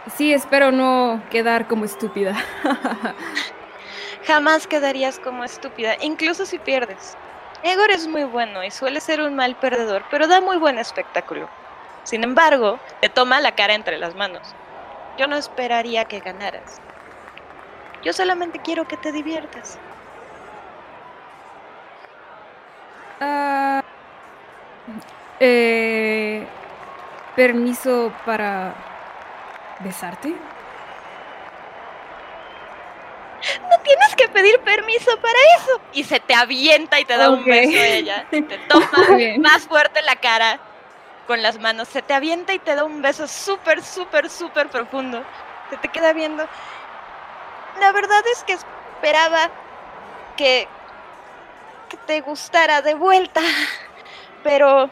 [0.07, 2.35] Sí, espero no quedar como estúpida.
[4.25, 7.17] Jamás quedarías como estúpida, incluso si pierdes.
[7.63, 11.49] Egor es muy bueno y suele ser un mal perdedor, pero da muy buen espectáculo.
[12.03, 14.55] Sin embargo, te toma la cara entre las manos.
[15.17, 16.79] Yo no esperaría que ganaras.
[18.01, 19.77] Yo solamente quiero que te diviertas.
[23.19, 23.83] Ah,
[25.41, 26.47] eh,
[27.35, 28.73] permiso para
[29.79, 30.35] besarte.
[33.69, 35.81] No tienes que pedir permiso para eso.
[35.93, 38.25] Y se te avienta y te da un beso ella.
[38.31, 39.41] Te toma bien.
[39.41, 40.59] más fuerte la cara
[41.25, 41.87] con las manos.
[41.87, 45.23] Se te avienta y te da un beso súper, súper, súper profundo.
[45.69, 46.45] Se te queda viendo.
[47.79, 49.49] La verdad es que esperaba
[50.35, 50.67] que,
[51.87, 53.41] que te gustara de vuelta.
[54.43, 54.89] Pero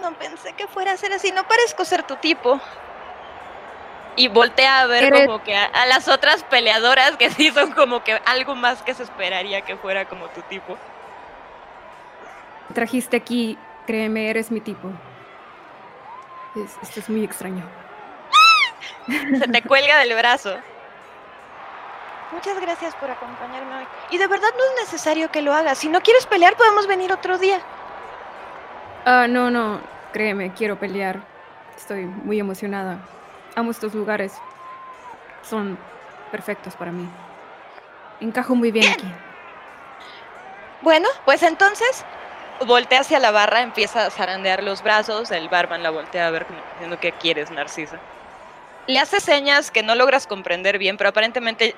[0.00, 1.30] no pensé que fuera a ser así.
[1.32, 2.60] No parezco ser tu tipo.
[4.16, 7.72] Y voltea a ver Eres- como que a, a las otras peleadoras que sí son
[7.72, 10.76] como que algo más que se esperaría que fuera como tu tipo.
[12.74, 14.88] Trajiste aquí, créeme, eres mi tipo.
[16.56, 17.64] Es- esto es muy extraño.
[19.06, 20.54] Se te cuelga del brazo.
[22.32, 23.86] Muchas gracias por acompañarme hoy.
[24.10, 25.78] Y de verdad no es necesario que lo hagas.
[25.78, 27.60] Si no quieres pelear, podemos venir otro día.
[29.04, 29.80] Ah, no, no,
[30.12, 31.20] créeme, quiero pelear.
[31.76, 32.98] Estoy muy emocionada.
[33.54, 34.32] Amo estos lugares.
[35.42, 35.78] Son
[36.30, 37.08] perfectos para mí.
[38.20, 39.10] Encajo muy bien aquí.
[40.82, 42.04] Bueno, pues entonces
[42.66, 45.30] voltea hacia la barra, empieza a zarandear los brazos.
[45.30, 47.98] El barman la voltea a ver diciendo qué quieres, Narcisa.
[48.86, 51.74] Le hace señas que no logras comprender bien, pero aparentemente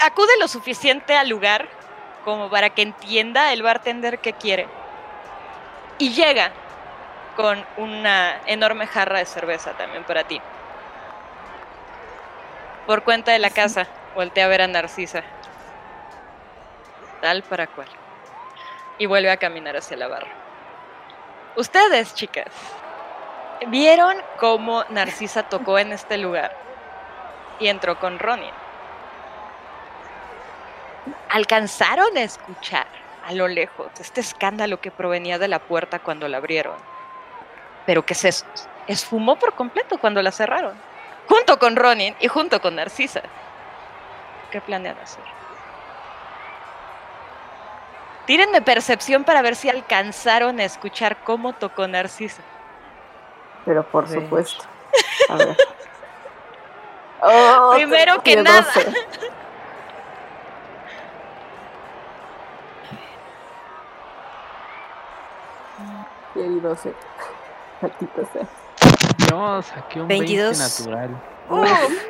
[0.00, 1.68] acude lo suficiente al lugar
[2.24, 4.68] como para que entienda el bartender qué quiere.
[6.00, 6.50] Y llega
[7.36, 10.40] con una enorme jarra de cerveza también para ti.
[12.86, 15.22] Por cuenta de la casa, voltea a ver a Narcisa.
[17.20, 17.88] Tal para cual.
[18.96, 20.30] Y vuelve a caminar hacia la barra.
[21.56, 22.46] Ustedes, chicas,
[23.66, 26.56] vieron cómo Narcisa tocó en este lugar
[27.58, 28.54] y entró con Ronin.
[31.28, 36.38] Alcanzaron a escuchar a lo lejos este escándalo que provenía de la puerta cuando la
[36.38, 36.76] abrieron,
[37.86, 38.44] pero que se es-
[38.86, 40.74] esfumó por completo cuando la cerraron,
[41.28, 43.22] junto con Ronin y junto con Narcisa.
[44.50, 45.22] ¿Qué planean hacer?
[48.26, 52.42] Tírenme percepción para ver si alcanzaron a escuchar cómo tocó Narciso.
[53.64, 54.64] Pero por supuesto.
[55.28, 55.56] A ver.
[57.22, 58.64] Oh, Primero que nada.
[66.34, 66.34] 12.
[66.34, 66.94] Tiene 12.
[67.82, 68.46] Maldita sea.
[69.30, 70.58] Yo saqué un 22.
[70.58, 71.22] 20 natural.
[71.48, 72.02] Uf,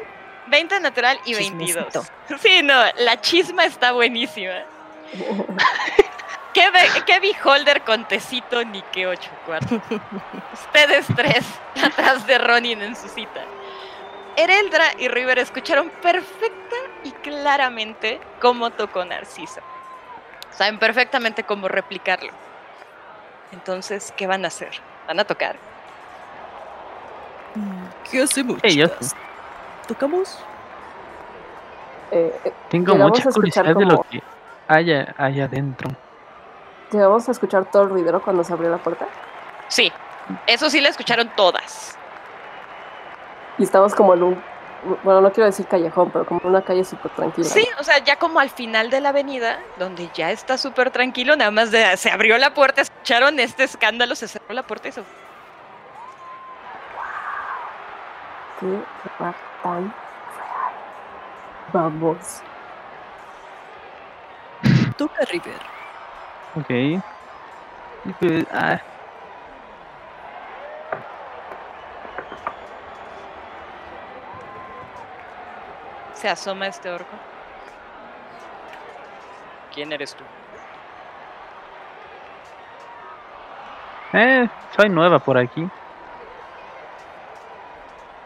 [0.49, 2.03] 20 natural y Chismecito.
[2.29, 2.41] 22.
[2.41, 4.65] Sí, no, la chisma está buenísima.
[6.53, 6.69] ¿Qué,
[7.07, 9.81] qué beholder con tecito ni qué 8 cuartos?
[10.53, 11.45] Ustedes tres
[11.83, 13.41] atrás de Ronin en su cita.
[14.37, 19.61] Ereldra y River escucharon perfecta y claramente cómo tocó Narciso.
[20.51, 22.33] Saben perfectamente cómo replicarlo.
[23.53, 24.71] Entonces, ¿qué van a hacer?
[25.07, 25.57] ¿Van a tocar?
[28.11, 28.61] ¿Qué hacemos?
[28.63, 29.15] Chicas?
[29.89, 30.39] ¿Tocamos?
[32.13, 34.23] Eh, eh, Tengo mucha curiosidad de lo que
[34.69, 35.91] haya, haya adentro.
[36.93, 39.07] Llegamos a escuchar todo el ruidero cuando se abrió la puerta.
[39.69, 39.93] Sí,
[40.47, 41.97] eso sí la escucharon todas.
[43.59, 44.43] Y estamos como en un.
[45.05, 47.47] Bueno, no quiero decir callejón, pero como una calle súper tranquila.
[47.49, 51.37] Sí, o sea, ya como al final de la avenida, donde ya está súper tranquilo,
[51.37, 54.93] nada más de, se abrió la puerta, escucharon este escándalo, se cerró la puerta y
[54.93, 55.03] se...
[58.59, 58.85] Qué lugar
[59.19, 59.95] tan real.
[61.73, 62.43] Vamos.
[64.97, 65.61] Toca River.
[66.57, 66.71] Ok.
[66.71, 68.81] Y pues, ah,
[76.21, 77.17] se asoma este orco.
[79.75, 80.25] ¿Quién eres tú?
[84.13, 85.67] eh, soy nueva por aquí.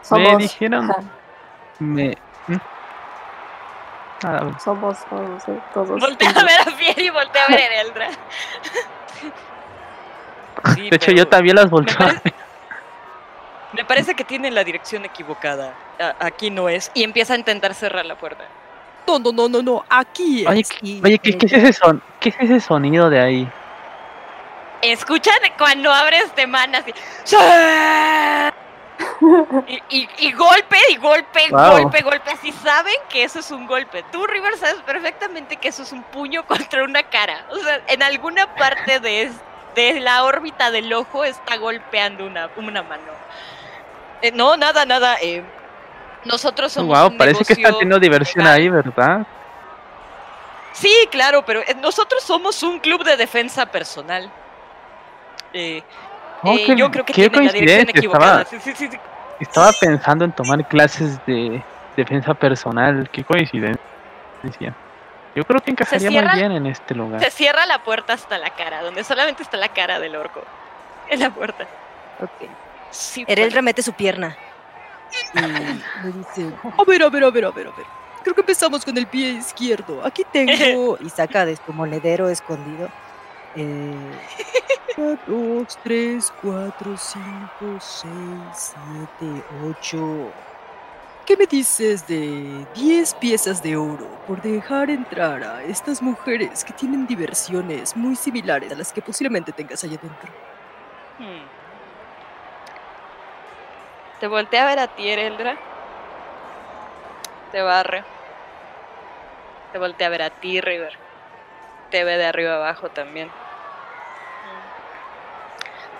[0.01, 0.37] Somos.
[0.39, 1.01] dijeron- ajá,
[1.79, 2.17] Me.
[2.47, 2.55] ¿Mm?
[4.23, 4.97] Ah, somos,
[5.73, 5.99] todos.
[5.99, 8.07] Voltea a ver a Fier y voltea a ver a Eldra.
[10.73, 11.95] Sí, de hecho, pero yo también las volteo.
[11.95, 12.34] a parece- ver.
[13.75, 15.73] Me parece que tiene la dirección equivocada.
[15.99, 16.91] A- aquí no es.
[16.93, 18.45] Y empieza a intentar cerrar la puerta.
[19.07, 19.85] No, no, no, no, no.
[19.89, 20.69] Aquí Oye, es.
[20.81, 22.01] Y Oye, ¿qué, qué es ese son?
[22.19, 23.47] ¿Qué es ese sonido de ahí?
[24.81, 26.93] Escuchan cuando abres de mana así.
[27.23, 27.35] ¡Sí!
[29.67, 31.81] Y, y- y golpe, y golpe, Wow.
[31.81, 32.31] golpe, golpe.
[32.31, 34.03] Así saben que eso es un golpe.
[34.11, 37.45] Tú, River, sabes perfectamente que eso es un puño contra una cara.
[37.51, 39.35] O sea, en alguna parte de, es-
[39.75, 43.03] de la órbita del ojo está golpeando una, una mano.
[44.21, 45.17] Eh, no, nada, nada.
[45.21, 45.43] eh,
[46.23, 46.97] nosotros somos.
[46.97, 48.59] wow, un parece que están negocio teniendo diversión legal.
[48.59, 49.27] ahí, ¿verdad?
[50.73, 54.29] Sí, claro, pero eh, nosotros somos un club de defensa personal.
[55.53, 55.83] Eh,
[56.47, 58.41] Oh, eh, qué- yo creo que qué tienen la dirección equivocada.
[58.41, 58.97] Estaba, Sí, sí, sí,
[59.39, 61.63] estaba pensando en tomar clases de
[61.95, 63.09] defensa personal.
[63.11, 63.79] Qué coincidencia.
[65.33, 66.35] Yo creo que encajaría muy cierra?
[66.35, 67.23] bien en este lugar.
[67.23, 70.41] Se cierra la puerta hasta la cara, donde solamente está la cara del orco.
[71.09, 71.65] En la puerta.
[72.21, 72.49] Ok.
[72.95, 74.37] Sí, Ereldra mete su pierna.
[75.33, 76.51] Y Me dice.
[76.63, 77.85] A ver, a ver, a ver, a ver, a ver.
[78.23, 80.03] Creo que empezamos con el pie izquierdo.
[80.05, 80.97] Aquí tengo.
[81.01, 82.89] y saca de su monedero escondido.
[83.55, 83.93] Eh,
[85.27, 90.31] dos, tres, cuatro, cinco, seis, siete, ocho.
[91.25, 96.71] ¿Qué me dices de 10 piezas de oro por dejar entrar a estas mujeres que
[96.71, 100.31] tienen diversiones muy similares a las que posiblemente tengas allá adentro?
[101.17, 101.54] Hmm.
[104.19, 105.55] Te voltea a ver a ti, Ereldra.
[107.51, 108.03] Te barre.
[109.71, 110.97] Te voltea a ver a ti, River.
[111.91, 113.29] Te ve de arriba abajo también.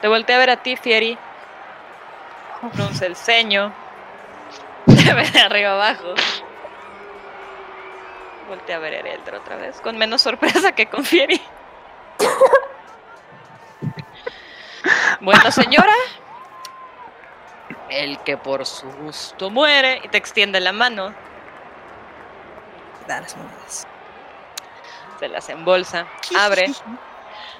[0.02, 1.18] Te voltea a ver a ti, Fieri.
[2.74, 3.74] Frunce el ceño.
[4.86, 6.14] Te ve de arriba abajo.
[8.48, 9.82] Voltea a ver a Ereldra otra vez.
[9.82, 11.42] Con menos sorpresa que con Fieri.
[15.22, 15.94] Bueno, señora.
[17.90, 21.14] El que por su gusto muere y te extiende la mano,
[23.08, 23.88] da las monedas.
[25.20, 26.08] se las embolsa,
[26.38, 26.72] abre.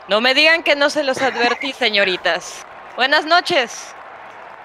[0.08, 2.66] No me digan que no se los advertí, señoritas.
[2.96, 3.94] Buenas noches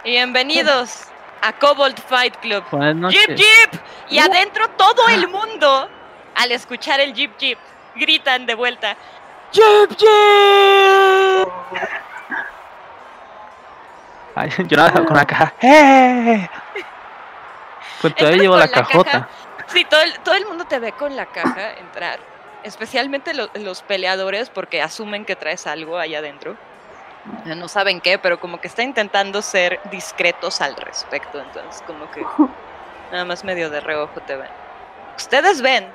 [0.05, 1.05] y bienvenidos
[1.43, 2.65] a Cobalt Fight Club.
[2.71, 3.27] Buenas noches.
[3.27, 3.81] ¡Jeep, jeep!
[4.09, 5.89] Y adentro todo el mundo,
[6.37, 7.59] al escuchar el jeep, jeep,
[7.95, 8.97] gritan de vuelta.
[9.53, 11.49] ¡Jeep, jeep!
[14.35, 15.53] Ay, yo nada con la caja.
[15.61, 16.49] ¡Eh!
[18.01, 19.11] Pues todavía llevo la la cajota.
[19.11, 19.29] caja.
[19.69, 22.19] Sí, todo el, todo el mundo te ve con la caja entrar.
[22.63, 26.57] Especialmente lo- los peleadores porque asumen que traes algo allá adentro.
[27.45, 31.39] No saben qué, pero como que está intentando ser discretos al respecto.
[31.41, 32.25] Entonces como que
[33.13, 34.49] nada más medio de reojo te ven.
[35.17, 35.87] Ustedes ven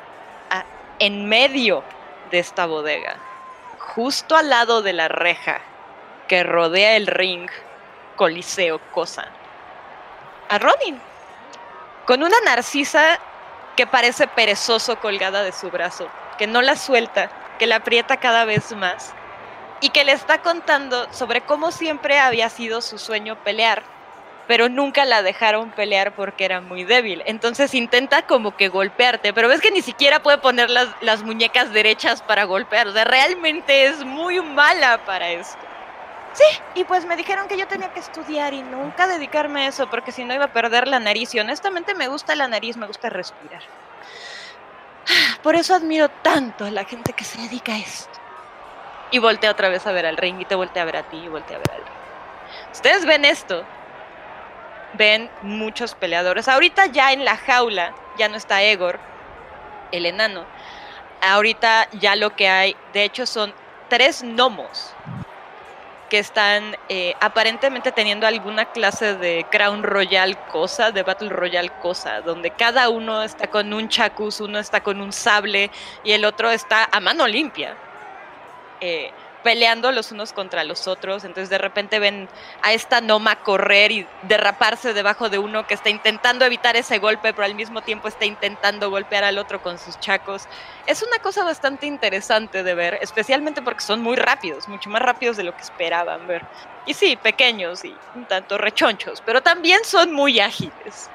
[0.52, 0.64] a-
[1.00, 1.84] en medio
[2.32, 3.16] de esta bodega
[3.80, 5.60] justo al lado de la reja
[6.28, 7.50] que rodea el ring
[8.16, 9.28] Coliseo Cosa
[10.50, 11.00] a Ronin
[12.06, 13.20] con una narcisa
[13.76, 16.08] que parece perezoso colgada de su brazo,
[16.38, 19.14] que no la suelta, que la aprieta cada vez más
[19.82, 23.84] y que le está contando sobre cómo siempre había sido su sueño pelear,
[24.48, 27.24] pero nunca la dejaron pelear porque era muy débil.
[27.26, 31.74] Entonces intenta como que golpearte, pero ves que ni siquiera puede poner las, las muñecas
[31.74, 32.88] derechas para golpear.
[32.88, 35.65] O sea, realmente es muy mala para esto.
[36.36, 36.44] Sí,
[36.76, 40.12] y pues me dijeron que yo tenía que estudiar y nunca dedicarme a eso porque
[40.12, 41.34] si no iba a perder la nariz.
[41.34, 43.62] Y honestamente me gusta la nariz, me gusta respirar.
[45.44, 48.20] Por eso admiro tanto a la gente que se dedica a esto.
[49.12, 51.16] Y voltea otra vez a ver al ring y te voltea a ver a ti
[51.16, 51.96] y voltea a ver al ring.
[52.74, 53.64] Ustedes ven esto.
[54.96, 56.50] Ven muchos peleadores.
[56.50, 59.00] Ahorita ya en la jaula ya no está Egor,
[59.94, 60.44] el enano.
[61.22, 63.54] Ahorita ya lo que hay, de hecho, son
[63.88, 64.94] tres gnomos
[66.20, 72.52] están eh, aparentemente teniendo alguna clase de Crown Royal cosa, de Battle Royal cosa, donde
[72.52, 75.72] cada uno está con un chacus, uno está con un sable
[76.04, 77.76] y el otro está a mano limpia.
[78.82, 79.12] Eh,
[79.46, 82.28] peleando los unos contra los otros, entonces de repente ven
[82.64, 87.32] a esta Noma correr y derraparse debajo de uno que está intentando evitar ese golpe,
[87.32, 90.48] pero al mismo tiempo está intentando golpear al otro con sus chacos.
[90.88, 95.38] Es una cosa bastante interesante de ver, especialmente porque son muy rápidos, mucho más rápidos
[95.38, 96.42] de lo que esperaban ver.
[96.88, 101.12] Y sí, pequeños y un tanto rechonchos, pero también son muy ágiles.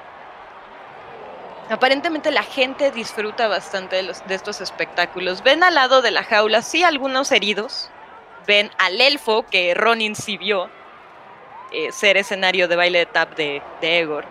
[1.69, 5.43] Aparentemente la gente disfruta bastante de, los, de estos espectáculos.
[5.43, 7.89] Ven al lado de la jaula, sí, algunos heridos,
[8.45, 10.69] ven al elfo que Ronin sí vio
[11.71, 14.25] eh, ser escenario de baile de tap de, de Egor.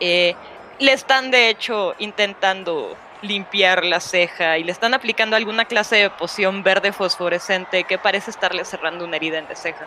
[0.00, 0.34] Eh,
[0.78, 6.10] le están de hecho intentando limpiar la ceja y le están aplicando alguna clase de
[6.10, 9.86] poción verde fosforescente que parece estarle cerrando una herida en la ceja.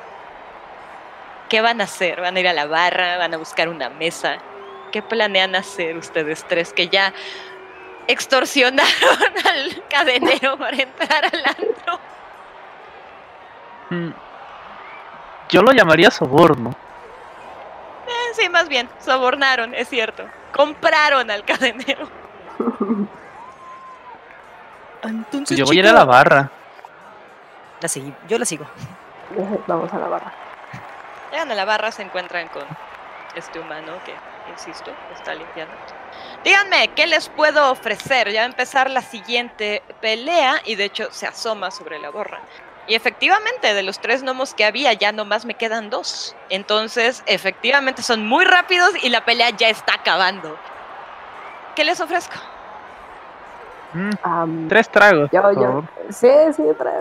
[1.50, 2.20] ¿Qué van a hacer?
[2.20, 3.18] ¿Van a ir a la barra?
[3.18, 4.38] ¿Van a buscar una mesa?
[4.92, 7.14] ¿Qué planean hacer ustedes tres que ya
[8.08, 8.88] extorsionaron
[9.46, 12.00] al cadenero para entrar al antro?
[13.90, 14.10] Mm.
[15.50, 16.72] Yo lo llamaría soborno.
[18.08, 20.26] Eh, sí, más bien, sobornaron, es cierto.
[20.54, 22.08] Compraron al cadenero.
[25.04, 26.50] Entonces, Yo voy a ir a la barra.
[27.80, 28.66] La seguí- yo la sigo.
[29.68, 30.34] Vamos a la barra.
[31.32, 32.64] Llegan a la barra, se encuentran con
[33.36, 34.14] este humano que,
[34.52, 35.74] insisto, está limpiando.
[36.44, 38.32] Díganme, ¿qué les puedo ofrecer?
[38.32, 42.40] Ya va a empezar la siguiente pelea y de hecho se asoma sobre la borra.
[42.88, 46.36] Y efectivamente, de los tres gnomos que había, ya nomás me quedan dos.
[46.50, 50.58] Entonces, efectivamente, son muy rápidos y la pelea ya está acabando.
[51.76, 52.34] ¿Qué les ofrezco?
[53.94, 55.62] Mm, Tres tragos, yo, por yo.
[55.62, 55.84] favor.
[56.12, 56.94] Sí, sí, tres.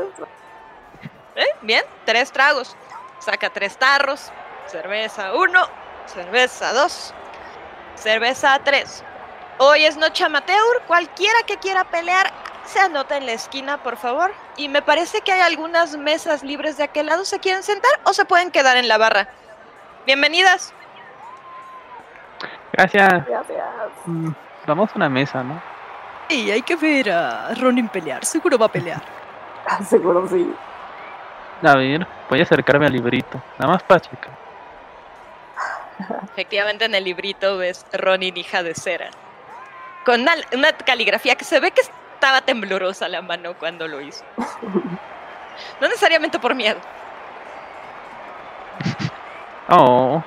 [1.37, 1.47] ¿Eh?
[1.63, 2.77] Bien, tres tragos.
[3.21, 4.31] Saca tres tarros.
[4.67, 5.67] Cerveza uno,
[6.07, 7.15] cerveza dos,
[7.95, 9.05] cerveza tres.
[9.59, 10.83] Hoy es noche amateur.
[10.87, 12.33] Cualquiera que quiera pelear,
[12.67, 14.33] se anota en la esquina, por favor.
[14.57, 17.25] Y me parece que hay algunas mesas libres de aquel lado.
[17.25, 19.29] ¿Se quieren sentar o se pueden quedar en la barra?
[20.07, 20.73] Bienvenidas.
[22.73, 23.27] Gracias.
[23.27, 23.65] Gracias.
[24.07, 24.31] Mm,
[24.67, 25.63] Vamos a una mesa, ¿no?
[26.29, 28.25] Sí, hay que ver a Ronin pelear.
[28.25, 29.03] Seguro va a pelear.
[29.69, 30.55] Ah, Seguro sí.
[31.65, 33.43] A ver, voy a acercarme al librito.
[33.59, 34.31] Nada más para checar.
[36.23, 39.09] Efectivamente, en el librito ves Ronin, hija de cera.
[40.05, 41.83] Con una, una caligrafía que se ve que
[42.17, 44.25] estaba temblorosa la mano cuando lo hizo.
[45.81, 46.79] No necesariamente por miedo.
[49.69, 50.23] Oh.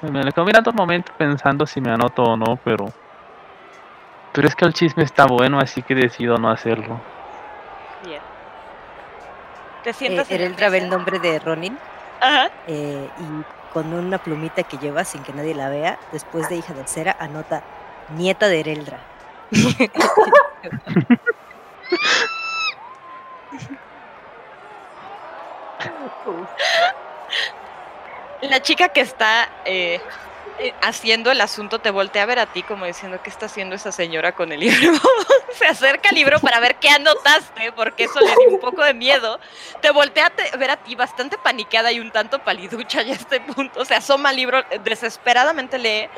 [0.00, 2.86] Me le quedo mirando un momento pensando si me anoto o no, pero.
[4.32, 7.00] Pero es que el chisme está bueno, así que decido no hacerlo.
[8.04, 8.20] Bien.
[9.82, 11.78] Te Eh, sientas en la Ereldra ve el nombre de Ronin
[12.20, 12.50] Ajá.
[12.68, 16.72] eh, y con una plumita que lleva sin que nadie la vea, después de hija
[16.74, 17.62] de cera, anota
[18.10, 18.98] nieta de Ereldra.
[28.42, 30.00] La chica que está eh,
[30.60, 33.76] eh, haciendo el asunto te voltea a ver a ti como diciendo qué está haciendo
[33.76, 34.92] esa señora con el libro.
[35.52, 38.94] Se acerca al libro para ver qué anotaste, porque eso le dio un poco de
[38.94, 39.40] miedo.
[39.80, 43.40] Te voltea a ver a ti bastante paniqueada y un tanto paliducha ya a este
[43.40, 43.84] punto.
[43.84, 46.08] Se asoma al libro, eh, desesperadamente lee.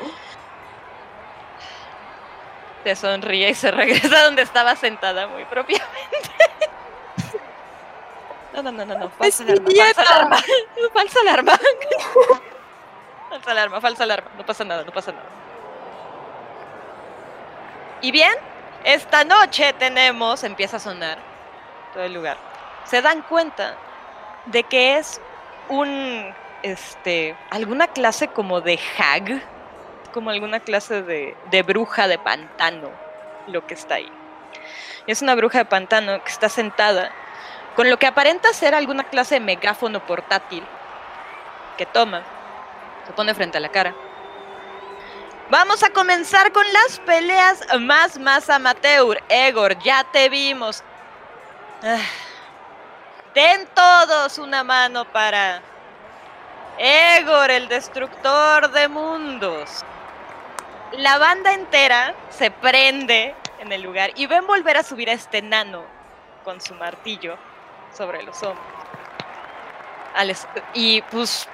[2.83, 6.01] Te sonríe y se regresa donde estaba sentada muy propiamente.
[8.53, 9.09] No, no, no, no, no.
[9.11, 10.37] Falsa alarma.
[10.93, 11.57] Falsa alarma.
[13.29, 14.29] Falsa alarma, falsa alarma.
[14.37, 15.25] No pasa nada, no pasa nada.
[18.01, 18.33] Y bien,
[18.83, 21.17] esta noche tenemos, empieza a sonar,
[21.93, 22.37] todo el lugar.
[22.83, 23.77] Se dan cuenta
[24.47, 25.21] de que es
[25.69, 29.41] un, este, alguna clase como de hag,
[30.11, 32.89] como alguna clase de, de bruja de pantano,
[33.47, 34.11] lo que está ahí.
[35.07, 37.11] Es una bruja de pantano que está sentada
[37.75, 40.63] con lo que aparenta ser alguna clase de megáfono portátil
[41.77, 42.21] que toma,
[43.07, 43.93] se pone frente a la cara.
[45.49, 49.21] Vamos a comenzar con las peleas más, más amateur.
[49.27, 50.83] Egor, ya te vimos.
[51.83, 51.97] Ah.
[53.33, 55.61] Den todos una mano para
[56.77, 59.83] Egor, el destructor de mundos.
[60.97, 65.41] La banda entera se prende en el lugar y ven volver a subir a este
[65.41, 65.83] nano
[66.43, 67.37] con su martillo
[67.95, 68.65] sobre los hombros.
[70.73, 71.47] Y pues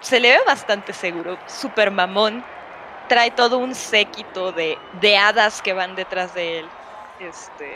[0.00, 2.44] se le ve bastante seguro, super mamón.
[3.08, 6.68] Trae todo un séquito de, de hadas que van detrás de él,
[7.20, 7.72] este,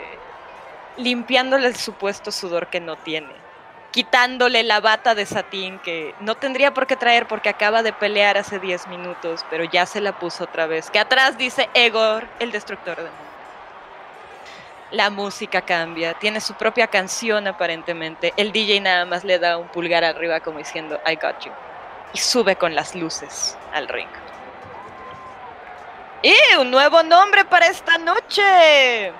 [0.97, 3.33] limpiándole el supuesto sudor que no tiene,
[3.91, 8.37] quitándole la bata de satín que no tendría por qué traer porque acaba de pelear
[8.37, 10.89] hace 10 minutos, pero ya se la puso otra vez.
[10.89, 13.27] Que atrás dice Egor, el destructor de mundos.
[14.91, 18.33] La música cambia, tiene su propia canción aparentemente.
[18.37, 21.51] El DJ nada más le da un pulgar arriba como diciendo I got you.
[22.13, 24.09] Y sube con las luces al ring.
[26.23, 29.11] ¡Y un nuevo nombre para esta noche!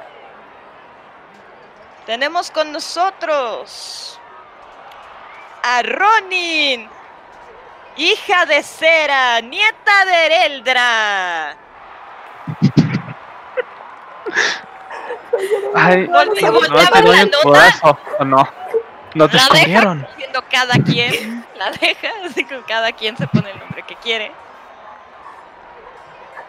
[2.05, 4.20] Tenemos con nosotros
[5.63, 6.89] a Ronin,
[7.97, 11.57] hija de Cera, nieta de Ereldra.
[15.75, 17.43] Ay, no, volteaba doy la un nota.
[17.43, 17.99] codazo.
[18.19, 18.47] ¿o no?
[19.13, 20.07] No te La deja escondieron.
[20.17, 24.31] Siendo cada quien, la deja, así que cada quien se pone el nombre que quiere.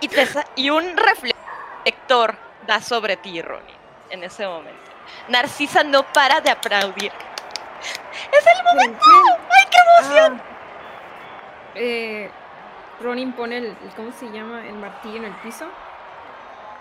[0.00, 2.36] Y, te y un reflector
[2.66, 3.74] da sobre ti, Ronnie,
[4.10, 4.80] en ese momento.
[5.28, 7.12] Narcisa no para de aplaudir.
[8.32, 9.04] ¡Es el momento!
[9.50, 9.78] ¡Ay, qué
[10.08, 10.40] emoción!
[10.40, 12.30] Ah, eh,
[13.00, 14.66] Ronin pone el, el- ¿cómo se llama?
[14.66, 15.66] El martillo en el piso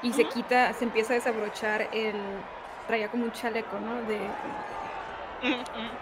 [0.02, 2.16] y se quita, se empieza a desabrochar el,
[2.88, 4.02] traía como un chaleco, ¿no?
[4.04, 4.20] De,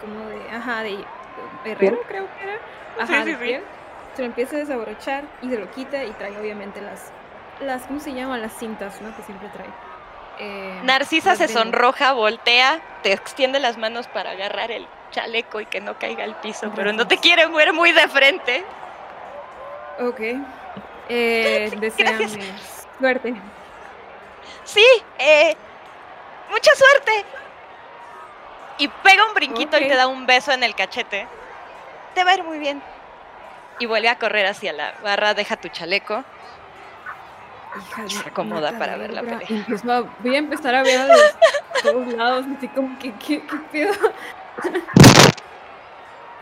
[0.00, 1.04] como de, ajá, de
[1.64, 2.58] herrero creo que era.
[2.98, 3.56] Ajá, sí, sí.
[4.16, 7.12] Se lo empieza a desabrochar y se lo quita y trae obviamente las,
[7.60, 8.42] las, ¿cómo se llaman?
[8.42, 9.14] Las cintas, ¿no?
[9.16, 9.68] Que siempre trae.
[10.38, 15.80] Eh, Narcisa se sonroja, voltea, te extiende las manos para agarrar el chaleco y que
[15.80, 18.64] no caiga al piso, pero no te quiere ver muy de frente.
[20.00, 20.20] Ok.
[21.08, 22.38] Eh, Gracias.
[22.98, 23.34] suerte.
[24.64, 24.86] Sí,
[25.18, 25.56] eh,
[26.50, 27.24] mucha suerte.
[28.78, 31.26] Y pega un brinquito y te da un beso en el cachete.
[32.14, 32.82] Te va a ir muy bien.
[33.78, 36.24] Y vuelve a correr hacia la barra, deja tu chaleco.
[37.76, 40.06] Hija Y se acomoda para ver la pelea.
[40.20, 41.36] Voy a empezar a ver a los
[41.82, 44.12] todos lados, así como que, ¿qué, qué pedo?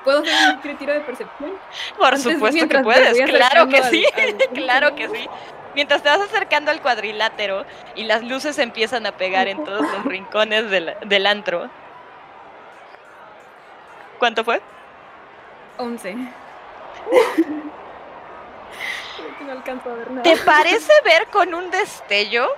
[0.05, 1.53] ¿Puedo hacer un tiro de percepción?
[1.99, 5.29] Por Antes, supuesto que puedes, claro que sí, al- al- ¿cómo se claro que sí.
[5.75, 7.65] Mientras te vas acercando al cuadrilátero
[7.95, 11.69] y las luces empiezan a pegar en todos los rincones del, del antro.
[14.19, 14.61] ¿Cuánto fue?
[15.77, 16.17] 11.
[19.17, 20.23] Creo que no alcanzo a ver nada.
[20.23, 22.49] ¿Te parece ver con un destello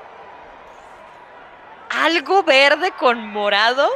[1.90, 3.90] algo verde con morado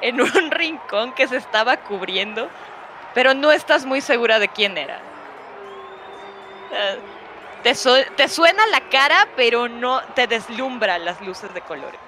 [0.00, 2.48] en un rincón que se estaba cubriendo?
[3.14, 4.98] Pero no estás muy segura de quién era.
[6.72, 6.98] Eh,
[7.62, 12.00] Te, su- te suena la cara, pero no te deslumbra las luces de colores.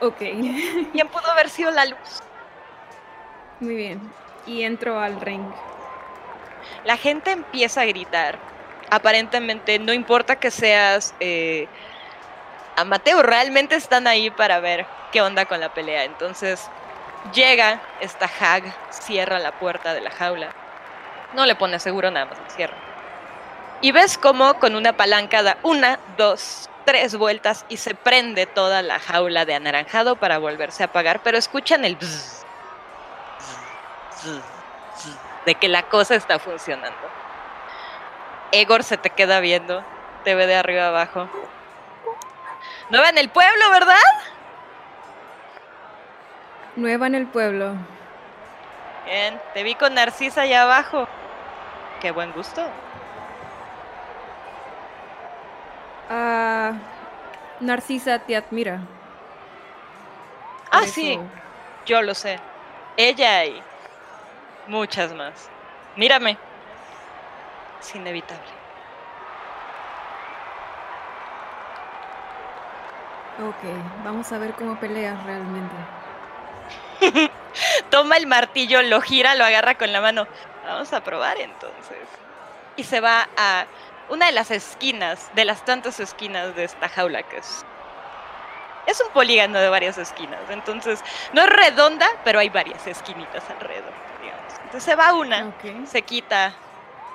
[0.00, 0.18] Ok,
[0.92, 2.22] ¿Quién pudo haber sido la luz?
[3.60, 4.12] muy bien.
[4.46, 5.42] Y entro al ring.
[6.84, 8.38] La gente empieza a gritar.
[8.90, 11.66] Aparentemente, no importa que seas eh,
[12.76, 16.04] amateur, realmente están ahí para ver qué onda con la pelea.
[16.04, 16.68] Entonces,
[17.32, 20.50] llega esta hag, cierra la puerta de la jaula.
[21.34, 22.76] No le pone seguro nada más, cierra.
[23.80, 28.80] Y ves cómo con una palanca da una, dos, tres vueltas y se prende toda
[28.80, 32.44] la jaula de anaranjado para volverse a apagar, pero escuchan el bzz,
[35.44, 36.96] de que la cosa está funcionando.
[38.52, 39.84] Egor se te queda viendo,
[40.24, 41.28] te ve de arriba abajo.
[42.90, 43.96] Nueva en el pueblo, ¿verdad?
[46.76, 47.74] Nueva en el pueblo.
[49.04, 51.08] Bien, te vi con Narcisa allá abajo.
[52.00, 52.64] Qué buen gusto.
[56.08, 56.74] Ah,
[57.60, 58.80] Narcisa te admira.
[60.70, 61.18] Ah, sí,
[61.86, 62.38] yo lo sé.
[62.96, 63.62] Ella y
[64.68, 65.48] muchas más.
[65.96, 66.36] Mírame.
[67.80, 68.65] Es inevitable.
[73.38, 75.74] Ok, vamos a ver cómo peleas realmente.
[77.90, 80.26] Toma el martillo, lo gira, lo agarra con la mano.
[80.64, 81.98] Vamos a probar entonces.
[82.76, 83.66] Y se va a
[84.08, 87.66] una de las esquinas, de las tantas esquinas de esta jaula que es.
[88.86, 90.40] Es un polígono de varias esquinas.
[90.48, 91.02] Entonces,
[91.34, 93.92] no es redonda, pero hay varias esquinitas alrededor,
[94.22, 94.52] digamos.
[94.64, 95.52] Entonces se va una,
[95.86, 96.54] se quita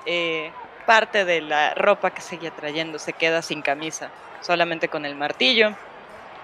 [0.06, 0.52] eh,
[0.86, 5.74] parte de la ropa que seguía trayendo, se queda sin camisa, solamente con el martillo,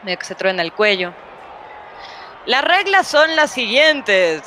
[0.03, 1.13] medio que se truena el cuello.
[2.47, 4.43] Las reglas son las siguientes.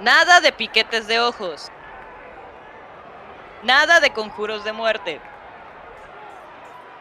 [0.00, 1.70] Nada de piquetes de ojos.
[3.62, 5.20] Nada de conjuros de muerte.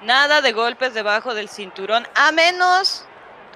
[0.01, 3.05] Nada de golpes debajo del cinturón, a menos,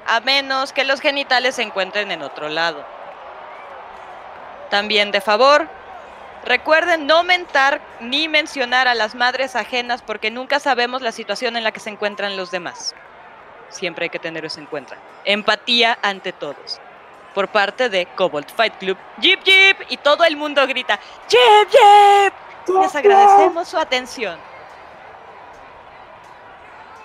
[0.07, 2.83] a menos que los genitales se encuentren en otro lado.
[4.71, 5.67] También de favor,
[6.45, 11.63] recuerden no mentar ni mencionar a las madres ajenas porque nunca sabemos la situación en
[11.63, 12.95] la que se encuentran los demás.
[13.69, 14.97] Siempre hay que tener eso en cuenta.
[15.25, 16.79] Empatía ante todos.
[17.33, 20.99] Por parte de Cobalt Fight Club, Jeep Jeep, y todo el mundo grita,
[21.29, 22.33] Jeep Jeep.
[22.81, 24.37] Les agradecemos su atención.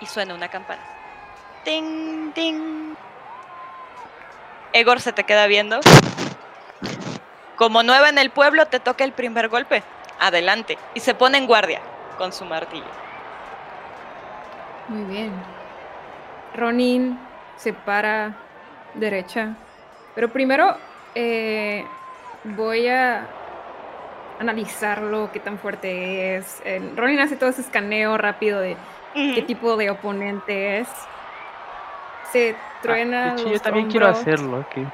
[0.01, 0.81] Y suena una campana.
[1.63, 2.95] Ting, ting.
[4.73, 5.79] Egor se te queda viendo.
[7.57, 9.83] Como nueva en el pueblo, te toca el primer golpe.
[10.19, 10.77] Adelante.
[10.93, 11.81] Y se pone en guardia
[12.17, 12.85] con su martillo.
[14.87, 15.31] Muy bien.
[16.55, 17.19] Ronin
[17.57, 18.33] se para
[18.93, 19.55] derecha.
[20.15, 20.77] Pero primero
[21.15, 21.85] eh,
[22.43, 23.27] voy a
[24.39, 26.61] analizarlo, qué tan fuerte es.
[26.63, 28.77] El- Ronin hace todo ese escaneo rápido de
[29.13, 30.87] qué tipo de oponente es.
[32.31, 33.31] Se truena.
[33.31, 34.59] Ah, los yo también quiero hacerlo.
[34.59, 34.87] ok.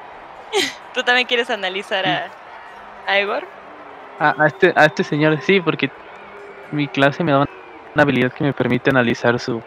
[0.94, 2.26] ¿Tú también quieres analizar a,
[3.06, 3.46] a Egor?
[4.18, 5.88] A, a este, a este señor sí, porque
[6.70, 9.62] mi clase me da una habilidad que me permite analizar su,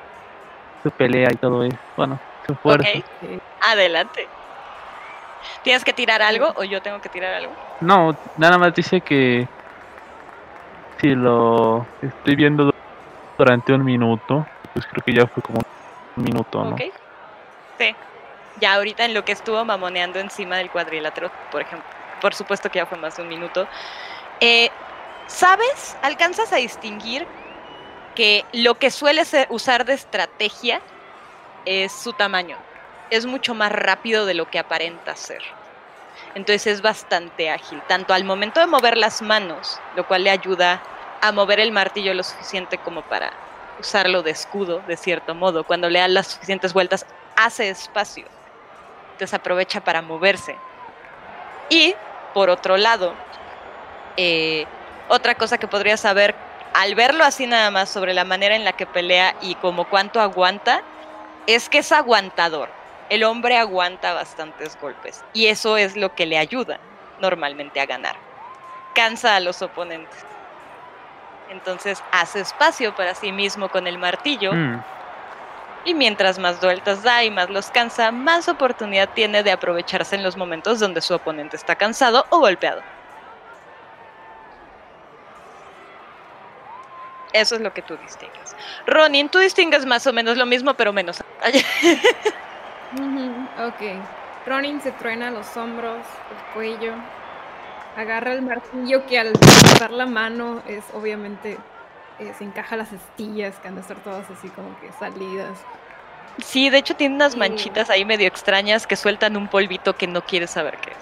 [0.84, 1.78] su pelea y todo eso.
[1.96, 2.90] Bueno, su fuerza.
[2.98, 3.40] Ok.
[3.62, 4.28] Adelante.
[5.64, 7.54] ¿Tienes que tirar algo o yo tengo que tirar algo?
[7.82, 9.48] No, nada más dice que
[11.00, 12.72] si lo estoy viendo du-
[13.38, 15.60] durante un minuto, pues creo que ya fue como
[16.16, 16.72] un minuto, ¿no?
[16.72, 16.82] Ok.
[17.78, 17.96] Sí.
[18.60, 21.97] Ya ahorita en lo que estuvo mamoneando encima del cuadrilátero, por ejemplo.
[22.22, 23.68] Por supuesto que ya fue más de un minuto.
[24.40, 24.70] Eh,
[25.28, 25.98] ¿Sabes?
[26.02, 27.28] ¿Alcanzas a distinguir
[28.16, 30.82] que lo que suele usar de estrategia
[31.66, 32.58] es su tamaño?
[33.10, 35.42] Es mucho más rápido de lo que aparenta ser.
[36.34, 40.82] Entonces es bastante ágil, tanto al momento de mover las manos, lo cual le ayuda
[41.22, 43.34] a mover el martillo lo suficiente como para
[43.80, 45.64] usarlo de escudo, de cierto modo.
[45.64, 48.26] Cuando le da las suficientes vueltas, hace espacio.
[49.14, 50.56] Entonces aprovecha para moverse.
[51.70, 51.96] Y,
[52.34, 53.14] por otro lado,
[54.16, 54.66] eh,
[55.10, 56.36] otra cosa que podría saber,
[56.74, 60.20] al verlo así nada más sobre la manera en la que pelea y como cuánto
[60.20, 60.82] aguanta,
[61.46, 62.70] es que es aguantador.
[63.10, 65.24] El hombre aguanta bastantes golpes.
[65.34, 66.80] Y eso es lo que le ayuda
[67.20, 68.16] normalmente a ganar.
[68.94, 70.26] Cansa a los oponentes.
[71.50, 74.54] Entonces hace espacio para sí mismo con el martillo.
[74.54, 74.84] Mm,
[75.88, 80.24] Y mientras más vueltas da y más los cansa, más oportunidad tiene de aprovecharse en
[80.24, 82.82] los momentos donde su oponente está cansado o golpeado.
[87.32, 88.54] Eso es lo que tú distingues.
[88.86, 91.24] Ronin, tú distingues más o menos lo mismo, pero menos.
[93.66, 93.82] Ok.
[94.46, 96.96] Ronin se truena los hombros, el cuello.
[97.96, 101.58] Agarra el martillo que al pasar la mano es obviamente
[102.20, 105.58] eh, se encaja las estillas que han de estar todas así como que salidas.
[106.44, 110.22] sí, de hecho tiene unas manchitas ahí medio extrañas que sueltan un polvito que no
[110.22, 110.98] quieres saber qué es.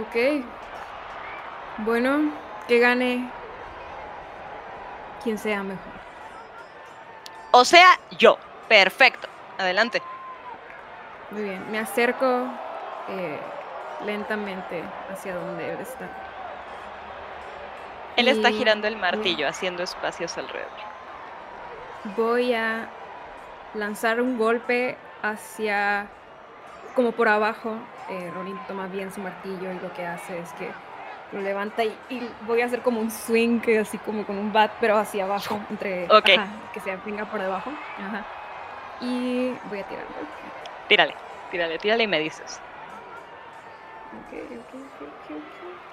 [0.00, 0.44] Ok.
[1.78, 2.32] Bueno,
[2.66, 3.30] que gane
[5.22, 5.92] quien sea mejor.
[7.52, 8.38] O sea, yo.
[8.68, 9.28] Perfecto.
[9.56, 10.02] Adelante.
[11.30, 12.44] Muy bien, me acerco
[13.08, 13.38] eh,
[14.04, 16.08] lentamente hacia donde él está.
[18.18, 20.72] Él está Y- girando el martillo, haciendo espacios alrededor.
[22.04, 22.88] Voy a
[23.74, 26.10] lanzar un golpe hacia,
[26.94, 27.80] como por abajo.
[28.08, 30.74] Eh, Ronin toma bien su martillo y lo que hace es que
[31.30, 34.50] lo levanta y, y voy a hacer como un swing, que así como con un
[34.50, 37.72] bat, pero hacia abajo, entre, ajá, que se venga por debajo.
[37.98, 38.26] Ajá.
[38.98, 40.32] Y voy a tirar el golpe.
[40.88, 41.16] Tírale,
[41.50, 42.62] tírale, tírale y me dices.
[44.12, 45.88] Ok, ok, ok.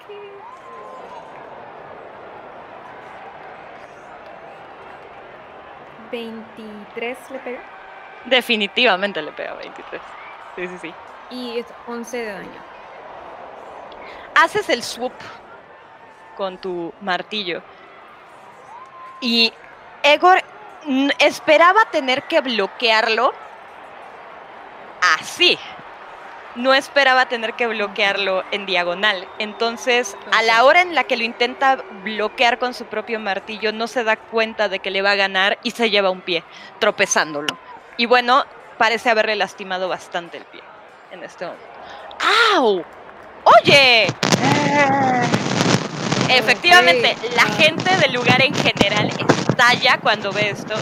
[6.10, 7.60] ¿23 le pega?
[8.24, 10.02] Definitivamente le pega 23.
[10.56, 10.94] Sí, sí, sí.
[11.30, 12.60] Y es 11 de daño.
[14.34, 15.12] Haces el swoop
[16.36, 17.62] con tu martillo.
[19.20, 19.52] Y
[20.02, 20.42] Egor
[21.18, 23.32] esperaba tener que bloquearlo,
[25.18, 25.58] así.
[26.56, 29.28] No esperaba tener que bloquearlo en diagonal.
[29.38, 33.86] Entonces, a la hora en la que lo intenta bloquear con su propio martillo, no
[33.86, 36.44] se da cuenta de que le va a ganar y se lleva un pie,
[36.78, 37.58] tropezándolo.
[37.98, 38.44] Y bueno,
[38.78, 40.62] parece haberle lastimado bastante el pie
[41.10, 41.66] en este momento.
[42.54, 42.84] ¡Au!
[43.44, 44.06] ¡Oye!
[46.28, 50.74] Efectivamente, la gente del lugar en general estalla cuando ve esto.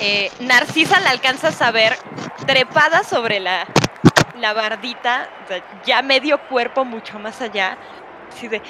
[0.00, 1.96] Eh, Narcisa la alcanza a saber
[2.46, 3.66] trepada sobre la,
[4.38, 7.76] la bardita, o sea, ya medio cuerpo mucho más allá,
[8.30, 8.62] así de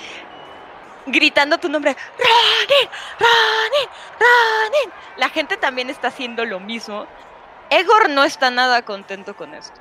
[1.07, 3.89] gritando tu nombre, Ronin, Ronin,
[4.19, 4.93] Ronin.
[5.17, 7.07] La gente también está haciendo lo mismo.
[7.71, 9.79] Egor no está nada contento con esto.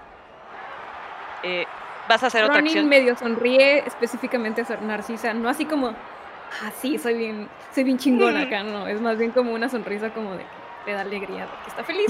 [1.43, 1.65] Eh,
[2.09, 2.87] ¿Vas a hacer otra acción?
[2.87, 8.43] medio sonríe específicamente a Narcisa, no así como, ah, sí, soy bien, soy bien chingona
[8.43, 10.45] acá, no, es más bien como una sonrisa como de
[10.87, 12.07] le da alegría, de que está feliz.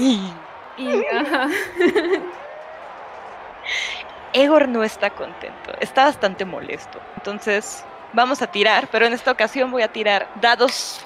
[0.76, 1.48] Y, ajá.
[4.32, 7.00] Egor no está contento, está bastante molesto.
[7.16, 11.00] Entonces, vamos a tirar, pero en esta ocasión voy a tirar dados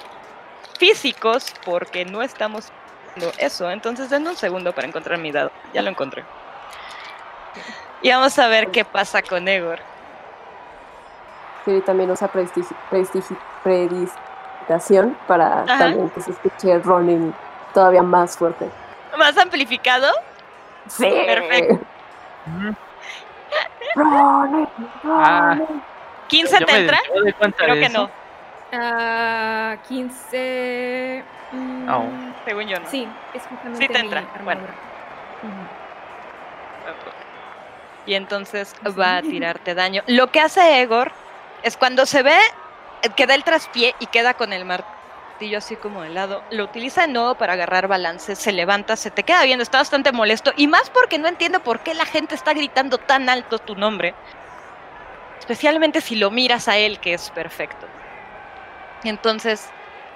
[0.77, 2.71] físicos porque no estamos
[3.15, 3.71] haciendo eso.
[3.71, 5.51] Entonces, denme un segundo para encontrar mi dado.
[5.73, 6.23] Ya lo encontré.
[8.01, 9.79] Y vamos a ver qué pasa con Egor.
[11.65, 15.77] Siri también usa prestigi- prestigi- predictación para Ajá.
[15.79, 17.33] también que se escuche Ronin
[17.73, 18.69] todavía más fuerte.
[19.17, 20.07] ¿Más amplificado?
[20.87, 21.09] Sí.
[21.25, 21.79] Perfecto.
[23.95, 25.55] Ah.
[25.59, 25.83] Ronin.
[26.29, 26.99] ¿15 Yo te entra?
[27.57, 27.97] Creo que eso.
[27.99, 28.09] no,
[28.75, 31.23] Ah, 15.
[31.51, 32.03] mm, Au.
[32.43, 32.87] según yo no.
[32.89, 34.61] Sí, es justamente te mi entra, bueno.
[38.07, 38.95] Y entonces Así.
[38.99, 40.01] va a tirarte daño.
[40.07, 41.11] Lo que hace Egor
[41.61, 42.37] es cuando se ve
[43.03, 44.65] eh, que da el traspié y queda con el
[45.43, 49.11] martillo así como de lado, lo utiliza de nuevo para agarrar balance, se levanta, se
[49.11, 52.33] te queda viendo, está bastante molesto y más porque no entiendo por qué la gente
[52.33, 54.15] está gritando tan alto tu nombre.
[55.39, 57.85] Especialmente si lo miras a él, que es perfecto.
[59.03, 59.69] Entonces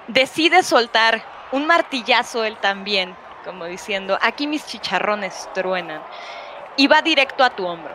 [0.06, 1.22] decide soltar
[1.52, 3.14] un martillazo él también,
[3.44, 6.00] como diciendo, aquí mis chicharrones truenan
[6.76, 7.94] y va directo a tu hombro.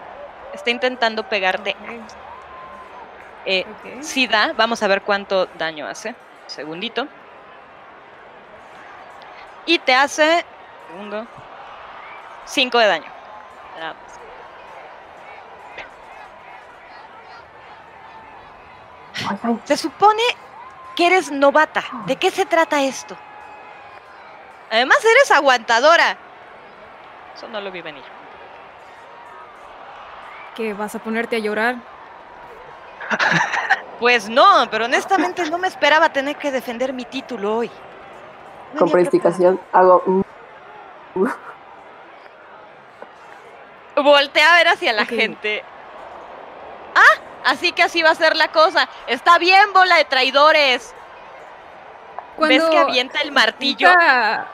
[0.54, 1.76] Está intentando pegarte.
[3.46, 4.04] Eh, Ok, ok.
[4.04, 6.14] si da, vamos a ver cuánto daño hace.
[6.46, 7.08] Segundito.
[9.66, 10.46] Y te hace.
[10.88, 11.26] Segundo.
[12.46, 13.12] 5 de daño.
[13.80, 14.04] Nada más.
[19.32, 20.24] Oigan, Se supone
[20.96, 21.84] que eres novata.
[22.06, 23.16] ¿De qué se trata esto?
[24.70, 26.18] Además, eres aguantadora.
[27.36, 28.04] Eso no lo vi venir.
[30.56, 31.76] ¿Qué vas a ponerte a llorar?
[34.00, 37.72] Pues no, pero honestamente no me esperaba tener que defender mi título hoy.
[38.78, 40.04] Con venía presticación hago.
[43.96, 45.64] Voltea a ver hacia la gente.
[46.96, 48.90] Ah, así que así va a ser la cosa.
[49.08, 50.94] Está bien, bola de traidores.
[52.40, 53.90] ¿Ves que avienta el martillo?
[53.90, 54.48] esa-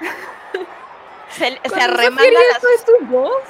[1.30, 2.56] Se, se arremanga las...
[2.56, 3.42] ¿Esto es tu voz?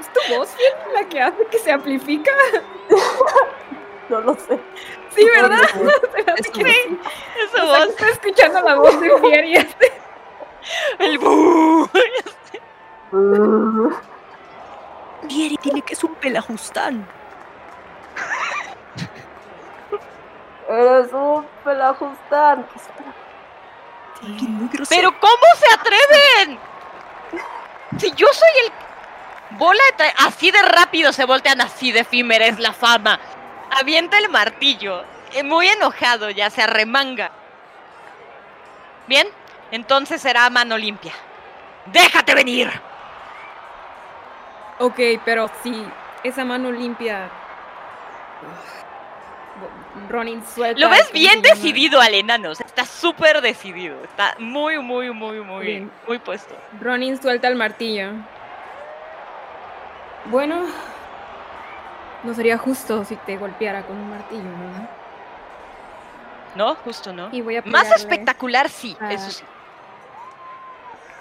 [0.00, 0.48] ¿Es tu voz
[0.94, 2.30] la que hace que se amplifica?
[4.08, 4.58] No lo sé.
[5.14, 5.60] Sí, ¿verdad?
[6.36, 6.98] Es que sí.
[7.52, 9.54] Sea, voz, que está escuchando la voz de Fieri.
[10.98, 11.88] el bu.
[13.14, 13.92] Mm,
[15.28, 17.06] Fieri tiene que es un pelajustán.
[20.68, 22.64] Eres un pelajustán.
[22.72, 23.14] ¿Qué es pelajustán?
[24.22, 24.86] Muy.
[24.88, 26.58] Pero ¿cómo se atreven?
[27.98, 28.72] Si yo soy el
[29.58, 33.20] bola de tra- así de rápido se voltean así de efímera es la fama.
[33.80, 37.30] Avienta el martillo, eh, muy enojado ya se arremanga.
[39.06, 39.26] Bien,
[39.70, 41.12] entonces será mano limpia.
[41.86, 42.70] Déjate venir.
[44.78, 45.84] Ok, pero si
[46.22, 47.30] esa mano limpia.
[50.08, 50.80] Ronin suelta.
[50.80, 55.10] Lo ves ¿cómo bien decidido al enano, o sea, está súper decidido, está muy, muy,
[55.12, 55.92] muy, muy, Bien.
[56.06, 56.54] muy puesto.
[56.80, 58.12] Ronin suelta el martillo.
[60.26, 60.66] Bueno,
[62.22, 64.88] no sería justo si te golpeara con un martillo, ¿no?
[66.54, 67.28] No, justo no.
[67.32, 69.44] Y voy a Más espectacular sí, eso sí.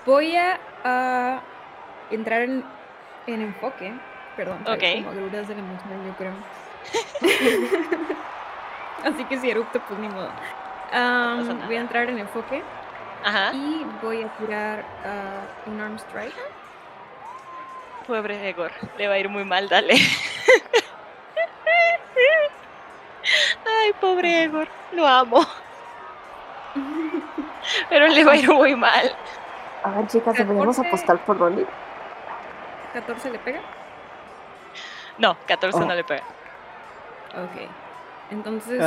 [0.05, 1.41] Voy a, a
[2.09, 2.63] entrar en,
[3.27, 3.93] en enfoque.
[4.35, 5.05] Perdón, traigo Ok.
[5.05, 6.33] como agruras de la emoción, yo creo.
[9.03, 10.29] Así que si erupto, pues ni modo.
[10.91, 11.65] Nada.
[11.65, 12.61] voy a entrar en enfoque
[13.23, 13.53] Ajá.
[13.53, 16.33] y voy a tirar ah, un arm strike.
[18.11, 19.93] Pobre Egor, le va a ir muy mal, dale.
[23.65, 25.39] Ay, pobre Egor, lo amo.
[27.89, 29.15] Pero le va a ir muy mal.
[29.83, 30.87] A ver, chicas, deberíamos 14.
[30.89, 31.65] apostar por Ronnie.
[32.93, 33.61] 14 le pega.
[35.17, 35.85] No, 14 Oh.
[35.85, 36.23] no le pega.
[37.29, 37.69] Ok.
[38.31, 38.83] Entonces,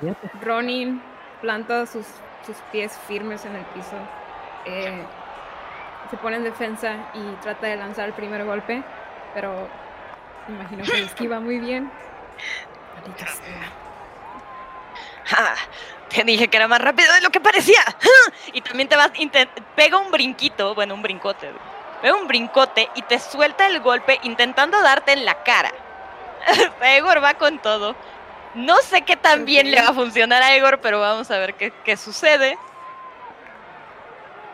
[0.00, 0.30] siete.
[0.42, 1.02] Ronin
[1.40, 2.06] planta sus,
[2.46, 3.96] sus pies firmes en el piso.
[4.66, 5.04] eh,
[6.10, 8.82] se pone en defensa y trata de lanzar el primer golpe,
[9.34, 9.68] pero
[10.48, 11.90] me imagino que lo esquiva muy bien.
[12.94, 13.84] Maldita sea.
[15.24, 15.54] ¡Ja!
[16.08, 17.80] Te dije que era más rápido de lo que parecía.
[18.52, 19.10] Y también te vas,
[19.74, 21.50] pega un brinquito, bueno, un brincote.
[22.00, 25.72] Pega un brincote y te suelta el golpe intentando darte en la cara.
[26.82, 27.96] Egor va con todo.
[28.54, 31.54] No sé qué tan bien le va a funcionar a Egor, pero vamos a ver
[31.54, 32.56] qué, qué sucede.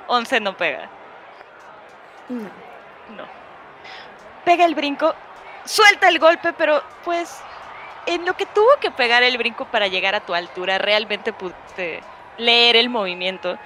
[0.06, 0.88] 11 no pega.
[2.30, 2.48] No.
[3.16, 3.24] No.
[4.44, 5.14] Pega el brinco,
[5.64, 7.42] suelta el golpe, pero pues
[8.06, 12.00] en lo que tuvo que pegar el brinco para llegar a tu altura, realmente pudiste
[12.38, 13.58] leer el movimiento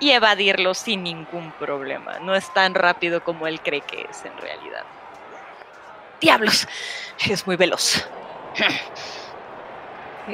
[0.00, 2.18] y evadirlo sin ningún problema.
[2.20, 4.84] No es tan rápido como él cree que es en realidad.
[6.20, 6.66] ¡Diablos!
[7.24, 8.08] Eres muy veloz.
[10.26, 10.32] Ok.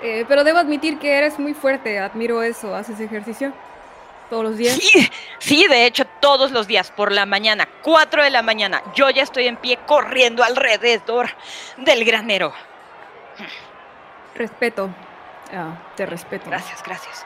[0.00, 1.98] Eh, pero debo admitir que eres muy fuerte.
[1.98, 2.74] Admiro eso.
[2.74, 3.52] ¿Haces ejercicio?
[4.30, 4.74] Todos los días.
[4.74, 9.08] Sí, sí, de hecho, todos los días por la mañana, 4 de la mañana, yo
[9.10, 11.30] ya estoy en pie corriendo alrededor
[11.78, 12.52] del granero.
[14.34, 14.90] Respeto.
[15.52, 16.50] Ah, te respeto.
[16.50, 17.24] Gracias, gracias.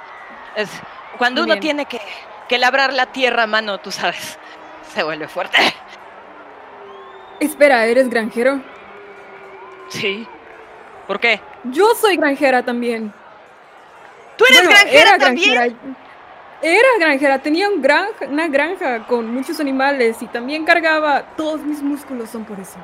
[0.54, 0.70] Es,
[1.18, 1.60] cuando Muy uno bien.
[1.60, 2.00] tiene que,
[2.48, 4.38] que labrar la tierra a mano, tú sabes,
[4.94, 5.58] se vuelve fuerte.
[7.40, 8.60] Espera, ¿eres granjero?
[9.88, 10.26] Sí.
[11.06, 11.40] ¿Por qué?
[11.64, 13.12] Yo soy granjera también.
[14.36, 15.54] ¿Tú eres Bueno, granjera era también?
[15.54, 15.96] granjera.
[16.62, 21.22] Era granjera, tenía un granja, una granja con muchos animales y también cargaba.
[21.36, 22.78] Todos mis músculos son por eso.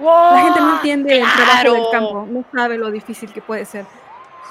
[0.00, 3.86] La gente no entiende el trabajo del campo, no sabe lo difícil que puede ser.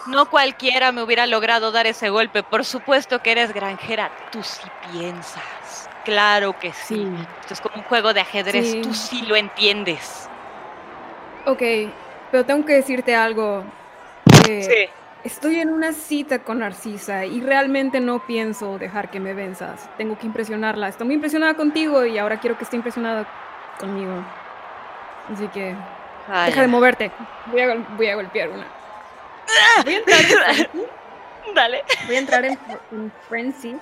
[0.07, 2.43] No cualquiera me hubiera logrado dar ese golpe.
[2.43, 4.11] Por supuesto que eres granjera.
[4.31, 5.89] Tú sí piensas.
[6.03, 6.95] Claro que sí.
[6.95, 7.07] Sí.
[7.41, 8.69] Esto es como un juego de ajedrez.
[8.71, 8.81] Sí.
[8.81, 10.29] Tú sí lo entiendes.
[11.45, 11.61] Ok,
[12.31, 13.63] pero tengo que decirte algo.
[14.47, 15.05] Eh, Sí.
[15.26, 19.89] Estoy en una cita con Narcisa y realmente no pienso dejar que me venzas.
[19.97, 20.88] Tengo que impresionarla.
[20.88, 23.26] Estoy muy impresionada contigo y ahora quiero que esté impresionada
[23.80, 24.23] conmigo.
[25.34, 25.76] Así que
[26.45, 27.11] deja de moverte.
[27.47, 28.68] Voy a, voy a golpear una.
[29.84, 30.19] Voy a entrar
[30.60, 30.85] en.
[31.56, 31.84] Dale.
[32.06, 32.60] Voy a entrar en,
[32.91, 33.76] en frenzy.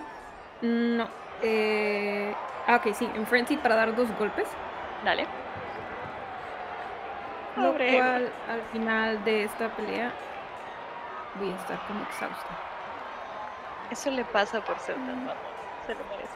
[0.61, 1.09] No.
[1.41, 2.33] Eh,
[2.67, 4.47] ah, ok, sí, en frenzy para dar dos golpes.
[5.03, 5.27] Dale.
[7.57, 10.13] Lo cual al final de esta pelea
[11.39, 12.47] voy a estar como exhausta.
[13.91, 15.35] Eso le pasa por ser tan mamón.
[15.85, 16.33] Se lo merece.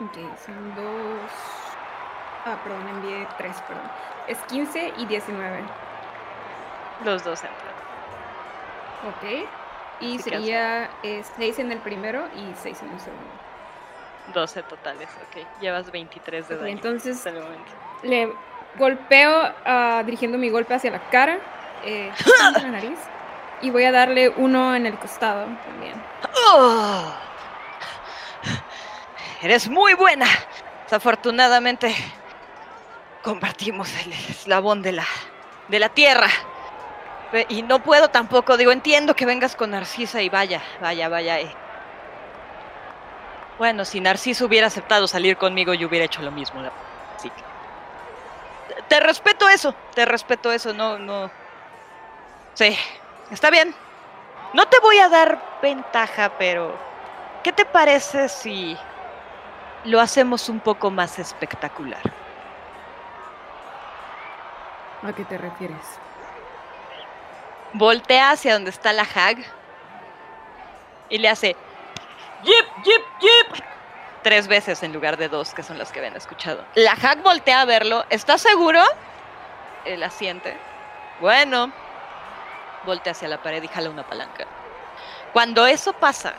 [0.00, 1.30] Ok, son dos.
[2.44, 3.90] Ah, perdón, envié tres, perdón.
[4.28, 5.62] Es 15 y 19.
[7.04, 7.74] Los dos entran.
[9.08, 9.48] Ok.
[10.00, 13.30] Y Sí que sería 6 en el primero y 6 en el segundo.
[14.34, 15.46] 12 totales, ok.
[15.60, 16.72] Llevas 23 de Ok, daño.
[16.72, 17.72] entonces hasta el momento.
[18.02, 18.32] le
[18.78, 21.38] golpeo ah, dirigiendo mi golpe hacia la cara,
[21.84, 22.10] eh,
[22.62, 22.98] la nariz.
[23.62, 25.94] Y voy a darle uno en el costado también.
[26.34, 27.12] ¡Oh!
[29.42, 30.26] Eres muy buena.
[30.84, 31.94] Desafortunadamente
[33.22, 35.04] compartimos el eslabón de la,
[35.68, 36.28] de la tierra.
[37.48, 41.40] Y no puedo tampoco, digo, entiendo que vengas con Narcisa y vaya, vaya, vaya.
[41.40, 41.52] eh.
[43.58, 46.62] Bueno, si Narciso hubiera aceptado salir conmigo, yo hubiera hecho lo mismo.
[46.62, 46.72] la-.
[48.88, 51.30] Te- respeto eso, te respeto eso, no, no.
[52.54, 52.76] Sí,
[53.30, 53.74] está bien.
[54.52, 56.74] No te voy a dar ventaja, pero
[57.42, 58.76] ¿qué te parece si
[59.84, 62.00] lo hacemos un poco más espectacular?
[65.02, 65.76] ¿A qué te refieres?
[67.74, 69.38] Voltea hacia donde está la hag
[71.10, 71.54] y le hace
[72.42, 73.64] Yip, yip, yip
[74.26, 76.64] tres veces en lugar de dos, que son las que habían escuchado.
[76.74, 78.04] La hag voltea a verlo.
[78.10, 78.82] ¿Estás seguro?
[79.84, 80.56] Él asiente.
[81.20, 81.72] Bueno,
[82.84, 84.44] voltea hacia la pared y jala una palanca.
[85.32, 86.34] Cuando eso pasa,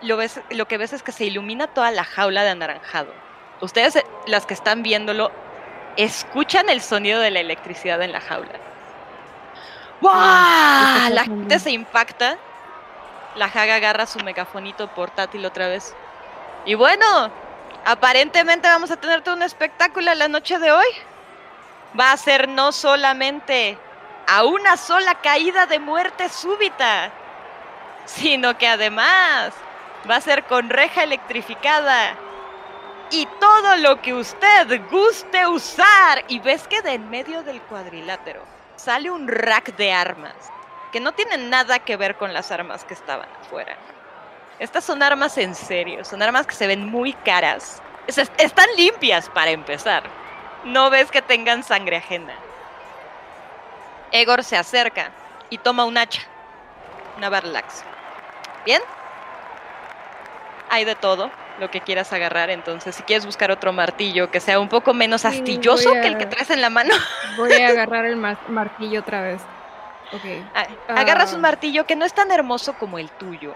[0.00, 3.12] lo, ves, lo que ves es que se ilumina toda la jaula de anaranjado.
[3.60, 5.32] Ustedes, eh, las que están viéndolo,
[5.96, 8.60] escuchan el sonido de la electricidad en la jaula.
[10.00, 10.12] ¡Wow!
[10.12, 12.38] La gente se impacta.
[13.34, 15.96] La Haga agarra su megafonito portátil otra vez.
[16.68, 17.30] Y bueno,
[17.86, 20.86] aparentemente vamos a tener todo un espectáculo la noche de hoy.
[21.98, 23.78] Va a ser no solamente
[24.26, 27.10] a una sola caída de muerte súbita,
[28.04, 29.54] sino que además
[30.10, 32.14] va a ser con reja electrificada
[33.12, 36.22] y todo lo que usted guste usar.
[36.28, 38.42] Y ves que de en medio del cuadrilátero
[38.76, 40.34] sale un rack de armas
[40.92, 43.74] que no tienen nada que ver con las armas que estaban afuera.
[44.58, 47.80] Estas son armas en serio, son armas que se ven muy caras.
[48.06, 50.02] Es- es- están limpias para empezar.
[50.64, 52.34] No ves que tengan sangre ajena.
[54.10, 55.10] Egor se acerca
[55.50, 56.22] y toma un hacha,
[57.16, 57.84] una barlax.
[58.64, 58.82] ¿Bien?
[60.70, 61.30] Hay de todo,
[61.60, 65.24] lo que quieras agarrar, entonces si quieres buscar otro martillo que sea un poco menos
[65.24, 66.94] astilloso que el que traes en la mano,
[67.36, 69.40] Voy a agarrar el mar- martillo otra vez.
[70.12, 70.24] Ok.
[70.54, 71.48] a- agarras un Ah.
[71.48, 73.54] martillo que no es tan hermoso como el tuyo,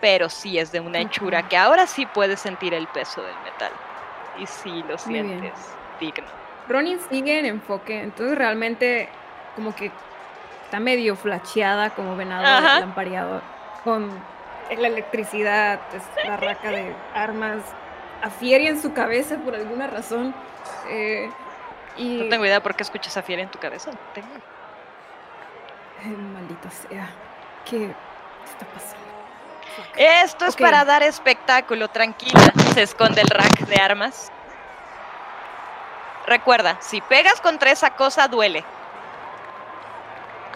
[0.00, 1.48] pero sí es de una hechura Ujú.
[1.48, 3.72] que ahora sí puedes sentir el peso del metal.
[4.38, 5.52] Y sí lo sientes
[6.00, 6.26] digno.
[6.68, 9.08] Ronin sigue en enfoque, entonces realmente
[9.56, 9.90] como que
[10.64, 12.80] está medio flasheada como venado Ajá.
[12.80, 13.40] lampareado
[13.84, 14.08] con
[14.76, 15.80] la electricidad,
[16.24, 17.62] la raca de armas
[18.22, 20.34] a Fieri en su cabeza por alguna razón.
[20.88, 21.30] eh,
[21.96, 23.90] y No tengo idea por qué escuchas a Fiera en tu cabeza.
[23.90, 24.28] no tengo.
[26.34, 27.08] Maldita sea.
[27.68, 27.86] ¿Qué
[28.44, 28.97] está pasando?
[29.96, 32.40] Esto es para dar espectáculo, tranquila.
[32.74, 34.30] Se esconde el rack de armas.
[36.26, 38.64] Recuerda, si pegas contra esa cosa duele.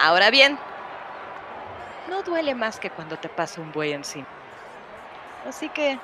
[0.03, 0.59] Ahora bien,
[2.09, 4.27] no duele más que cuando te pasa un buey encima.
[5.49, 5.99] Así que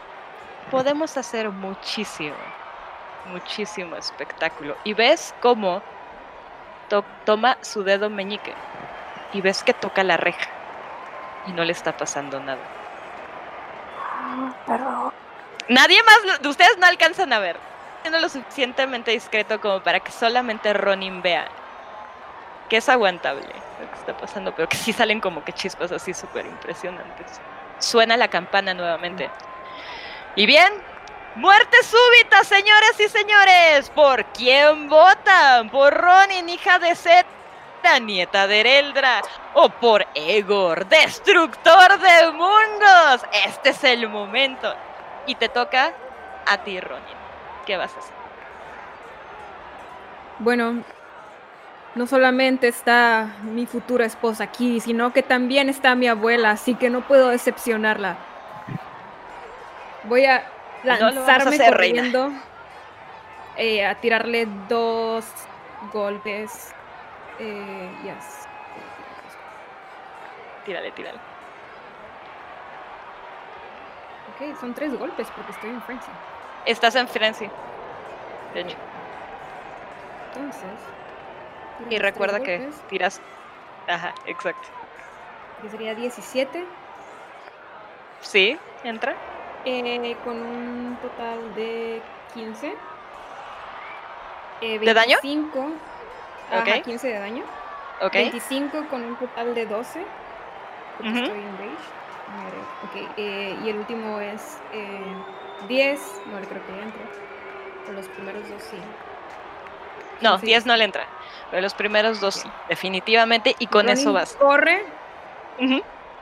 [0.71, 2.37] podemos hacer muchísimo,
[3.27, 4.77] muchísimo espectáculo.
[4.85, 5.83] Y ves cómo
[6.89, 8.55] to- toma su dedo meñique
[9.33, 10.49] y ves que toca la reja
[11.47, 12.61] y no le está pasando nada.
[15.69, 17.57] Nadie más de ustedes no alcanzan a ver.
[18.03, 21.49] Siendo lo suficientemente discreto como para que solamente Ronin vea
[22.69, 23.47] que es aguantable
[23.81, 27.41] lo que está pasando, pero que sí salen como que chispas así súper impresionantes.
[27.79, 29.31] Suena la campana nuevamente.
[30.37, 30.73] Y bien,
[31.37, 33.91] muerte súbita, señores y señores.
[33.91, 35.71] ¿Por quién votan?
[35.71, 39.23] ¿Por Ronin, hija de Zeta, nieta de Ereldra?
[39.55, 43.27] ¿O por Egor, destructor de mundos?
[43.47, 44.75] Este es el momento.
[45.29, 45.93] Y te toca
[46.47, 47.05] a ti, Ronin.
[47.67, 48.15] ¿Qué vas a hacer?
[50.41, 50.83] Bueno,
[51.95, 56.91] no solamente está mi futura esposa aquí, sino que también está mi abuela, así que
[56.91, 58.17] no puedo decepcionarla.
[60.05, 60.45] Voy a
[60.85, 62.03] No a lanzarme hacer, reina.
[62.03, 62.33] corriendo
[63.57, 65.27] eh, a tirarle dos
[65.93, 66.73] golpes.
[67.39, 68.49] Eh, yes.
[70.65, 71.19] Tírale, tírale.
[74.41, 76.11] Ok, son tres golpes porque estoy en frenzy.
[76.65, 77.49] Estás en frenzy.
[78.55, 78.77] De hecho.
[80.35, 80.65] Entonces.
[81.91, 83.21] Y recuerda que golpes, tiras.
[83.89, 84.69] Ajá, exacto.
[85.63, 86.65] que sería 17.
[88.21, 89.15] Sí, entra.
[89.65, 92.01] Eh, con un total de
[92.35, 92.75] 15.
[94.61, 95.19] Eh, ¿De daño?
[95.23, 95.71] 25.
[96.51, 96.85] Ajá, Ok.
[96.85, 97.45] 15 de daño.
[98.03, 98.13] Ok.
[98.13, 100.05] 25 con un total de 12.
[100.97, 101.39] Porque estoy rage.
[101.39, 101.98] A ver,
[102.85, 105.01] Ok, eh, y el último es eh,
[105.67, 106.01] 10.
[106.33, 107.03] No le creo que le entre.
[107.85, 108.77] Pero los primeros dos sí.
[110.21, 110.47] No, sí.
[110.47, 111.05] 10 no le entra.
[111.51, 113.57] Pero los primeros dos sí, definitivamente.
[113.59, 114.35] Y con Ronin eso vas.
[114.35, 114.85] Corre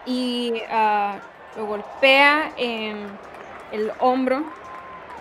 [0.06, 1.18] y ah,
[1.56, 3.06] lo golpea en
[3.72, 4.44] el hombro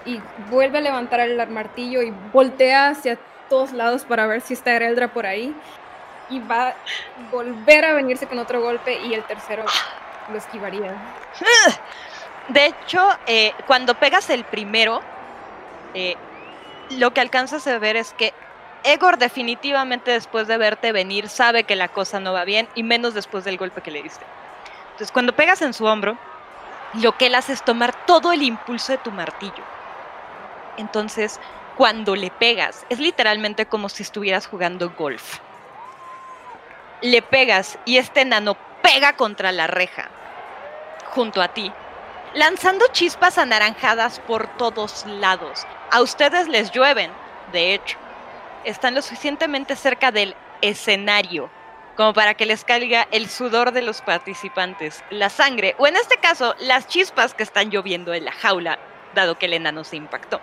[0.06, 3.18] y vuelve a levantar el martillo y voltea hacia
[3.50, 5.54] todos lados para ver si está Ereldra por ahí
[6.30, 6.76] y va a
[7.32, 9.66] volver a venirse con otro golpe y el tercero
[10.32, 10.96] lo esquivaría.
[12.50, 15.02] De hecho, eh, cuando pegas el primero,
[15.94, 16.16] eh,
[16.92, 18.34] lo que alcanzas a ver es que
[18.84, 23.16] Egor definitivamente después de verte venir sabe que la cosa no va bien y menos
[23.16, 24.24] después del golpe que le diste.
[24.92, 26.18] Entonces cuando pegas en su hombro,
[26.94, 29.64] lo que él hace es tomar todo el impulso de tu martillo.
[30.78, 31.40] Entonces,
[31.76, 35.40] cuando le pegas, es literalmente como si estuvieras jugando golf.
[37.02, 38.56] Le pegas y este enano
[38.86, 40.10] pega contra la reja,
[41.12, 41.72] junto a ti,
[42.34, 45.66] lanzando chispas anaranjadas por todos lados.
[45.92, 47.12] A ustedes les llueven,
[47.52, 47.98] de hecho.
[48.64, 51.50] Están lo suficientemente cerca del escenario
[51.96, 56.18] como para que les caiga el sudor de los participantes, la sangre, o en este
[56.18, 58.78] caso, las chispas que están lloviendo en la jaula,
[59.14, 60.42] dado que el enano se impactó.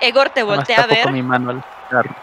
[0.00, 1.02] Egor te voltea a ver.
[1.02, 2.14] con mi mano al carro.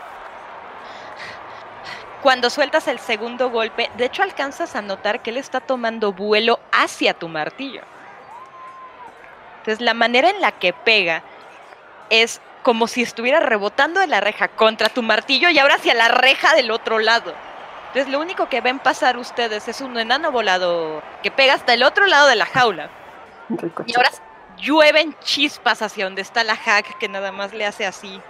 [2.21, 6.59] Cuando sueltas el segundo golpe, de hecho alcanzas a notar que él está tomando vuelo
[6.71, 7.81] hacia tu martillo.
[9.59, 11.23] Entonces la manera en la que pega
[12.09, 16.09] es como si estuviera rebotando de la reja contra tu martillo y ahora hacia la
[16.09, 17.33] reja del otro lado.
[17.87, 21.83] Entonces lo único que ven pasar ustedes es un enano volador que pega hasta el
[21.83, 22.89] otro lado de la jaula.
[23.49, 24.11] Rico Y ahora
[24.57, 28.21] llueven chispas hacia donde está la hack que nada más le hace así.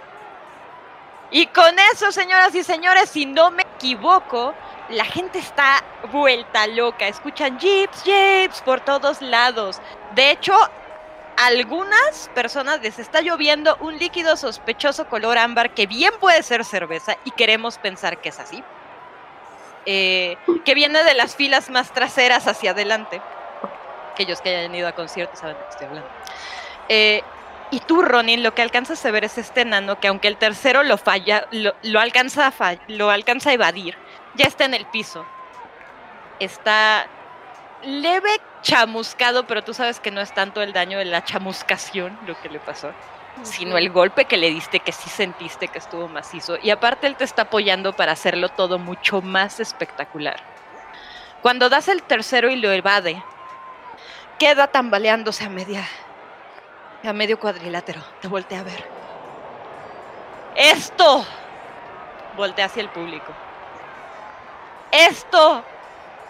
[1.32, 4.54] Y con eso, señoras y señores, si no me equivoco,
[4.90, 5.82] la gente está
[6.12, 7.08] vuelta loca.
[7.08, 9.80] Escuchan jeeps, jeeps por todos lados.
[10.14, 10.54] De hecho,
[11.38, 17.16] algunas personas les está lloviendo un líquido sospechoso color ámbar que bien puede ser cerveza
[17.24, 18.62] y queremos pensar que es así.
[19.86, 20.36] Eh,
[20.66, 23.22] que viene de las filas más traseras hacia adelante.
[24.12, 26.08] Aquellos que hayan ido a conciertos saben de qué estoy hablando.
[26.90, 27.22] Eh,
[27.72, 30.84] y tú, Ronin, lo que alcanzas a ver es este enano que aunque el tercero
[30.84, 33.96] lo falla, lo, lo alcanza, a fall- lo alcanza a evadir,
[34.34, 35.26] ya está en el piso.
[36.38, 37.06] Está
[37.82, 38.30] leve
[38.62, 42.48] chamuscado, pero tú sabes que no es tanto el daño de la chamuscación lo que
[42.48, 42.92] le pasó,
[43.42, 46.58] sino el golpe que le diste que sí sentiste que estuvo macizo.
[46.62, 50.40] Y aparte él te está apoyando para hacerlo todo mucho más espectacular.
[51.40, 53.22] Cuando das el tercero y lo evade,
[54.38, 55.88] queda tambaleándose a media
[57.08, 58.00] a medio cuadrilátero.
[58.20, 58.88] Te voltea a ver.
[60.54, 61.24] Esto.
[62.36, 63.32] Voltea hacia el público.
[64.90, 65.64] Esto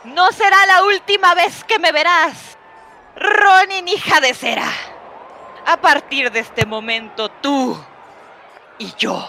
[0.04, 2.56] no será la última vez que me verás.
[3.16, 4.68] Ronin, hija de cera.
[5.66, 7.78] A partir de este momento, tú
[8.78, 9.28] y yo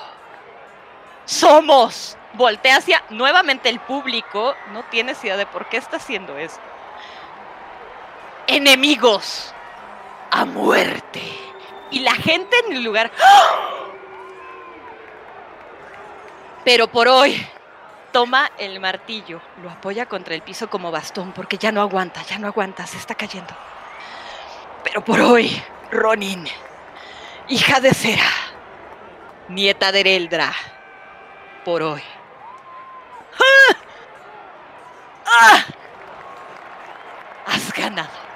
[1.25, 2.17] somos.
[2.33, 4.55] Voltea hacia nuevamente el público.
[4.71, 6.61] No tienes idea de por qué está haciendo esto.
[8.47, 9.53] Enemigos
[10.31, 11.21] a muerte.
[11.93, 13.11] Y la gente en el lugar.
[13.21, 13.83] ¡Ah!
[16.65, 17.45] Pero por hoy,
[18.11, 22.39] toma el martillo, lo apoya contra el piso como bastón, porque ya no aguanta, ya
[22.39, 23.53] no aguanta, se está cayendo.
[24.83, 25.61] Pero por hoy,
[25.91, 26.47] Ronin,
[27.47, 28.29] hija de Cera,
[29.49, 30.51] nieta de Ereldra,
[31.63, 32.03] por hoy.
[33.39, 33.75] ¡Ah!
[35.25, 35.65] ¡Ah!
[37.45, 38.32] Has ganado.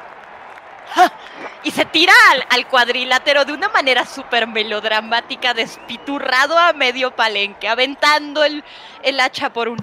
[1.67, 7.67] Y se tira al, al cuadrilátero de una manera súper melodramática, despiturrado a medio palenque,
[7.67, 8.63] aventando el,
[9.03, 9.77] el hacha por un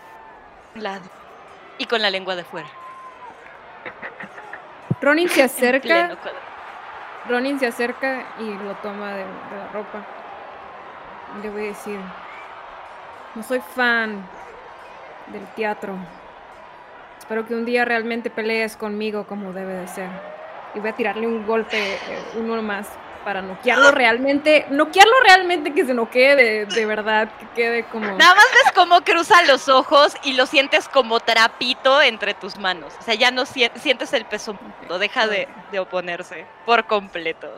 [0.77, 1.05] lado
[1.77, 2.71] y con la lengua de fuera.
[5.03, 6.17] Ronin se acerca.
[7.29, 10.07] Ronin se acerca y lo toma de, de la ropa.
[11.43, 12.01] Le voy a decir,
[13.35, 14.27] no soy fan
[15.27, 15.99] del teatro.
[17.19, 20.34] Espero que un día realmente pelees conmigo como debe de ser.
[20.75, 21.99] Y voy a tirarle un golpe, eh,
[22.37, 22.89] uno más,
[23.25, 28.07] para noquearlo realmente, noquearlo realmente que se noquee de, de verdad, que quede como...
[28.07, 32.93] Nada más ves cómo cruza los ojos y lo sientes como trapito entre tus manos.
[33.01, 34.59] O sea, ya no sien- sientes el peso,
[34.99, 37.49] deja de, de oponerse por completo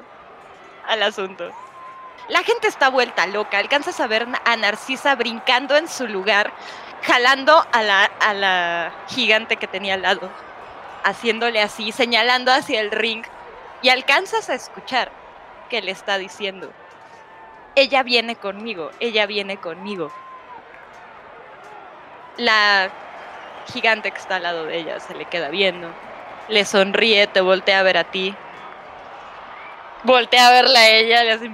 [0.86, 1.50] al asunto.
[2.28, 3.58] La gente está vuelta loca.
[3.58, 6.52] Alcanzas a ver a Narcisa brincando en su lugar,
[7.02, 10.30] jalando a la, a la gigante que tenía al lado,
[11.06, 13.24] haciéndole así, señalando hacia el ring.
[13.80, 15.10] Y alcanzas a escuchar
[15.70, 16.72] que le está diciendo,
[17.76, 20.10] ella viene conmigo, ella viene conmigo.
[22.36, 22.90] La
[23.72, 25.88] gigante que está al lado de ella se le queda viendo,
[26.48, 28.34] le sonríe, te voltea a ver a ti.
[30.02, 31.50] Voltea a verla a ella, le hace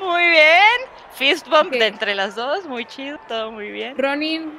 [0.00, 0.80] muy bien.
[1.14, 3.96] Fist bump de entre las dos, muy chido, todo muy bien.
[3.96, 4.58] Ronin,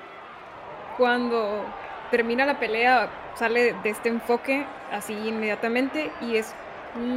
[0.97, 1.63] cuando
[2.11, 6.53] termina la pelea, sale de este enfoque así inmediatamente y es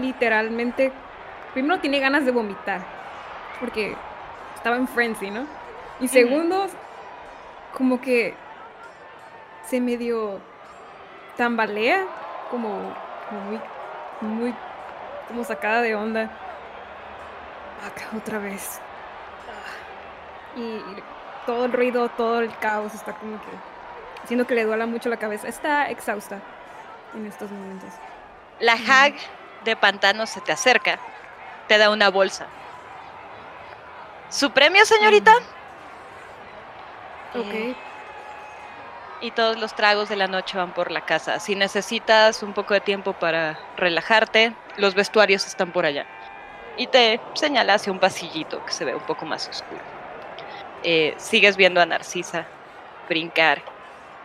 [0.01, 0.93] literalmente.
[1.53, 2.81] Primero tiene ganas de vomitar,
[3.59, 3.97] porque
[4.55, 5.47] estaba en frenzy, ¿no?
[6.01, 6.71] Y segundos,
[7.77, 8.35] como que
[9.67, 10.41] se medio
[11.37, 12.05] tambalea,
[12.51, 12.95] como,
[13.29, 13.61] como muy,
[14.21, 14.55] muy,
[15.29, 16.31] como sacada de onda.
[17.85, 18.81] Acá otra vez.
[19.49, 20.59] Ah.
[20.59, 21.03] Y, y
[21.47, 23.70] todo el ruido, todo el caos está como que
[24.31, 25.49] haciendo que le duela mucho la cabeza.
[25.49, 26.39] Está exhausta
[27.17, 27.91] en estos momentos.
[28.61, 29.15] La hag
[29.65, 31.01] de pantano se te acerca,
[31.67, 32.47] te da una bolsa.
[34.29, 35.35] ¿Su premio, señorita?
[37.35, 37.53] Ok.
[37.53, 37.75] Eh,
[39.21, 41.41] y todos los tragos de la noche van por la casa.
[41.41, 46.07] Si necesitas un poco de tiempo para relajarte, los vestuarios están por allá.
[46.77, 49.83] Y te señala hacia un pasillito que se ve un poco más oscuro.
[50.85, 52.47] Eh, sigues viendo a Narcisa
[53.09, 53.61] brincar,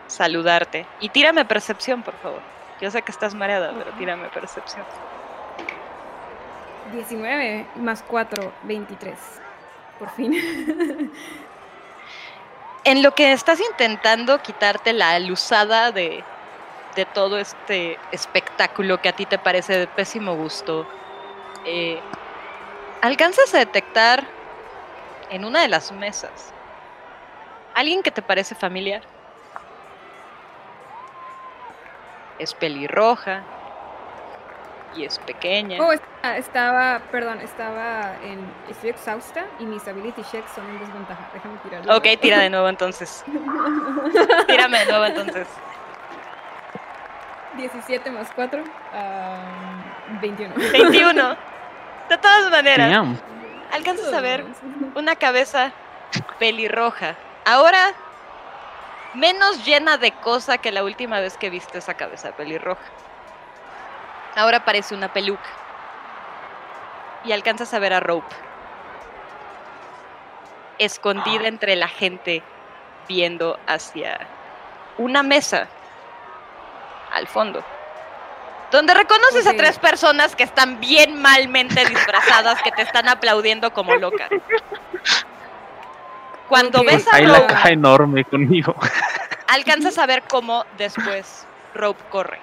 [0.06, 0.86] saludarte.
[1.00, 2.40] Y tírame percepción, por favor.
[2.80, 4.84] Yo sé que estás mareada, pero tírame percepción.
[6.92, 9.18] 19 más 4, 23.
[9.98, 11.12] Por fin.
[12.84, 16.22] En lo que estás intentando quitarte la luzada de,
[16.94, 20.86] de todo este espectáculo que a ti te parece de pésimo gusto,
[21.64, 21.98] eh,
[23.02, 24.24] alcanzas a detectar
[25.30, 26.52] en una de las mesas
[27.76, 29.02] alguien que te parece familiar.
[32.38, 33.42] Es pelirroja,
[34.94, 35.78] y es pequeña.
[35.82, 38.40] Oh, está- estaba, perdón, estaba en.
[38.68, 41.28] Estoy exhausta y mis ability checks son en desventaja.
[41.34, 41.96] Déjame tirar.
[41.96, 43.24] Ok, tira de nuevo entonces.
[44.46, 45.46] Tírame de nuevo entonces.
[47.56, 48.62] 17 más 4.
[50.20, 50.54] 21.
[50.72, 51.36] 21.
[52.08, 53.18] De todas maneras, Damn.
[53.72, 54.44] alcanzas a ver
[54.94, 55.72] una cabeza
[56.38, 57.16] pelirroja.
[57.44, 57.92] Ahora
[59.16, 62.82] menos llena de cosa que la última vez que viste esa cabeza pelirroja.
[64.36, 65.48] Ahora parece una peluca.
[67.24, 68.34] Y alcanzas a ver a Rope.
[70.78, 72.42] Escondida entre la gente
[73.08, 74.26] viendo hacia
[74.98, 75.66] una mesa
[77.12, 77.64] al fondo.
[78.70, 83.94] Donde reconoces a tres personas que están bien malmente disfrazadas, que te están aplaudiendo como
[83.94, 84.28] loca.
[86.48, 86.86] Cuando Ok.
[86.86, 88.74] ves a Hay la Rope, caja enorme conmigo.
[89.48, 92.40] alcanzas a ver cómo después Rope corre.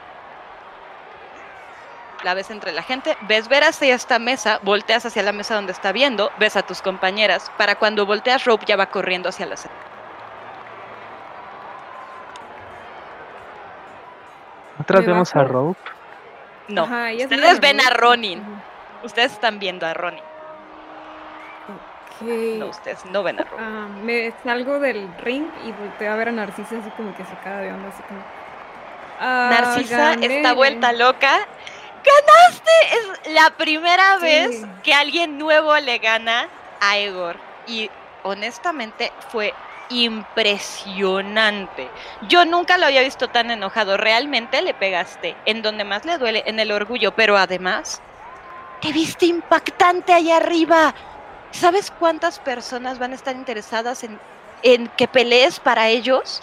[2.23, 5.73] La ves entre la gente, ves ver hacia esta mesa, volteas hacia la mesa donde
[5.73, 7.51] está viendo, ves a tus compañeras.
[7.57, 9.75] Para cuando volteas, Rope ya va corriendo hacia la sala.
[14.80, 15.43] Atrás vemos a.
[15.43, 15.80] Rope.
[16.67, 17.97] No, Ajá, ustedes ven a Rope.
[17.99, 18.43] Ronin.
[19.03, 20.23] Ustedes están viendo a Ronin.
[22.22, 23.61] No, ustedes no ven a Rope.
[23.64, 27.61] Ah, me salgo del ring y volteo a ver a Narcisa así como que sacada
[27.61, 28.22] de onda, así como.
[29.19, 30.38] Ah, Narcisa gané.
[30.38, 31.48] está vuelta loca.
[32.06, 32.72] ¡Ganaste!
[32.91, 34.26] Es la primera Sí.
[34.26, 36.48] vez que alguien nuevo le gana
[36.81, 37.38] a Egor.
[37.68, 37.90] Y
[38.23, 39.53] honestamente fue
[39.90, 41.90] impresionante.
[42.27, 43.98] Yo nunca lo había visto tan enojado.
[43.98, 47.11] Realmente le pegaste en donde más le duele, en el orgullo.
[47.14, 48.02] Pero además,
[48.81, 50.94] te viste impactante allá arriba.
[51.53, 54.19] ¿Sabes cuántas personas van a estar interesadas en,
[54.63, 56.41] en que pelees para ellos?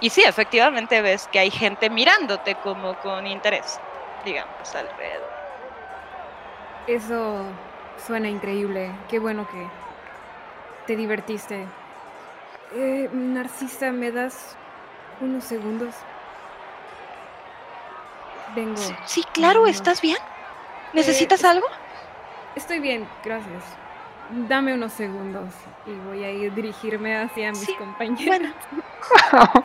[0.00, 3.78] Y sí, efectivamente ves que hay gente mirándote como con interés,
[4.24, 5.30] digamos, alrededor.
[6.86, 7.44] Eso
[8.06, 8.90] suena increíble.
[9.08, 9.66] Qué bueno que
[10.86, 11.66] te divertiste.
[12.74, 14.56] Eh, Narcisa, ¿me das
[15.20, 15.94] unos segundos?
[18.54, 18.80] Vengo.
[19.04, 19.66] Sí, claro.
[19.66, 20.18] ¿estás bien?
[20.92, 21.66] ¿Necesitas Eh, algo?
[22.54, 23.62] Estoy bien, gracias.
[24.30, 25.52] Dame unos segundos
[25.86, 28.26] y voy a ir dirigirme hacia mis Sí, compañeros.
[28.26, 28.54] Bueno,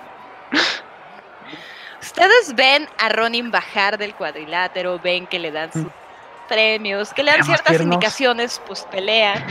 [2.02, 5.88] ustedes ven a Ronin bajar del cuadrilátero, ven que le dan sus
[6.48, 7.94] premios, que le dan ciertas tiernos.
[7.94, 9.44] indicaciones, pues pelea.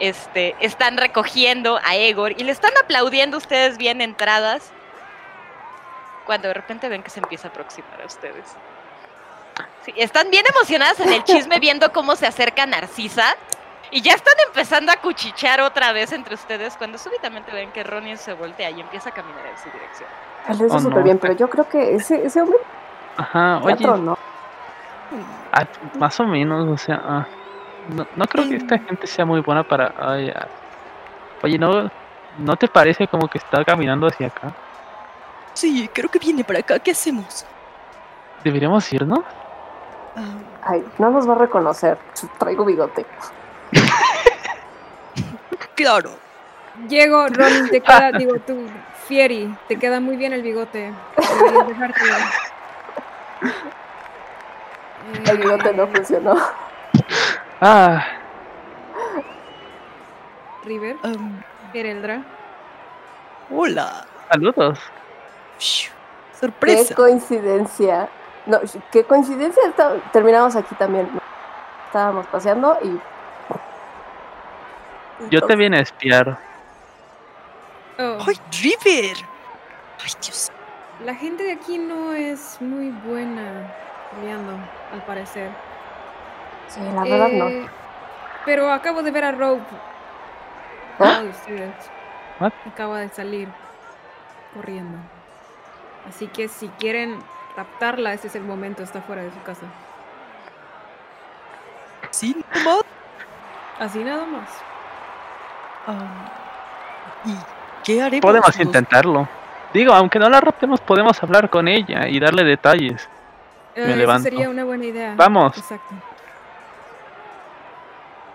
[0.00, 4.70] Este, están recogiendo a Egor y le están aplaudiendo ustedes bien entradas.
[6.24, 8.44] Cuando de repente ven que se empieza a aproximar a ustedes.
[9.84, 13.34] Sí, están bien emocionadas en el chisme viendo cómo se acerca Narcisa.
[13.90, 18.18] Y ya están empezando a cuchichear otra vez entre ustedes cuando súbitamente ven que Ronin
[18.18, 20.08] se voltea y empieza a caminar en su dirección.
[20.58, 21.04] Lo hizo Oh, súper no.
[21.04, 22.58] bien, pero yo creo que ese, ese hombre
[23.16, 24.18] Ajá, oye, teatro, ¿no?
[25.52, 25.66] ah,
[25.98, 27.26] más o menos, o sea, ah,
[27.94, 29.92] no, no creo que esta gente sea muy buena para...
[29.98, 30.46] ay, ah.
[31.42, 31.90] Oye, ¿no,
[32.38, 34.52] ¿no te parece como que está caminando hacia acá?
[35.54, 36.78] Sí, creo que viene para acá.
[36.78, 37.44] ¿Qué hacemos?
[38.44, 39.20] ¿Deberíamos irnos?
[40.16, 40.22] Ah,
[40.62, 41.98] Ay, no nos va a reconocer.
[42.38, 43.04] Traigo bigote.
[45.74, 46.10] claro.
[46.88, 48.66] Llego, Ronin, te queda, digo tú,
[49.06, 50.92] Fieri, te queda muy bien el bigote.
[55.26, 56.36] El bigote no funcionó.
[57.60, 58.04] Ah,
[60.64, 60.96] River,
[61.72, 62.22] Ereldra.
[63.50, 64.04] hola.
[64.30, 64.78] saludos.
[65.58, 66.94] Shh, Qué Sorpresa.
[66.94, 68.08] coincidencia.
[68.46, 68.60] No,
[68.92, 69.62] qué coincidencia.
[70.12, 71.08] Terminamos aquí también.
[71.86, 73.00] Estábamos paseando y.
[75.30, 76.38] Yo te vine a espiar.
[77.98, 79.16] Oh, ¡Ay, River!
[80.00, 80.52] ¡Ay, Dios!
[81.04, 83.72] la gente de aquí no es muy buena
[84.14, 84.52] peleando,
[84.92, 85.50] al parecer.
[86.68, 87.48] Sí, la verdad no.
[87.48, 87.66] Eh,
[88.44, 89.62] Pero acabo de ver a Rope.
[90.98, 91.22] ¿Ah?
[92.40, 92.52] What?
[92.66, 93.48] Acaba de salir
[94.54, 94.98] corriendo.
[96.08, 97.18] Así que si quieren
[97.56, 99.66] raptarla, ese es el momento, está fuera de su casa.
[102.10, 102.82] Sí, nomás.
[103.78, 104.48] Así nada más.
[107.24, 107.34] ¿Y
[107.84, 108.22] qué haremos?
[108.22, 109.28] Podemos intentarlo.
[109.72, 113.08] Digo, aunque no la raptemos, podemos hablar con ella y darle detalles.
[113.74, 114.24] Eh, Me levanto.
[114.24, 115.14] sería una buena idea.
[115.16, 115.56] Vamos.
[115.58, 115.94] Exacto.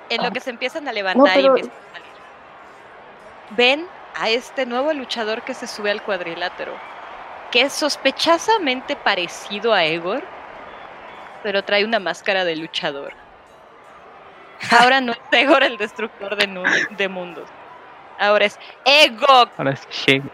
[0.09, 2.07] En lo que se empiezan a levantar y pero- empiezan a salir.
[3.51, 3.87] Ven
[4.19, 6.73] a este nuevo luchador que se sube al cuadrilátero,
[7.51, 10.23] que es sospechosamente parecido a Egor,
[11.41, 13.13] pero trae una máscara de luchador.
[14.71, 17.49] Ahora no es Egor el destructor de, de mundos.
[18.19, 19.49] Ahora es Egog.
[19.57, 20.29] Ahora es Shego.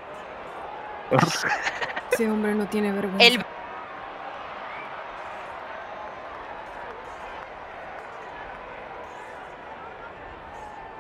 [2.12, 3.46] Ese hombre no tiene vergüenza.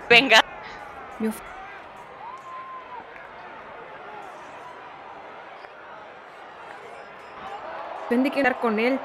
[0.09, 0.41] Venga.
[1.19, 1.29] Yo...
[8.09, 8.99] Tendré que quedar con él.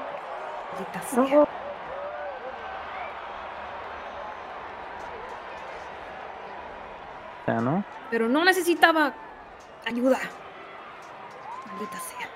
[7.45, 7.83] Sea, ¿no?
[8.09, 9.13] Pero no necesitaba
[9.85, 10.19] ayuda.
[11.67, 12.27] Maldita sea.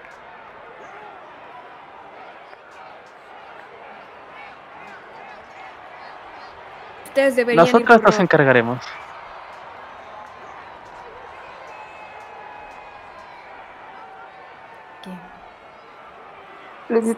[7.07, 8.85] Ustedes deberían con nos encargaremos.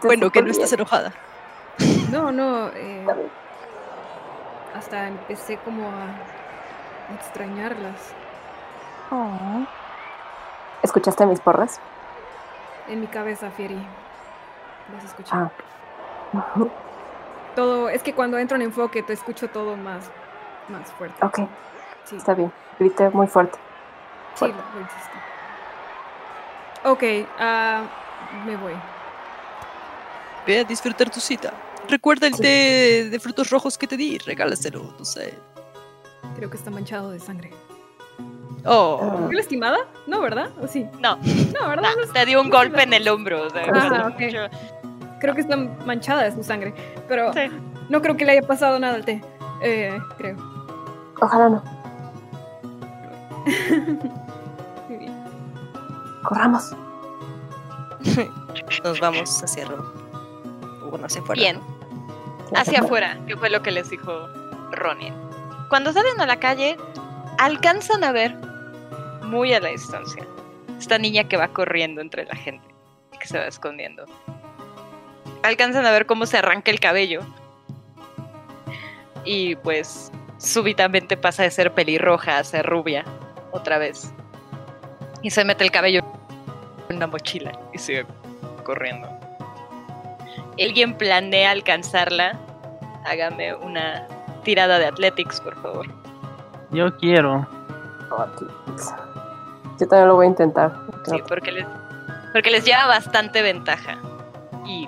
[0.03, 1.13] Bueno, que no estás enojada.
[2.11, 2.68] No, no.
[2.69, 3.05] eh,
[4.76, 6.40] hasta empecé como a
[7.15, 8.13] extrañarlas.
[10.83, 11.79] ¿Escuchaste mis porras?
[12.88, 13.77] En mi cabeza, Fieri.
[14.93, 15.31] Las escuché.
[15.33, 15.49] Ah.
[17.55, 20.09] Todo, es que cuando entro en enfoque te escucho todo más,
[20.69, 21.23] más fuerte.
[21.25, 21.39] ok,
[22.05, 22.51] Sí, está bien.
[22.79, 23.59] Grité muy fuerte.
[24.35, 25.11] sí, lo, lo hiciste.
[27.23, 27.83] Ok, ah,
[28.45, 28.73] me voy.
[30.47, 31.53] Ve a disfrutar tu cita.
[31.88, 32.41] Recuerda el Sí.
[32.41, 35.38] té de frutos rojos que te di, regálaselo, no sé.
[36.35, 37.52] Creo que está manchado de sangre.
[38.65, 39.77] Oh, ¿Fue lastimada?
[40.07, 40.52] No, ¿verdad?
[40.61, 40.85] ¿O sí?
[40.99, 41.89] No, No, ¿verdad?
[41.98, 43.48] no, No, te dio un no golpe en el hombro.
[43.48, 44.38] o sea, Ah, mucho.
[45.19, 46.73] Creo que está manchada de su sangre.
[47.07, 47.41] Pero Sí.
[47.89, 49.22] no creo que le haya pasado nada al té.
[49.64, 50.38] Eh, creo.
[51.22, 51.64] ojalá no.
[54.89, 55.14] Muy bien.
[56.23, 56.72] Corramos.
[58.84, 59.91] Nos vamos hacia Ro-
[60.89, 61.39] Bueno, hacia afuera.
[61.41, 61.60] Bien,
[62.56, 64.11] hacia afuera, que fue lo que les dijo
[64.72, 65.14] Ronin.
[65.72, 66.76] Cuando salen a la calle,
[67.38, 68.35] alcanzan a ver,
[69.23, 70.27] muy a la distancia,
[70.77, 72.68] esta niña que va corriendo entre la gente,
[73.18, 74.03] que se va escondiendo.
[75.43, 77.22] Alcanzan a ver cómo se arranca el cabello.
[79.23, 83.06] Y pues súbitamente pasa de ser pelirroja a ser rubia,
[83.53, 84.11] otra vez.
[85.22, 86.02] Y se mete el cabello
[86.89, 88.06] en una mochila y sigue
[88.65, 89.07] corriendo.
[90.61, 92.38] ¿Alguien planea alcanzarla?
[93.06, 94.06] Hágame una
[94.43, 95.88] tirada de athletics, por favor.
[96.72, 97.47] Yo quiero.
[99.80, 100.73] Yo también lo voy a intentar.
[101.05, 101.65] Sí, porque les,
[102.34, 103.97] porque les lleva bastante ventaja.
[104.65, 104.88] Y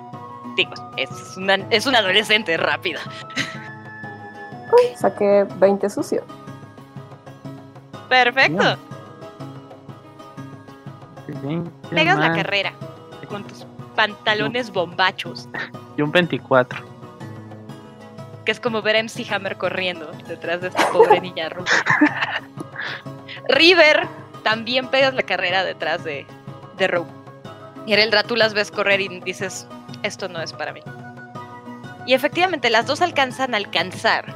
[0.56, 3.00] digo, es una, es una adolescente rápida.
[4.72, 6.24] Uy, saqué 20 sucio.
[8.10, 8.78] Perfecto.
[11.90, 12.74] Pegas la carrera
[13.28, 13.66] con tus
[13.96, 15.50] pantalones bombachos,
[15.98, 16.93] Y un 24.
[18.45, 21.72] Que es como ver a MC Hammer corriendo detrás de esta pobre niña rubia.
[23.49, 24.07] River,
[24.44, 26.26] también pegas la carrera detrás de,
[26.78, 27.11] de Rope.
[27.86, 29.68] Y en el rato las ves correr y dices,
[30.03, 30.82] esto no es para mí.
[32.06, 34.34] Y efectivamente, las dos alcanzan a alcanzar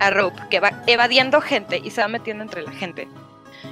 [0.00, 3.08] a Rope, que va evadiendo gente y se va metiendo entre la gente.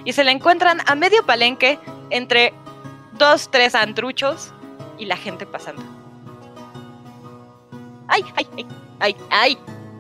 [0.04, 1.78] Y se la encuentran a medio palenque
[2.10, 2.52] entre
[3.12, 4.52] dos, tres antruchos
[4.98, 5.82] y la gente pasando.
[8.08, 8.66] ¡Ay, ay, ay!
[9.00, 9.58] ¡Ay, ay!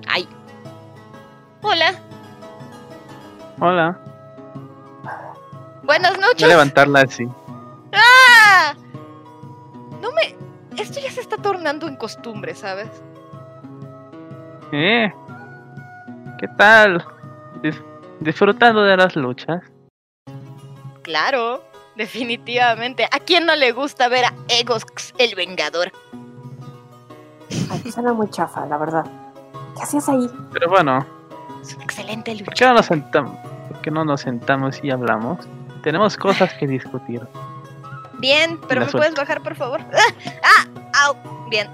[0.08, 0.28] ¡Ay!
[1.62, 1.94] Hola,
[3.60, 3.98] Hola.
[5.82, 6.48] buenas Voy a noches.
[6.48, 7.28] levantarla así.
[7.92, 8.74] ¡Ah!
[10.00, 10.36] No me.
[10.80, 12.88] Esto ya se está tornando en costumbre, ¿sabes?
[14.72, 15.12] ¿Eh?
[16.38, 17.04] ¿Qué tal?
[17.62, 17.82] Dis-
[18.20, 19.62] disfrutando de las luchas.
[21.02, 21.64] Claro,
[21.96, 23.04] definitivamente.
[23.10, 25.90] ¿A quién no le gusta ver a Egox el Vengador?
[27.70, 29.04] Ay, suena muy chafa, la verdad.
[29.76, 30.28] ¿Qué hacías ahí?
[30.52, 31.06] Pero bueno,
[31.62, 33.36] Es un excelente ¿por qué no nos sentamos?
[33.68, 35.46] ¿Por qué no nos sentamos y hablamos?
[35.82, 37.26] Tenemos cosas que discutir.
[38.18, 39.80] Bien, pero ¿me puedes bajar, por favor?
[40.42, 40.44] ¡Ah!
[40.94, 41.06] ¡Ah!
[41.06, 41.16] ¡Au!
[41.48, 41.68] Bien.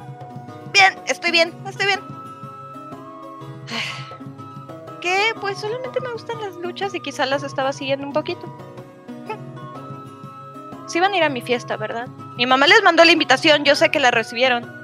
[0.73, 2.01] Bien, estoy bien, estoy bien.
[5.01, 5.33] ¿Qué?
[5.41, 8.47] Pues solamente me gustan las luchas y quizá las estaba siguiendo un poquito.
[10.87, 12.09] Sí van a ir a mi fiesta, ¿verdad?
[12.37, 14.84] Mi mamá les mandó la invitación, yo sé que la recibieron.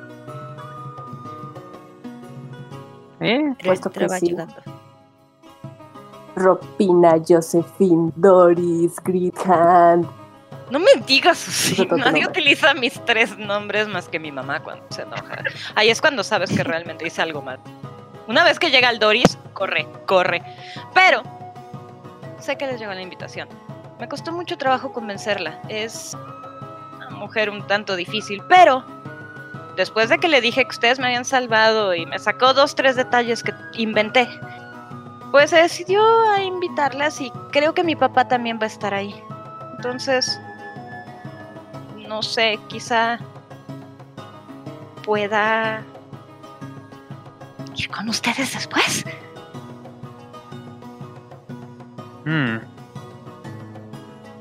[3.20, 3.54] ¿Eh?
[3.62, 4.36] Puesto que sí.
[6.36, 10.06] Ropina, Josephine, Doris, Grithand.
[10.70, 11.86] No me digas así.
[11.96, 15.42] Nadie utiliza mis tres nombres más que mi mamá cuando se enoja.
[15.74, 17.58] Ahí es cuando sabes que realmente hice algo mal.
[18.26, 20.42] Una vez que llega el Doris, corre, corre.
[20.94, 21.22] Pero
[22.38, 23.48] sé que les llegó la invitación.
[23.98, 25.60] Me costó mucho trabajo convencerla.
[25.68, 26.16] Es
[26.96, 28.84] una mujer un tanto difícil, pero
[29.80, 32.96] después de que le dije que ustedes me habían salvado y me sacó dos, tres
[32.96, 34.28] detalles que inventé,
[35.30, 36.02] pues se decidió
[36.32, 39.14] a invitarlas y creo que mi papá también va a estar ahí.
[39.76, 40.38] Entonces,
[42.08, 43.18] no sé, quizá
[45.02, 45.82] pueda
[47.76, 49.04] ir con ustedes después.
[52.26, 52.58] Hmm,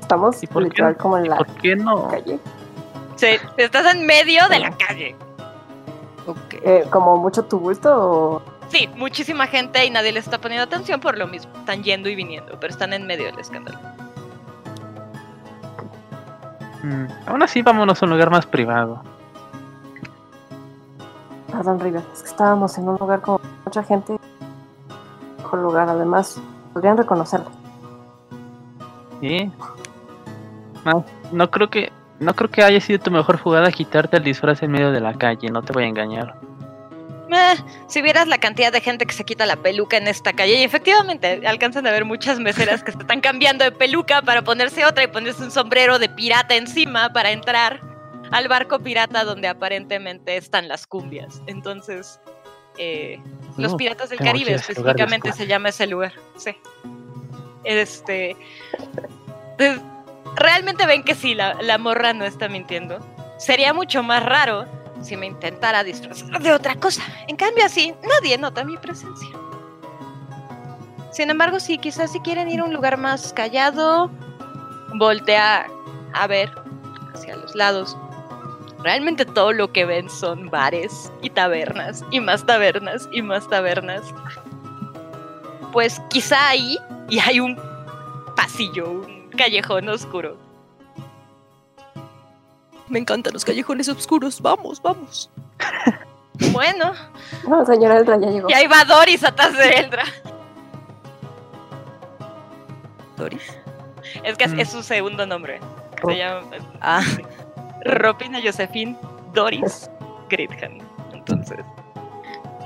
[0.02, 2.08] Estamos ¿Y por qué literal como en la ¿Por qué no?
[2.08, 2.38] calle.
[3.16, 5.14] Sí, estás en medio de la calle.
[6.52, 8.42] Eh, como mucho tumulto o...
[8.68, 11.52] Sí, muchísima gente y nadie les está poniendo atención por lo mismo.
[11.58, 13.78] Están yendo y viniendo, pero están en medio del escándalo.
[16.82, 19.02] Hmm, Aún así, vámonos a un lugar más privado.
[21.50, 24.18] Perdón, River, es que estábamos en un lugar con mucha gente.
[25.38, 26.40] Mejor lugar, además,
[26.72, 27.50] podrían reconocerlo.
[29.20, 29.50] ¿Sí?
[30.84, 34.62] No, no creo que no creo que haya sido tu mejor jugada quitarte el disfraz
[34.62, 36.36] en medio de la calle, no te voy a engañar.
[37.32, 37.54] Eh,
[37.86, 40.62] si vieras la cantidad de gente que se quita la peluca en esta calle, y
[40.62, 45.04] efectivamente alcanzan a ver muchas meseras que se están cambiando de peluca para ponerse otra
[45.04, 47.80] y ponerse un sombrero de pirata encima para entrar
[48.32, 51.40] al barco pirata donde aparentemente están las cumbias.
[51.46, 52.20] Entonces,
[52.78, 53.18] eh,
[53.56, 56.12] los piratas del Caribe específicamente se llama ese lugar.
[56.36, 56.56] Sí.
[57.64, 58.36] Este.
[60.36, 62.98] Realmente ven que sí, la, morra no está mintiendo.
[63.38, 64.66] Sería mucho más raro
[65.02, 67.02] si me intentara disfrazar de otra cosa.
[67.26, 69.30] En cambio, así nadie nota mi presencia.
[71.12, 74.10] Sin embargo, sí, quizás si quieren ir a un lugar más callado,
[74.94, 75.66] voltea
[76.12, 76.50] a ver
[77.14, 77.96] hacia los lados.
[78.82, 84.02] Realmente todo lo que ven son bares y tabernas y más tabernas y más tabernas.
[85.72, 86.78] Pues quizá ahí
[87.08, 87.60] y hay un
[88.36, 90.36] pasillo, un callejón oscuro.
[92.88, 94.40] Me encantan los callejones oscuros.
[94.40, 95.30] Vamos, vamos.
[96.52, 96.94] Bueno,
[97.46, 98.48] No, señora Eldra ya llegó.
[98.48, 100.04] y ahí va Doris atrás de Eldra.
[103.16, 103.42] Doris.
[104.24, 104.60] Es que es, Mm.
[104.60, 105.60] es su segundo nombre.
[106.06, 106.46] Se llama
[106.80, 107.02] Ah,
[107.84, 108.96] Robina Josephine
[109.34, 109.90] Doris
[110.30, 110.78] Gridham.
[111.12, 111.58] Entonces,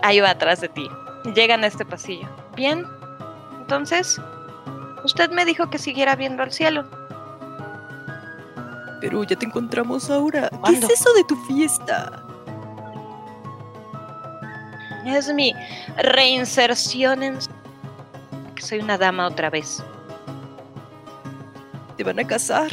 [0.03, 0.89] ahí va atrás de ti.
[1.35, 2.29] Llegan a este pasillo.
[2.55, 2.87] Bien,
[3.59, 4.21] entonces,
[5.05, 6.85] usted me dijo que siguiera viendo al cielo.
[9.01, 10.51] Pero ya te encontramos ahora.
[10.65, 12.25] ¿Qué es eso de tu fiesta?
[15.05, 15.55] Es mi
[15.99, 17.39] reinserción en...
[18.55, 19.85] que soy una dama otra vez.
[21.97, 22.71] ¿Te van a casar?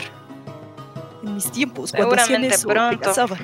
[1.21, 2.97] En mis tiempos, cuando hacían eso, pronto.
[2.97, 3.39] te casaban.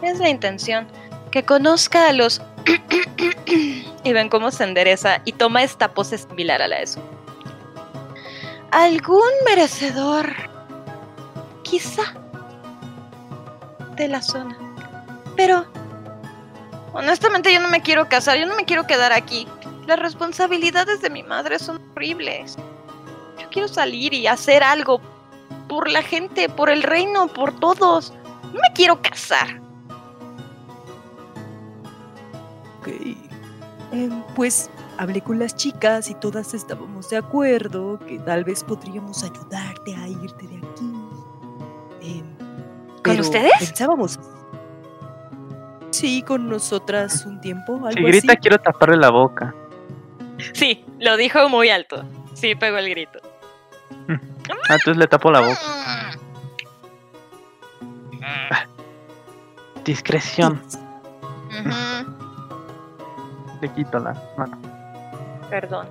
[0.00, 0.86] Es la intención.
[1.30, 2.40] Que conozca a los...
[4.04, 7.00] y ven cómo se endereza y toma esta pose similar a la de su.
[8.70, 10.32] Algún merecedor,
[11.62, 12.14] quizá,
[13.96, 14.56] de la zona.
[15.36, 15.66] Pero,
[16.92, 19.46] honestamente yo no me quiero casar, yo no me quiero quedar aquí.
[19.86, 22.56] Las responsabilidades de mi madre son horribles.
[23.40, 25.00] Yo quiero salir y hacer algo
[25.68, 28.12] por la gente, por el reino, por todos.
[28.44, 29.60] No me quiero casar.
[32.80, 33.29] Ok.
[33.92, 39.24] Em, pues hablé con las chicas y todas estábamos de acuerdo que tal vez podríamos
[39.24, 40.92] ayudarte a irte de aquí.
[42.02, 42.24] Em,
[43.02, 43.52] pero ustedes?
[43.58, 44.18] Pensábamos.
[45.90, 48.40] Sí, con nosotras un tiempo, algo Si grita, así.
[48.42, 49.54] quiero taparle la boca.
[50.54, 52.04] Sí, lo dijo muy alto.
[52.34, 53.18] Sí, pegó el grito.
[54.08, 56.16] Ah, entonces le tapo la boca.
[59.84, 60.60] Discreción.
[61.48, 62.19] Ujú,
[63.60, 64.58] Le quito la mano.
[65.48, 65.86] Perdón.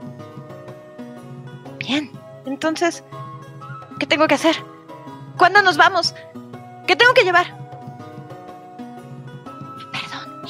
[1.78, 2.10] Bien,
[2.46, 3.04] entonces,
[4.00, 4.56] ¿qué tengo que hacer?
[5.38, 6.14] ¿Cuándo nos vamos?
[6.88, 7.46] ¿Qué tengo que llevar?
[9.92, 10.44] Perdón.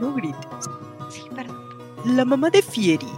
[0.00, 0.70] No grites.
[1.10, 1.58] Sí, perdón.
[2.04, 3.08] La mamá de Fieri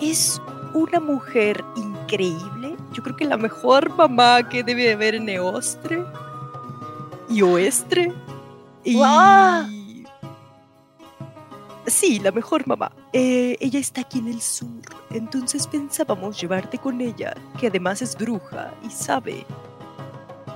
[0.00, 0.40] es
[0.74, 2.76] una mujer increíble.
[2.92, 6.04] Yo creo que la mejor mamá que debe haber en Eostre
[7.28, 8.12] y Oestre.
[8.82, 8.96] Y...
[8.96, 9.79] ¡Guau!
[11.90, 12.90] Sí, la mejor mamá.
[13.12, 14.68] Eh, ella está aquí en el sur.
[15.10, 19.44] Entonces pensábamos llevarte con ella, que además es bruja y sabe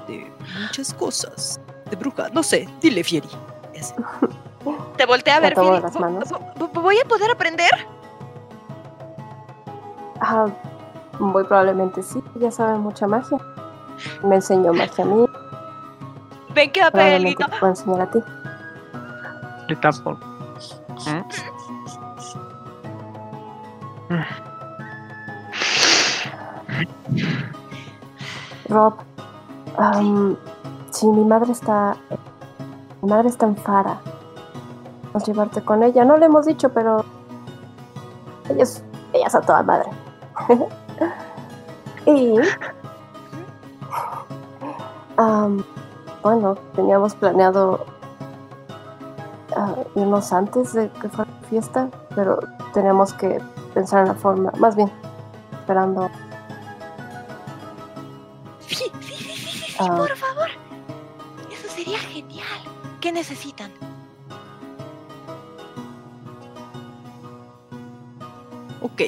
[0.07, 0.31] de
[0.63, 1.61] muchas cosas.
[1.91, 3.29] De bruja, no sé, dile Fieri.
[3.79, 3.93] Así.
[4.97, 5.83] Te volteé a ver, tomo de Fili.
[5.83, 6.31] las ¿Vo- manos.
[6.31, 7.71] vo- vo- ¿Voy a poder aprender?
[10.21, 10.47] Ah,
[11.19, 13.39] muy probablemente sí, ya sabe mucha magia.
[14.23, 15.27] Me enseñó magia a mí,
[16.55, 16.99] Ven que va a te
[17.59, 18.19] puedo enseñar a ti.
[19.69, 20.17] Le tapo.
[28.69, 28.95] Rob,
[29.77, 30.37] am,
[30.91, 31.97] sí, mi madre está.
[33.03, 34.01] Mi madre está en Fara.
[35.07, 36.05] Vamos a llevarte con ella.
[36.05, 37.05] No le hemos dicho, pero.
[38.49, 39.91] Ella es, ella es a toda madre.
[42.07, 42.37] y.
[46.23, 47.85] bueno, teníamos planeado
[49.57, 52.39] ah, irnos antes de que fuera la fiesta, pero
[52.73, 53.41] tenemos que
[53.73, 54.91] pensar en la forma, más bien,
[55.53, 56.11] esperando.
[58.61, 59.97] Sí, sí, sí, sí, sí, sí, Ah.
[59.97, 60.49] por favor.
[61.53, 62.47] Eso sería genial.
[63.01, 63.71] ¿Qué necesitan?
[68.81, 69.03] Ok.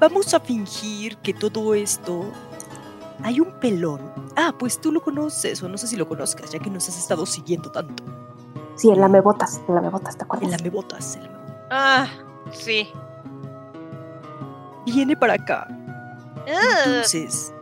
[0.00, 2.24] Vamos a fingir que todo esto...
[3.22, 4.00] Hay un pelón.
[4.36, 6.98] Ah, pues tú lo conoces, o no sé si lo conozcas, ya que nos has
[6.98, 8.04] estado siguiendo tanto.
[8.76, 10.50] Sí, el lamebotas, el lamebotas, ¿te acuerdas?
[10.50, 11.16] El lamebotas.
[11.16, 11.66] el lamebotas.
[11.70, 12.06] Ah,
[12.52, 12.88] sí.
[14.84, 15.66] Viene para acá.
[16.46, 17.52] Ah, Entonces,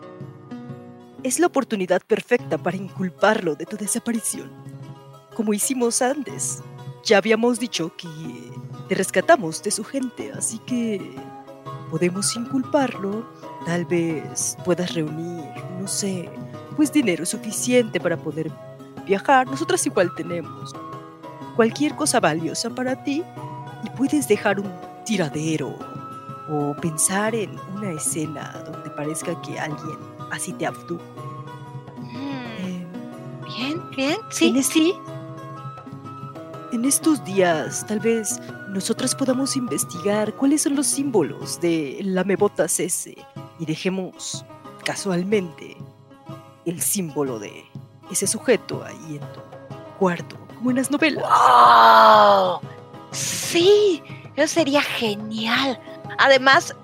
[1.23, 4.51] es la oportunidad perfecta para inculparlo de tu desaparición.
[5.35, 6.63] Como hicimos antes.
[7.05, 8.09] Ya habíamos dicho que
[8.89, 11.15] te rescatamos de su gente, así que
[11.91, 13.27] podemos inculparlo.
[13.67, 15.45] Tal vez puedas reunir,
[15.81, 16.31] no sé,
[16.77, 18.51] pues dinero suficiente para poder
[19.07, 19.47] viajar.
[19.47, 20.75] Nosotras igual tenemos
[21.57, 23.23] cualquier cosa valiosa para ti
[23.85, 24.71] y puedes dejar un
[25.05, 25.77] tiradero
[26.49, 29.97] o pensar en una escena donde parezca que alguien
[30.31, 31.03] así te abdujo.
[32.01, 32.17] mm,
[32.59, 32.87] Eh,
[33.57, 34.95] bien, bien, sí, en este- sí.
[36.73, 38.41] En estos días, tal vez
[38.71, 43.15] nosotras podamos investigar cuáles son los símbolos de la mebotas ese
[43.61, 44.45] y dejemos
[44.85, 45.77] casualmente
[46.65, 47.65] el símbolo de
[48.11, 49.41] ese sujeto ahí en tu
[50.01, 51.23] cuarto, como en las novelas.
[51.23, 52.61] ¡Wow!
[53.11, 54.03] Sí,
[54.35, 55.79] eso sería genial.
[56.17, 56.75] Además,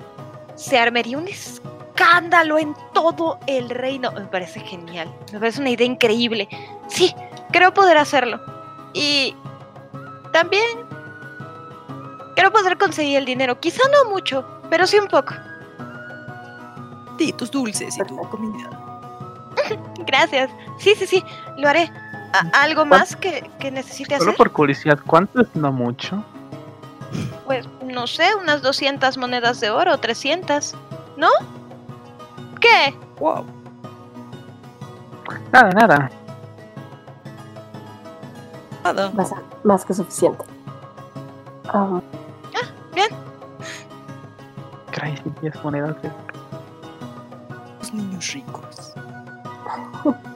[0.54, 4.12] se armaría un escándalo en todo el reino.
[4.12, 5.10] Me parece genial.
[5.32, 6.46] Me parece una idea increíble.
[6.88, 7.14] Sí,
[7.52, 8.38] creo poder hacerlo.
[8.92, 9.34] Y
[10.30, 10.62] también
[12.36, 13.58] creo poder conseguir el dinero.
[13.60, 15.32] Quizá no mucho, pero sí un poco.
[17.18, 18.68] Sí, tus dulces y tu comida.
[20.06, 20.50] Gracias.
[20.78, 21.24] Sí, sí, sí,
[21.56, 21.90] lo haré.
[22.32, 24.38] ¿A- ¿Algo más que, que necesite Solo hacer?
[24.38, 26.22] por curiosidad, ¿cuánto es no mucho?
[27.44, 30.74] Pues no sé, unas 200 monedas de oro, 300.
[31.16, 31.28] ¿No?
[32.60, 32.94] ¿Qué?
[33.18, 33.44] Wow.
[35.52, 36.10] Nada, nada.
[38.84, 39.24] Nada.
[39.24, 40.44] Ser más que suficiente.
[41.68, 42.00] Ah,
[44.92, 46.10] Crazy 10 monedas de
[47.78, 48.92] Los niños ricos.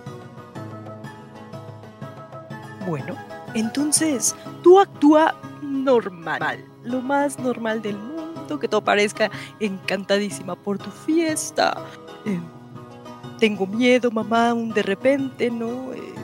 [2.87, 3.17] Bueno,
[3.55, 9.31] entonces tú actúa normal, lo más normal del mundo, que todo parezca
[9.61, 11.77] encantadísima por tu fiesta.
[12.27, 12.39] Eh,
[13.39, 15.93] tengo miedo, mamá, un de repente, ¿no?
[15.93, 16.15] Eh,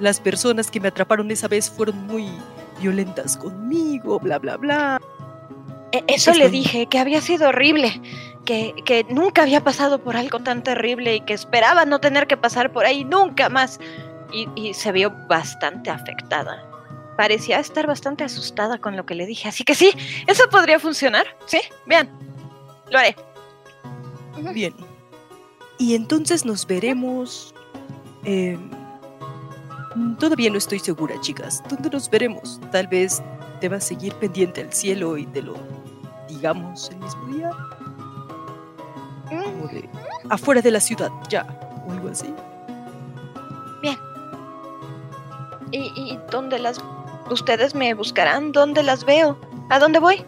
[0.00, 2.28] las personas que me atraparon esa vez fueron muy
[2.80, 5.00] violentas conmigo, bla, bla, bla.
[5.92, 8.00] E- Eso le dije, que había sido horrible,
[8.44, 12.36] que, que nunca había pasado por algo tan terrible y que esperaba no tener que
[12.36, 13.78] pasar por ahí nunca más.
[14.32, 16.64] Y, y se vio bastante afectada.
[17.16, 19.48] Parecía estar bastante asustada con lo que le dije.
[19.48, 19.92] Así que sí,
[20.26, 21.26] eso podría funcionar.
[21.46, 22.08] Sí, bien.
[22.90, 23.14] Lo haré.
[24.54, 24.74] Bien.
[25.78, 27.54] Y entonces nos veremos.
[28.24, 28.58] eh,
[30.18, 31.62] todavía no estoy segura, chicas.
[31.68, 32.58] ¿Dónde nos veremos?
[32.70, 33.22] Tal vez
[33.60, 35.54] debas seguir pendiente al cielo y te lo
[36.28, 37.50] digamos el mismo día.
[39.30, 39.88] Mm, de
[40.30, 41.44] afuera de la ciudad, ya.
[41.86, 42.32] O algo así.
[45.72, 46.80] ¿Y, y dónde las...
[47.30, 48.52] ustedes me buscarán?
[48.52, 49.36] ¿Dónde las veo?
[49.70, 50.24] ¿A dónde voy?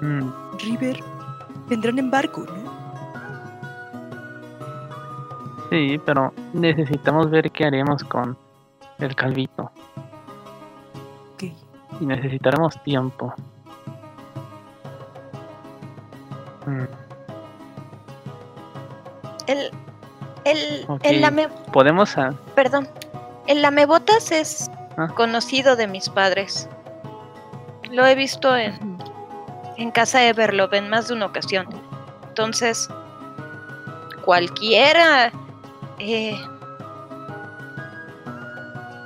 [0.00, 1.02] Mm, River,
[1.68, 2.60] vendrán en barco, ¿no?
[5.70, 8.36] sí, pero necesitamos ver qué haremos con
[8.98, 9.70] el calvito.
[11.34, 11.44] Ok.
[12.00, 13.32] Y necesitaremos tiempo.
[16.66, 16.84] Mm,
[19.46, 19.70] El...
[20.44, 20.84] El...
[20.88, 21.00] Ok.
[21.04, 21.48] El lame...
[21.72, 22.88] Podemos a- Perdón.
[23.50, 25.08] El lamebotas es Ah.
[25.16, 26.68] conocido de mis padres.
[27.90, 28.78] Lo he visto en,
[29.76, 31.66] en casa de Berlov en más de una ocasión.
[32.28, 32.88] Entonces,
[34.24, 35.32] cualquiera
[35.98, 36.38] eh,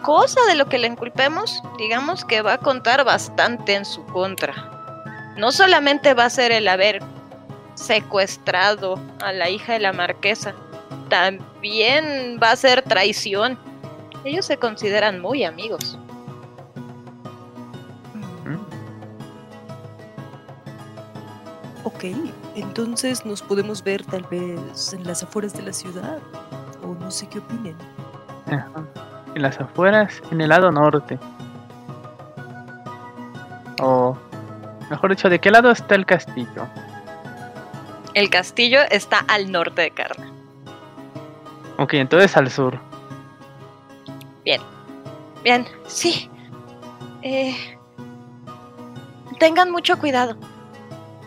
[0.02, 4.52] cosa de lo que le inculpemos, digamos que va a contar bastante en su contra.
[5.38, 7.02] No solamente va a ser el haber
[7.76, 10.54] secuestrado a la hija de la marquesa,
[11.08, 13.58] también va a ser traición.
[14.24, 15.98] Ellos se consideran muy amigos.
[18.44, 18.56] mm,
[21.84, 22.04] Ok,
[22.54, 26.18] entonces nos podemos ver tal vez en las afueras de la ciudad.
[26.82, 27.76] O no sé qué opinen.
[28.46, 28.84] ajá.
[29.34, 31.18] En las afueras, en el lado norte.
[33.82, 34.16] O,
[34.88, 36.66] mejor dicho, ¿de qué lado está el castillo?
[38.14, 40.30] El castillo está al norte de Carna.
[41.78, 42.78] Ok, entonces al sur.
[44.44, 46.30] Bien, sí.
[47.22, 47.54] Eh,
[49.38, 50.36] tengan mucho cuidado.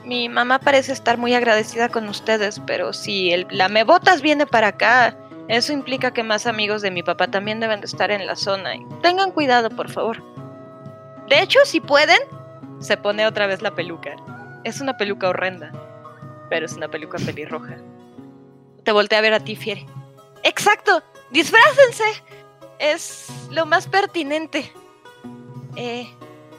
[0.06, 5.18] Mi mamá parece estar muy agradecida con ustedes, pero si el lamebotas viene para acá,
[5.48, 8.72] eso implica que más amigos de mi papá también deben de estar en la zona.
[9.02, 10.23] Tengan cuidado, por favor.
[11.30, 12.19] De hecho, si pueden,
[12.80, 14.15] se pone otra vez la peluca.
[14.64, 15.72] Es una peluca horrenda,
[16.49, 17.77] pero es una peluca pelirroja.
[18.84, 19.85] Te volteé a ver a ti, Fiere.
[20.44, 21.03] ¡Exacto!
[21.31, 22.06] ¡Disfrácense!
[22.79, 24.71] Es lo más pertinente.
[25.75, 26.09] Eh,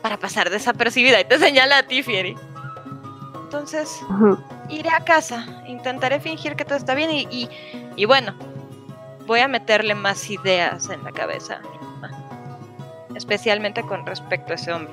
[0.02, 1.20] para pasar desapercibida.
[1.20, 2.36] Y te señala a ti, Fieri.
[3.44, 4.00] Entonces,
[4.68, 5.62] iré a casa.
[5.66, 7.48] Intentaré fingir que todo está bien y, y,
[7.96, 8.34] y bueno,
[9.26, 12.10] voy a meterle más ideas en la cabeza a mi mamá.
[13.14, 14.92] Especialmente con respecto a ese hombre.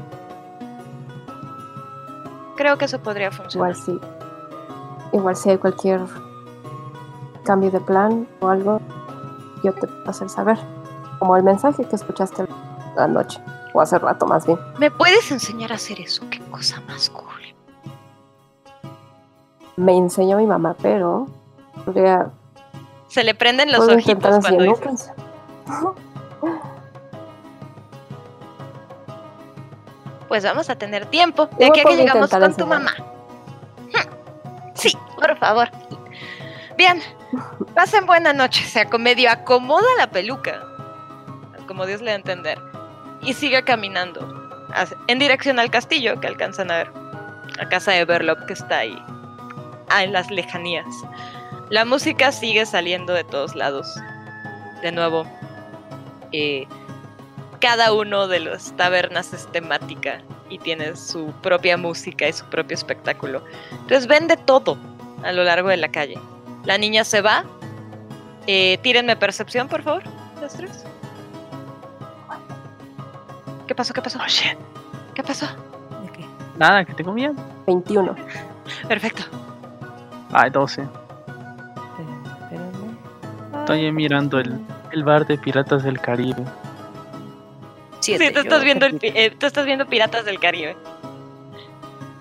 [2.56, 3.76] Creo que eso podría funcionar.
[3.76, 3.99] Igual sí.
[5.14, 6.02] Igual si hay cualquier
[7.43, 8.81] cambio de plan o algo,
[9.64, 10.57] yo te puedo hacer saber.
[11.20, 12.46] Como el mensaje que escuchaste
[12.98, 13.40] anoche,
[13.74, 14.60] o hace rato más bien.
[14.78, 16.24] ¿Me puedes enseñar a hacer eso?
[16.30, 17.26] Qué cosa más cool.
[19.78, 21.28] Me enseñó mi mamá, pero
[21.84, 22.30] podría,
[23.08, 25.12] Se le prenden los ojitos cuando dices.
[30.28, 32.92] Pues vamos a tener tiempo de aquí a que llegamos con tu mamá.
[33.84, 34.10] Hmm.
[34.74, 35.70] Sí, por favor.
[36.78, 37.00] Bien,
[37.76, 38.64] pasen buena noche.
[38.64, 40.62] Se acomedio, acomoda la peluca,
[41.66, 42.60] como Dios le da a entender,
[43.22, 44.46] y sigue caminando
[45.08, 46.92] en dirección al castillo que alcanzan a ver,
[47.60, 48.98] a casa de Berlop que está ahí,
[49.90, 50.86] ah, en las lejanías.
[51.70, 53.96] La música sigue saliendo de todos lados.
[54.82, 55.26] De nuevo,
[56.32, 56.68] eh,
[57.60, 62.76] cada uno de las tabernas es temática y tiene su propia música y su propio
[62.76, 63.44] espectáculo.
[63.72, 64.78] Entonces vende todo
[65.24, 66.20] a lo largo de la calle.
[66.66, 67.46] La niña se va.
[68.48, 70.04] Eh, tírenme percepción, por favor,
[70.40, 70.86] los tres.
[73.68, 73.94] ¿Qué pasó?
[73.94, 74.20] ¿Qué pasó?
[74.20, 74.58] Oh, shit.
[75.14, 75.48] ¿Qué pasó?
[75.48, 76.26] ¿De qué?
[76.58, 77.34] Nada, que tengo miedo.
[77.68, 78.16] 21.
[78.88, 79.24] Perfecto.
[80.32, 80.82] Ay, 12.
[80.82, 83.60] Espérame, espérame.
[83.60, 84.60] Estoy mirando el,
[84.92, 86.44] el bar de Piratas del Caribe.
[88.02, 90.76] Siete, Sí, tú estás, viendo el, eh, tú estás viendo Piratas del Caribe.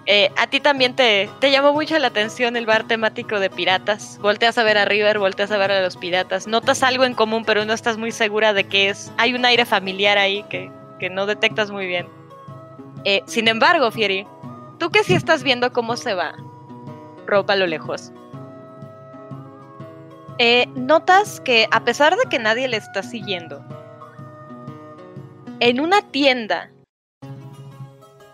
[0.06, 4.18] Eh, a ti también te, te llamó mucho la atención el bar temático de piratas.
[4.20, 6.46] Volteas a ver a River, volteas a ver a los piratas.
[6.46, 9.12] Notas algo en común, pero no estás muy segura de qué es.
[9.16, 12.08] Hay un aire familiar ahí que, que no detectas muy bien.
[13.04, 14.26] Eh, sin embargo, Fieri,
[14.78, 16.34] tú que sí estás viendo cómo se va
[17.26, 18.12] ropa a lo lejos.
[20.38, 23.64] Eh, notas que a pesar de que nadie le está siguiendo,
[25.60, 26.70] en una tienda,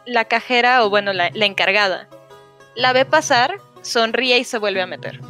[0.07, 2.09] la cajera, o bueno, la, la encargada,
[2.74, 5.20] la ve pasar, sonríe y se vuelve a meter.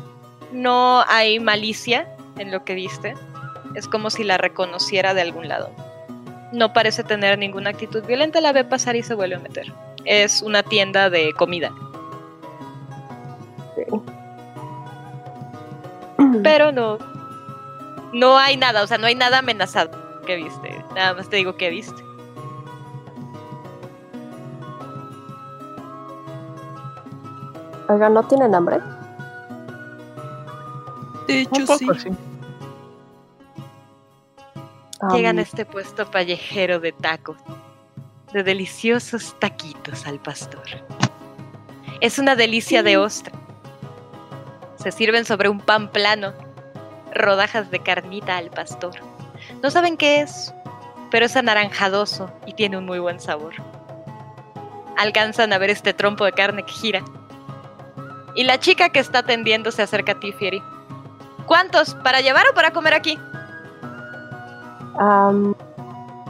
[0.53, 2.09] No hay malicia
[2.39, 3.15] en lo que viste.
[3.75, 5.71] Es como si la reconociera de algún lado.
[6.53, 9.73] No parece tener ninguna actitud violenta, la ve pasar y se vuelve a meter.
[10.05, 11.73] Es una tienda de comida,
[16.43, 16.99] pero no.
[18.13, 19.91] No hay nada, o sea, no hay nada amenazado
[20.27, 20.85] que viste.
[20.95, 22.03] Nada más te digo que viste.
[27.89, 28.81] Oiga, ¿no tienen hambre?
[31.27, 32.11] De Un hecho, sí.
[35.09, 37.39] Llegan a este puesto callejero de tacos,
[38.35, 40.63] de deliciosos taquitos al pastor.
[42.03, 43.33] Es una delicia de ostra.
[44.77, 46.35] Se sirven sobre un pan plano,
[47.15, 48.93] rodajas de carnita al pastor.
[49.63, 50.53] No saben qué es,
[51.11, 53.55] pero es anaranjadoso y tiene un muy buen sabor.
[54.99, 57.03] Alcanzan a ver este trompo de carne que gira.
[58.35, 60.63] Y la chica que está atendiendo se acerca a ti, Fieri.
[61.47, 61.95] ¿Cuántos?
[61.97, 63.19] ¿Para llevar o para comer aquí?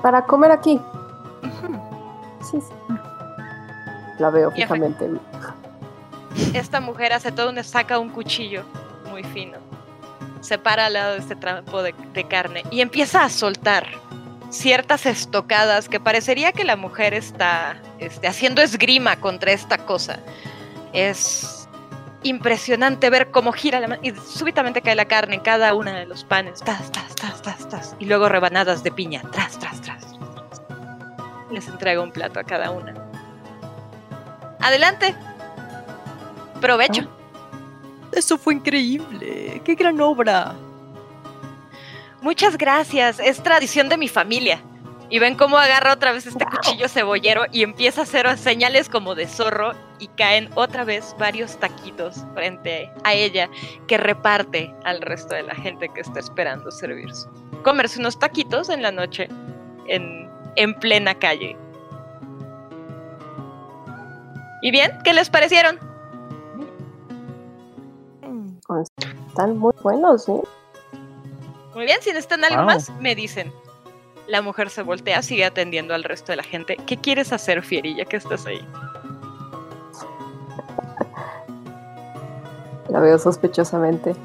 [0.03, 0.81] Para comer aquí.
[2.41, 2.95] Sí, sí.
[4.19, 5.11] La veo fijamente.
[6.55, 8.63] Esta mujer hace todo un saca un cuchillo
[9.11, 9.59] muy fino.
[10.41, 13.87] Se para al lado de este trampo de, de carne y empieza a soltar
[14.51, 20.19] ciertas estocadas que parecería que la mujer está este, haciendo esgrima contra esta cosa.
[20.93, 21.60] Es
[22.23, 26.07] impresionante ver cómo gira la mano y súbitamente cae la carne en cada uno de
[26.07, 26.61] los panes.
[26.61, 27.97] Tas, tas, tas, tas, tas.
[27.99, 29.23] Y luego rebanadas de piña.
[29.33, 30.05] Tras, tras, tras.
[31.51, 32.95] Les entrega un plato a cada una.
[34.61, 35.15] Adelante.
[36.61, 37.09] Provecho.
[38.13, 39.63] Eso fue increíble.
[39.65, 40.55] ¡Qué gran obra!
[42.21, 44.61] Muchas gracias, es tradición de mi familia.
[45.09, 49.15] Y ven cómo agarra otra vez este cuchillo cebollero y empieza a hacer señales como
[49.15, 53.49] de zorro y caen otra vez varios taquitos frente a ella
[53.87, 57.29] que reparte al resto de la gente que está esperando servirse.
[57.63, 59.29] Comerse unos taquitos en la noche
[59.87, 61.57] en, en plena calle.
[64.63, 64.91] ¿Y bien?
[65.05, 65.79] ¿Qué les parecieron?
[68.67, 68.89] Pues,
[69.27, 70.33] están muy buenos, ¿sí?
[71.75, 73.53] Muy bien, si necesitan algo más, me dicen.
[74.29, 76.77] La mujer se voltea, sigue atendiendo al resto de la gente.
[76.87, 78.61] ¿Qué quieres hacer, Fierilla, que estás ahí?
[82.91, 84.17] La veo sospechosamente.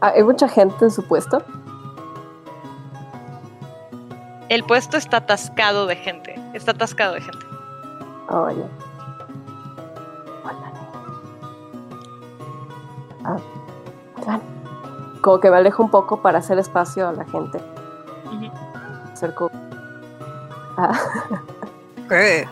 [0.00, 1.42] Ah, ¿Hay mucha gente en su puesto?
[4.48, 6.34] El puesto está atascado de gente.
[6.52, 7.46] Está atascado de gente.
[8.28, 8.68] Oh, ya.
[13.24, 13.36] Ah,
[14.18, 14.42] oigan.
[15.22, 17.58] Como que me alejo un poco para hacer espacio a la gente.
[18.26, 18.50] Ujú.
[19.12, 19.50] Acerco
[20.76, 20.92] a,
[22.08, 22.46] ¿Qué?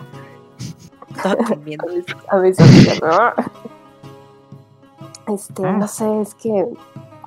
[1.15, 1.85] Estaba comiendo.
[2.29, 3.01] a mis, a mis.
[5.27, 5.71] Este, Ah.
[5.73, 6.67] no sé, es que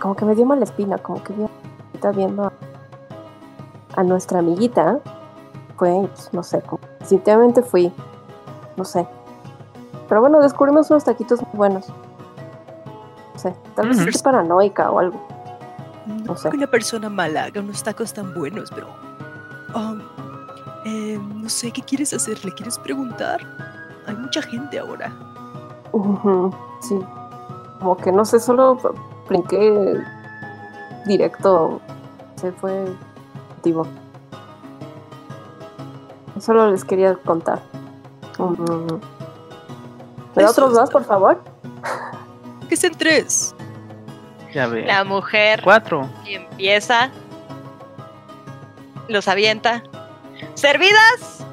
[0.00, 2.52] como que me dio mala espina, como que ahorita viendo a,
[3.96, 4.98] a nuestra amiguita.
[5.78, 7.92] Fue, pues, no sé, como, definitivamente fui,
[8.76, 9.06] no sé.
[10.08, 11.88] Pero bueno, descubrimos unos taquitos muy buenos.
[13.34, 14.08] No sé, tal vez Ujú.
[14.08, 15.20] estoy paranoica o algo.
[16.06, 16.48] No No sé.
[16.50, 18.86] que una persona mala haga unos tacos tan buenos, pero.
[19.74, 20.00] um,
[20.86, 22.42] eh, no sé, ¿qué quieres hacer?
[22.44, 23.40] ¿Le quieres preguntar?
[24.06, 25.12] Hay mucha gente ahora.
[26.80, 26.98] Sí.
[27.78, 28.78] Como que no sé, solo
[29.28, 30.00] brinqué
[31.06, 31.80] directo.
[32.36, 32.86] Se fue
[33.56, 33.86] motivo.
[36.40, 37.60] Solo les quería contar.
[38.38, 39.00] Mm.
[40.34, 41.40] ¿Me da otros dos, por favor?
[42.68, 43.54] Que sean tres.
[44.52, 44.84] Ya ve.
[44.84, 46.08] La mujer Cuatro.
[46.26, 47.10] empieza.
[49.08, 49.82] Los avienta.
[50.54, 51.44] ¡Servidas!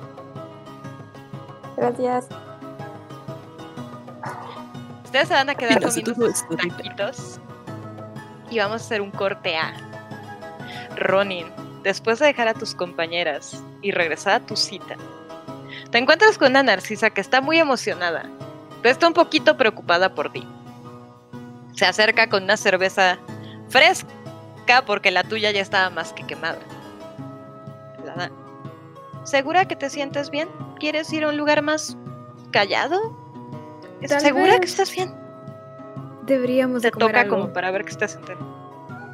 [1.77, 2.27] Gracias.
[5.13, 7.39] Ustedes se van a quedar comiendo sus taquitos.
[8.49, 9.71] Y vamos a hacer un corte A.
[10.95, 11.45] Ronin,
[11.83, 14.95] después de dejar a tus compañeras y regresar a tu cita,
[15.91, 18.27] te encuentras con una narcisa que está muy emocionada,
[18.81, 20.47] pero está un poquito preocupada por ti.
[21.75, 23.19] Se acerca con una cerveza
[23.69, 24.07] fresca
[24.87, 26.57] porque la tuya ya estaba más que quemada.
[28.03, 28.31] La da.
[29.25, 30.49] ¿Segura que te sientes bien?
[30.79, 31.95] ¿Quieres ir a un lugar más
[32.49, 33.22] callado?
[34.07, 35.13] Tal ¿Segura que estás bien?
[36.25, 37.35] Deberíamos Te de comer toca algo.
[37.35, 38.39] como para ver que estás entero.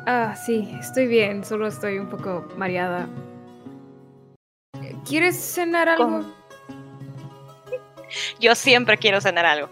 [0.05, 3.07] Ah, sí, estoy bien, solo estoy un poco mareada.
[5.07, 6.03] ¿Quieres cenar algo?
[6.03, 6.33] ¿Cómo?
[8.39, 9.69] Yo siempre quiero cenar algo.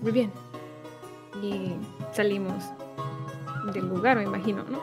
[0.00, 0.32] Muy bien.
[1.42, 1.74] Y
[2.12, 2.64] salimos
[3.72, 4.80] del lugar, me imagino, ¿no?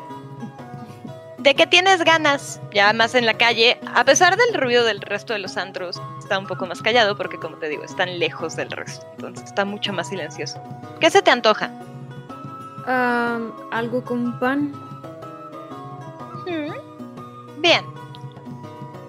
[1.38, 2.62] ¿De qué tienes ganas?
[2.74, 6.40] Ya más en la calle, a pesar del ruido del resto de los antros, está
[6.40, 9.06] un poco más callado porque, como te digo, están lejos del resto.
[9.18, 10.62] Entonces está mucho más silencioso.
[11.00, 11.70] ¿Qué se te antoja?
[13.72, 14.74] Algo con pan.
[17.60, 17.86] Bien.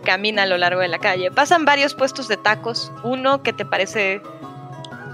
[0.04, 1.30] Camina a lo largo de la calle.
[1.30, 2.92] Pasan varios puestos de tacos.
[3.02, 4.20] Uno que te parece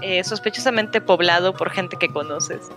[0.01, 2.69] eh, sospechosamente poblado por gente que conoces.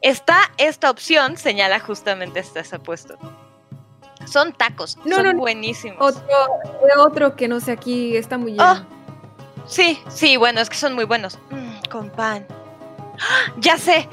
[0.00, 3.18] Está esta opción, señala justamente este ese puesto.
[4.28, 5.38] Son tacos, No, son no, no.
[5.40, 5.96] buenísimos.
[6.00, 6.22] Otro,
[6.98, 8.62] otro que no sé aquí, está muy lleno.
[8.64, 8.84] Ah.
[9.66, 11.38] Sí, sí, bueno, es que son muy buenos.
[11.50, 12.46] Mm, con pan.
[13.20, 13.52] ¡Ah!
[13.58, 14.08] Ya sé.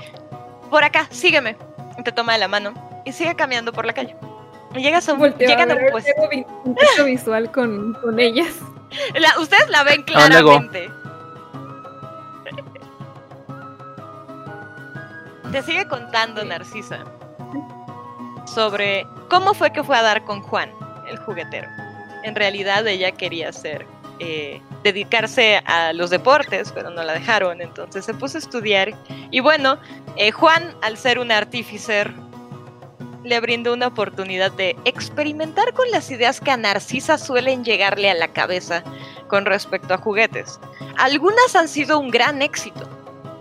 [0.70, 1.56] Por acá, sígueme.
[2.04, 2.74] Te toma de la mano
[3.06, 4.16] y sigue caminando por la calle.
[4.74, 6.12] Y Llegas a un, Volteo llegan a ver, un puesto.
[6.16, 8.54] tengo vi- contacto visual con, con ellas.
[9.14, 10.50] La- ustedes la ven ¿A dónde hago?
[10.50, 10.90] claramente.
[15.52, 16.48] Te sigue contando Sí.
[16.48, 17.00] Narcisa
[18.46, 20.72] sobre cómo fue que fue a dar con Juan,
[21.08, 21.68] el juguetero.
[22.24, 23.86] En realidad ella quería ser,
[24.20, 28.94] eh, dedicarse a los deportes, pero no la dejaron, entonces se puso a estudiar.
[29.32, 29.78] Y bueno,
[30.16, 32.14] eh, Juan, al ser un artíficer,
[33.26, 38.14] le brindó una oportunidad de experimentar con las ideas que a Narcisa suelen llegarle a
[38.14, 38.84] la cabeza
[39.28, 40.60] con respecto a juguetes.
[40.98, 42.88] Algunas han sido un gran éxito.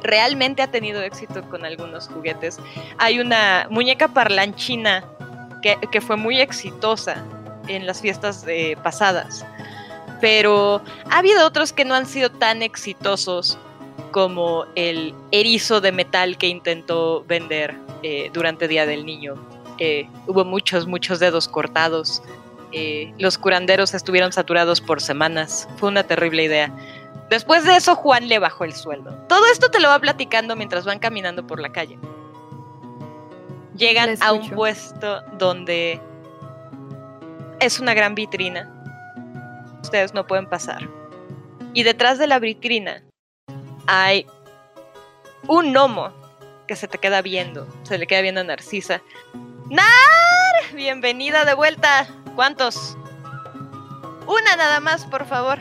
[0.03, 2.59] Realmente ha tenido éxito con algunos juguetes.
[2.99, 5.05] Hay una muñeca parlanchina
[5.91, 7.25] que, fue muy exitosa
[7.69, 8.45] en las fiestas
[8.83, 9.45] pasadas.
[10.21, 13.59] Pero ha habido otros que no han sido tan exitosos
[14.15, 17.75] como el erizo de metal que intentó vender
[18.05, 19.35] eh, durante Día del Niño.
[19.79, 22.23] Eh, hubo muchos, muchos dedos cortados.
[22.71, 25.69] Eh, los curanderos estuvieron saturados por semanas.
[25.79, 26.73] Fue una terrible idea.
[27.29, 29.11] Después de eso, Juan le bajó el sueldo.
[29.29, 31.99] Todo esto te lo va platicando mientras van caminando por la calle.
[33.77, 36.01] Llegan a un puesto donde
[37.61, 38.71] es una gran vitrina.
[39.83, 40.89] Ustedes no pueden pasar.
[41.73, 43.03] Y detrás de la vitrina
[43.87, 44.27] hay
[45.49, 46.13] un gnomo
[46.69, 47.67] que se te queda viendo.
[47.83, 49.03] Se le queda viendo a Narcisa.
[49.71, 49.85] ¡Nar!
[50.75, 52.07] Bienvenida de vuelta.
[52.37, 52.97] ¿Cuántos?
[54.27, 55.59] Una nada más, por favor.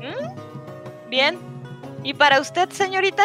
[0.00, 1.10] ¿Mm?
[1.10, 1.38] Bien.
[2.02, 3.24] ¿Y para usted, señorita?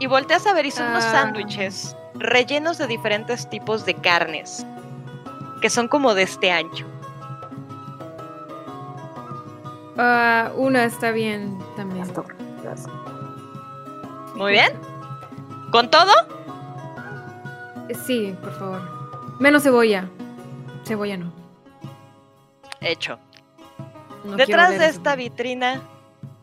[0.00, 1.12] Y volteas a ver y son unos Ah.
[1.12, 4.64] sándwiches rellenos de diferentes tipos de carnes,
[5.60, 6.86] que son como de este ancho.
[9.96, 12.06] Ah, una está bien también.
[14.34, 14.72] Muy bien.
[15.72, 16.12] ¿Con todo?
[18.06, 18.80] Sí, por favor.
[19.38, 20.08] Menos cebolla.
[20.84, 21.32] Cebolla no.
[22.80, 23.18] Hecho.
[24.24, 25.82] No Detrás de esta vitrina,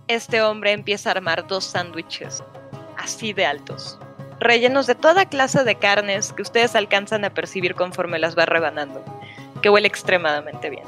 [0.07, 2.43] este hombre empieza a armar dos sándwiches,
[2.97, 3.99] así de altos,
[4.39, 9.03] rellenos de toda clase de carnes que ustedes alcanzan a percibir conforme las va rebanando,
[9.61, 10.87] que huele extremadamente bien.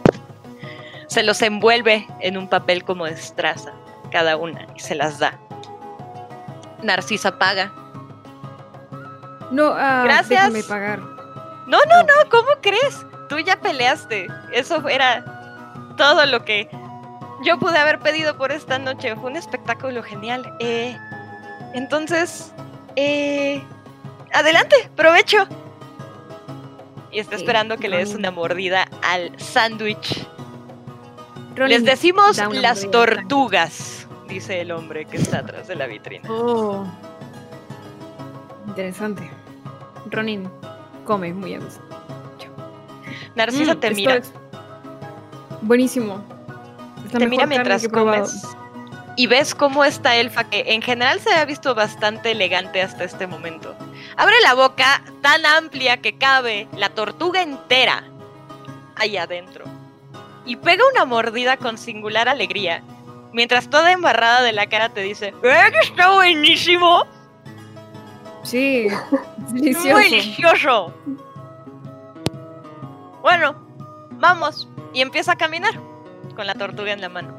[1.08, 3.74] Se los envuelve en un papel como de estraza,
[4.12, 5.40] cada una, y se las da.
[6.84, 7.74] Narcisa paga.
[9.52, 10.66] No, ah, Gracias.
[10.68, 11.00] pagar.
[11.00, 13.06] No, no, no, ¿cómo crees?
[13.28, 14.28] Tú ya peleaste.
[14.54, 15.24] Eso era
[15.98, 16.70] todo lo que
[17.44, 19.16] yo pude haber pedido por esta noche.
[19.16, 20.56] Fue un espectáculo genial.
[20.60, 20.98] Eh,
[21.74, 22.54] entonces,
[23.00, 23.64] eh,
[24.34, 25.48] adelante, provecho.
[27.12, 30.28] Y está esperando que le des una mordida al sándwich.
[31.56, 36.30] Les decimos las tortugas, dice el hombre que está atrás de la vitrina.
[36.30, 36.86] Oh.
[38.68, 39.30] Interesante.
[40.12, 40.50] Ronin
[41.06, 41.82] come muy a gusto.
[43.36, 44.16] Narcisa Mm, te mira.
[44.16, 44.34] es
[45.62, 46.24] Buenísimo.
[47.06, 48.48] Es la te mejor mira mientras que comes
[49.20, 53.28] y ves cómo esta elfa que en general se ha visto bastante elegante hasta este
[53.28, 53.76] momento.
[54.16, 58.06] Abre la boca tan amplia que cabe la tortuga entera
[58.96, 59.66] ahí adentro
[60.46, 62.82] y pega una mordida con singular alegría.
[63.34, 67.04] Mientras toda embarrada de la cara te dice, ¡Eh, que está buenísimo!
[68.44, 68.88] Sí,
[69.50, 69.98] ¡Muy delicioso.
[69.98, 70.94] delicioso!
[73.22, 73.54] Bueno,
[74.12, 74.70] vamos.
[74.94, 75.78] Y empieza a caminar
[76.38, 77.39] con la tortuga en la mano.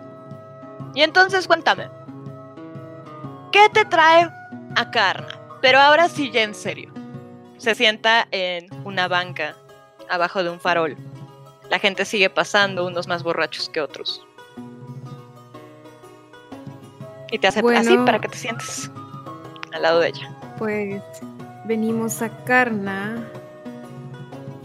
[0.95, 1.89] Y entonces cuéntame,
[3.53, 4.31] ¿qué te trae
[4.77, 5.39] a Karna?
[5.61, 6.93] Pero ahora sí ya en serio.
[7.59, 9.55] Se sienta en una banca
[10.09, 10.97] abajo de un farol.
[11.69, 14.27] La gente sigue pasando, unos más borrachos que otros.
[17.31, 18.91] Y te hace así para que te sientes
[19.73, 20.37] al lado de ella.
[20.59, 21.03] Pues
[21.67, 23.29] venimos a Karna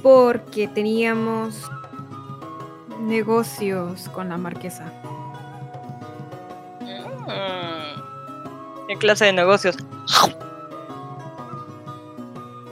[0.01, 1.69] porque teníamos
[3.01, 4.91] negocios con la marquesa.
[7.27, 8.87] Mm.
[8.87, 9.77] ¿Qué clase de negocios?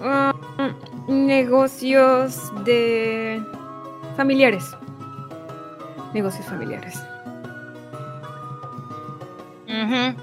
[0.01, 0.33] Ah,
[1.07, 3.41] negocios de
[4.15, 4.75] familiares.
[6.13, 7.01] Negocios familiares.
[9.67, 10.15] Ujú.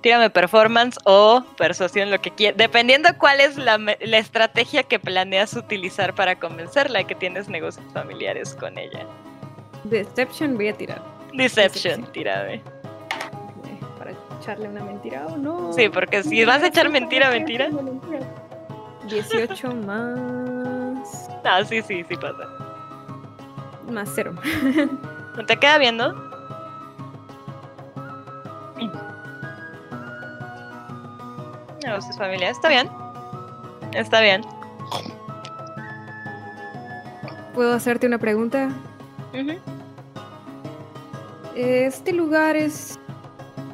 [0.00, 2.56] Tírame performance o persuasión, lo que quieras.
[2.56, 8.78] Dependiendo cuál es la, estrategia que planeas utilizar para convencerla que tienes negocios familiares con
[8.78, 9.06] ella.
[9.84, 11.02] Deception voy a tirar.
[11.32, 12.12] Deception, Decepción.
[12.12, 12.62] tírame.
[14.46, 15.72] Echarle una mentira o no.
[15.72, 17.68] Sí, porque si vas a echar mentira, mentira.
[19.08, 21.28] 18 más.
[21.48, 22.44] Ah, sí, sí, sí pasa.
[23.88, 24.34] Más cero.
[25.36, 26.12] ¿No te queda viendo?
[31.84, 32.90] Negocios familiares, está bien.
[33.92, 34.42] Está bien.
[37.54, 38.70] ¿Puedo hacerte una pregunta?
[41.54, 42.98] Este lugar es.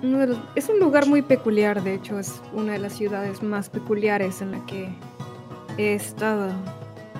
[0.02, 3.42] Uno de los- es un lugar muy peculiar, de hecho, es una de las ciudades
[3.42, 4.88] más peculiares en la que
[5.78, 6.50] he estado.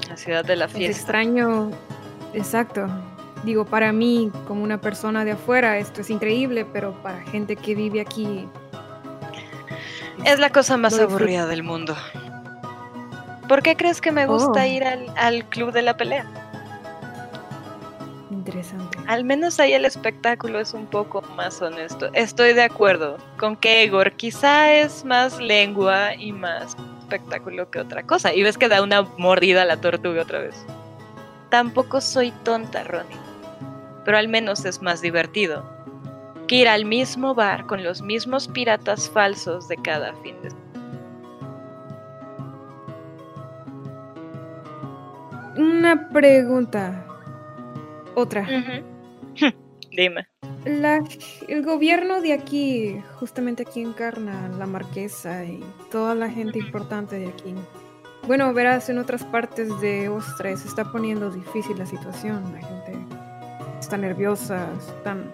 [0.08, 0.96] La ciudad de la Es fiesta.
[0.98, 1.70] extraño.
[2.34, 2.86] Exacto.
[3.44, 7.74] Digo, para mí, como una persona de afuera, esto es increíble, pero para gente que
[7.74, 8.46] vive aquí.
[10.24, 11.96] Es la cosa más aburrida del mundo.
[13.48, 14.66] ¿Por qué crees que me gusta Oh.
[14.66, 16.26] ir al, al club de la pelea?
[18.52, 18.98] Interesante.
[19.06, 22.10] Al menos ahí el espectáculo es un poco más honesto.
[22.12, 28.02] Estoy de acuerdo con que Egor quizá es más lengua y más espectáculo que otra
[28.02, 28.34] cosa.
[28.34, 30.66] Y ves que da una mordida a la tortuga otra vez.
[31.48, 33.16] Tampoco soy tonta, Ronnie.
[34.04, 35.64] Pero al menos es más divertido
[36.46, 40.50] que ir al mismo bar con los mismos piratas falsos de cada fin de
[45.56, 47.06] Una pregunta.
[48.14, 48.46] Otra.
[49.90, 50.26] Dime.
[50.64, 51.02] La-
[51.48, 57.18] el gobierno de aquí, justamente aquí en Carna, la marquesa y toda la gente importante
[57.18, 57.54] de aquí.
[58.26, 62.42] Bueno, verás, en otras partes de Ostra se está poniendo difícil la situación.
[62.54, 62.96] La gente
[63.80, 65.32] está nerviosa, están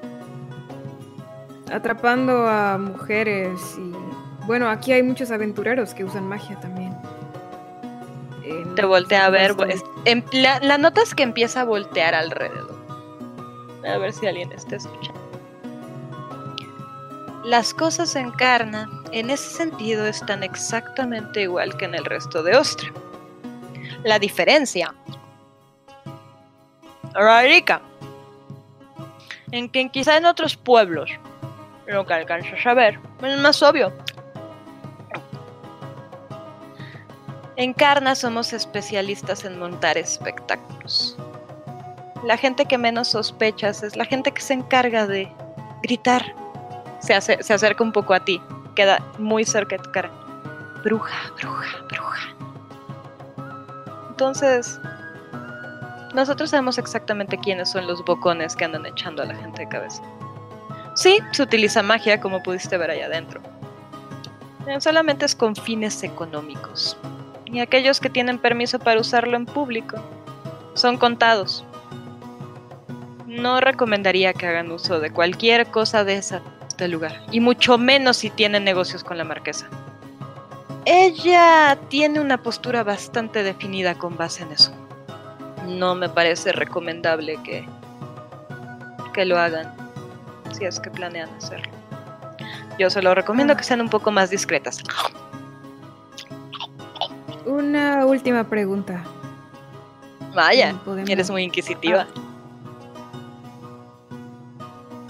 [1.70, 3.92] atrapando a mujeres y...
[4.46, 6.96] Bueno, aquí hay muchos aventureros que usan magia también.
[8.74, 9.52] Te voltea a ver.
[9.52, 9.74] Bastante.
[9.74, 12.67] es- em- la, la nota es que empieza a voltear alrededor.
[13.88, 15.20] A ver si alguien está escuchando.
[17.44, 22.56] las cosas en Carna, en ese sentido, están exactamente igual que en el resto de
[22.56, 22.92] Ostra.
[24.04, 24.94] La diferencia
[29.50, 31.10] en que quizá en otros pueblos,
[31.86, 33.92] lo que alcanzas a ver, es más obvio.
[37.56, 41.16] En Carna somos especialistas en montar espectáculos.
[42.24, 45.32] La gente que menos sospechas es la gente que se encarga de
[45.82, 46.22] gritar.
[47.00, 48.40] Se, hace- se acerca un poco a ti,
[48.74, 50.10] queda muy cerca de tu cara.
[50.82, 52.28] Bruja, bruja, bruja.
[54.10, 54.80] Entonces,
[56.14, 60.02] nosotros sabemos exactamente quiénes son los bocones que andan echando a la gente de cabeza.
[60.94, 63.40] Sí, se utiliza magia, como pudiste ver allá adentro.
[64.66, 66.96] Eh, Solamente es con fines económicos.
[67.46, 69.96] Y aquellos que tienen permiso para usarlo en público
[70.74, 71.64] son contados.
[73.28, 78.16] No recomendaría que hagan uso de cualquier cosa de esa este lugar, y mucho menos
[78.16, 79.68] si tienen negocios con la marquesa.
[80.86, 84.72] Ella tiene una postura bastante definida con base en eso.
[85.66, 87.68] No me parece recomendable que
[89.12, 89.74] que lo hagan
[90.52, 91.70] si es que planean hacerlo.
[92.78, 94.78] Yo se lo recomiendo que sean un poco más discretas.
[97.44, 99.04] Una última pregunta.
[100.34, 100.74] Vaya,
[101.06, 102.06] eres muy inquisitiva.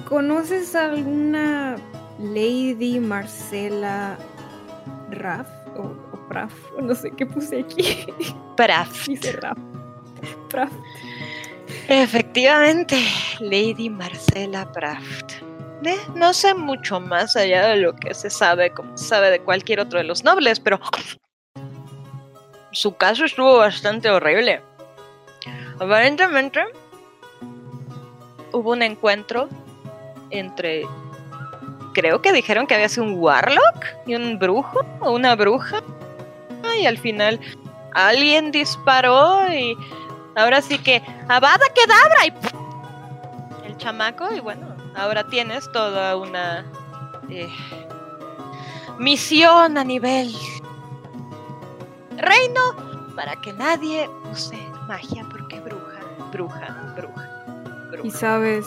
[0.08, 1.76] ¿Conoces alguna
[2.18, 4.16] Lady Marcela
[5.10, 6.52] Raff o, o Praf?
[6.78, 8.06] O No sé qué puse aquí.
[8.56, 9.06] Praft.
[9.06, 9.58] Dice Raff.
[10.48, 10.72] Praf.
[11.88, 12.96] Efectivamente,
[13.40, 15.42] Lady Marcela Praft.
[15.84, 19.40] Eh, no sé mucho más allá de lo que se sabe, como se sabe de
[19.40, 20.80] cualquier otro de los nobles, pero
[22.72, 24.62] su caso estuvo bastante horrible.
[25.78, 26.64] Aparentemente,
[28.52, 29.48] hubo un encuentro
[30.30, 30.86] entre.
[31.94, 35.82] Creo que dijeron que había sido un warlock y un brujo o una bruja.
[36.80, 37.40] Y al final
[37.94, 39.76] alguien disparó y
[40.36, 42.52] ahora sí que Avada Kedavra y ¡puf!
[43.64, 46.64] el chamaco y bueno, ahora tienes toda una
[47.28, 47.48] eh,
[48.98, 50.32] misión a nivel
[52.18, 52.60] reino
[53.16, 54.56] para que nadie use
[54.86, 56.00] magia porque bruja,
[56.32, 57.44] bruja, bruja,
[57.94, 58.18] ¿Y bruja.
[58.18, 58.66] sabes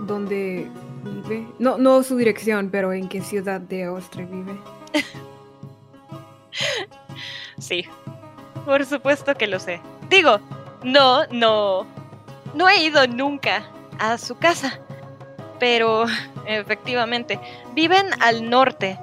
[0.00, 0.70] dónde
[1.04, 1.46] vive?
[1.58, 4.58] No, no su dirección, pero en qué ciudad de Austria vive.
[7.58, 7.84] Sí,
[8.64, 9.80] por supuesto que lo sé.
[10.10, 10.40] Digo,
[10.82, 11.86] no, no,
[12.54, 13.64] no he ido nunca
[13.98, 14.80] a su casa,
[15.58, 16.06] pero
[16.46, 17.38] efectivamente,
[17.74, 18.98] viven al norte,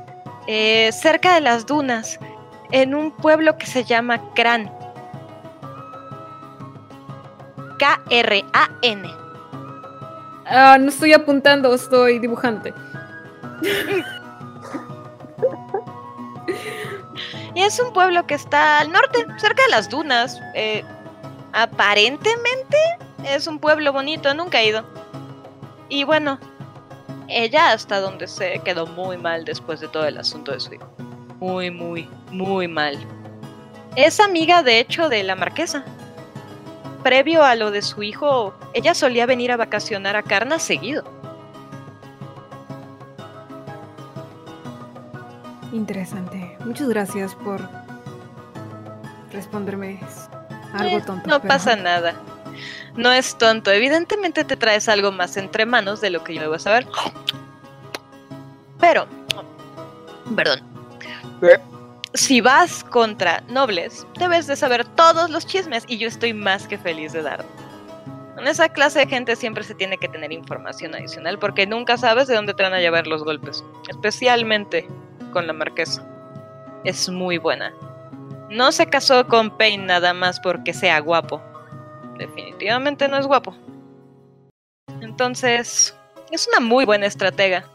[0.48, 2.20] eh, cerca de las dunas,
[2.72, 4.72] en un pueblo que se llama Kran.
[7.80, 9.21] K-R-A-N.
[10.54, 12.74] Ah, no estoy apuntando, estoy dibujante.
[17.56, 20.42] Y es un pueblo que está al norte, cerca de las dunas.
[20.54, 20.84] Eh,
[21.54, 22.78] aparentemente
[23.24, 24.84] es un pueblo bonito, nunca he ido.
[25.88, 26.38] Y bueno,
[27.30, 30.92] ella hasta donde se quedó muy mal después de todo el asunto de su hijo.
[31.40, 32.98] Muy, muy, muy mal.
[33.96, 35.86] Es amiga, de hecho, de la marquesa.
[37.04, 41.04] Previo a lo de su hijo, ella solía venir a vacacionar a Carna seguido.
[45.74, 46.58] Interesante.
[46.66, 47.62] Muchas gracias por
[49.32, 50.00] responderme
[50.74, 51.30] algo Eh, tonto.
[51.30, 52.14] No pero- pasa nada.
[52.96, 53.72] No es tonto.
[53.72, 56.86] Evidentemente te traes algo más entre manos de lo que yo debo saber.
[58.80, 59.06] Pero,
[60.36, 60.60] perdón.
[62.14, 66.78] Si vas contra nobles, debes de saber todos los chismes y yo estoy más que
[66.78, 67.46] feliz de dar.
[68.38, 72.28] En esa clase de gente siempre se tiene que tener información adicional porque nunca sabes
[72.28, 73.64] de dónde te van a llevar los golpes.
[73.88, 74.88] Especialmente
[75.32, 76.06] con la marquesa.
[76.84, 77.74] Es muy buena.
[78.50, 81.42] No se casó con Payne nada más porque sea guapo.
[82.18, 83.56] Definitivamente no es guapo.
[85.00, 85.96] Entonces,
[86.30, 87.66] es una muy buena estratega.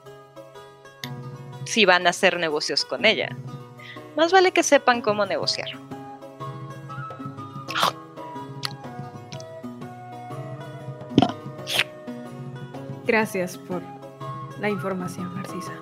[1.65, 3.35] Si van a hacer negocios con ella.
[4.17, 5.69] Más vale que sepan cómo negociar.
[13.07, 13.83] Gracias por
[14.61, 15.73] la información, Narcisa.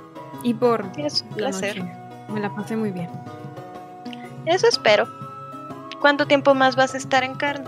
[0.43, 1.79] Y por Es un la placer.
[1.79, 1.93] noche.
[2.29, 3.09] Me la pasé muy bien.
[4.47, 5.07] Eso espero.
[6.01, 7.67] ¿Cuánto tiempo más vas a estar en carne?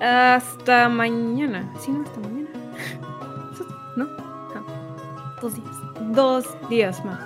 [0.00, 1.70] Hasta mañana.
[1.78, 2.48] Sí, no, hasta mañana.
[3.96, 4.04] ¿No?
[4.06, 4.64] No.
[5.40, 5.76] Dos días.
[6.12, 7.20] Dos días más.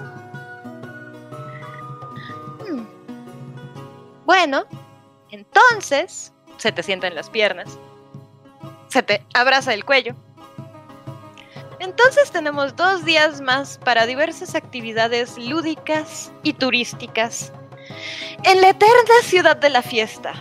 [4.26, 4.64] Bueno,
[5.30, 7.78] entonces se te sienta en las piernas,
[8.88, 10.16] se te abraza el cuello.
[11.78, 17.52] Entonces tenemos dos días más para diversas actividades lúdicas y turísticas
[18.42, 20.32] en la eterna ciudad de la fiesta.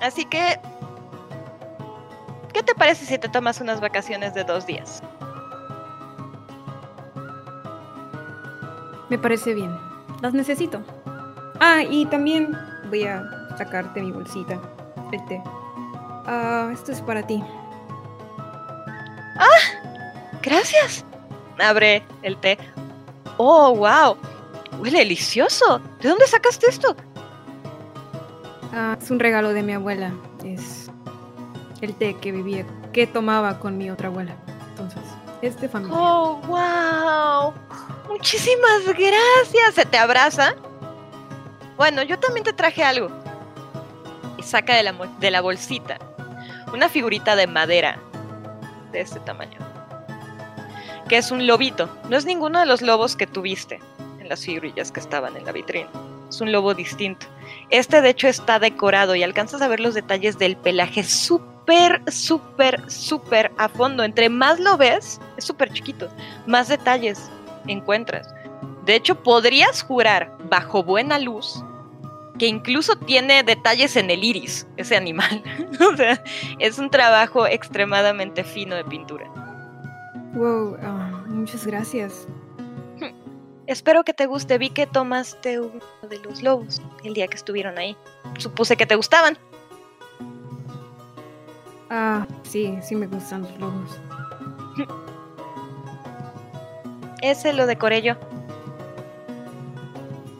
[0.00, 0.60] Así que,
[2.52, 5.02] ¿qué te parece si te tomas unas vacaciones de dos días?
[9.08, 9.76] Me parece bien.
[10.22, 10.80] Las necesito.
[11.60, 12.56] Ah, y también
[12.88, 13.22] voy a
[13.56, 14.58] sacarte mi bolsita.
[15.12, 15.42] El té.
[16.26, 17.42] Ah, esto es para ti.
[20.42, 21.04] Gracias.
[21.58, 22.58] Abre el té.
[23.36, 24.16] Oh, wow.
[24.80, 25.80] Huele delicioso.
[26.00, 26.96] ¿De dónde sacaste esto?
[28.72, 30.12] Ah, es un regalo de mi abuela.
[30.44, 30.90] Es
[31.82, 34.34] el té que vivía, que tomaba con mi otra abuela.
[34.70, 35.02] Entonces,
[35.42, 35.98] es de familia.
[35.98, 37.52] Oh, wow.
[38.08, 39.74] Muchísimas gracias.
[39.74, 40.54] ¿Se te abraza?
[41.80, 43.08] Bueno, yo también te traje algo.
[44.36, 45.96] Y saca de la, bolsita
[46.74, 47.98] una figurita de madera
[48.92, 49.56] de este tamaño.
[51.08, 51.88] Que es un lobito.
[52.10, 53.80] No es ninguno de los lobos que tuviste
[54.18, 55.88] en las figurillas que estaban en la vitrina.
[56.28, 57.24] Es un lobo distinto.
[57.70, 62.90] Este de hecho está decorado y alcanzas a ver los detalles del pelaje súper, súper,
[62.90, 64.04] súper a fondo.
[64.04, 66.10] Entre más lo ves, es súper chiquito,
[66.46, 67.30] más detalles
[67.68, 68.34] encuentras.
[68.84, 71.64] De hecho, podrías jurar bajo buena luz
[72.40, 75.42] que incluso tiene detalles en el iris, ese animal.
[75.92, 76.24] o sea,
[76.58, 79.30] es un trabajo extremadamente fino de pintura.
[80.32, 82.26] Wow, ah, muchas gracias.
[83.66, 84.56] Espero que te guste.
[84.56, 87.94] Vi que tomaste uno de los lobos el día que estuvieron ahí.
[88.38, 89.36] Supuse que te gustaban.
[91.90, 94.00] Ah, sí, sí me gustan los lobos.
[97.20, 98.14] Ese lo decoré yo.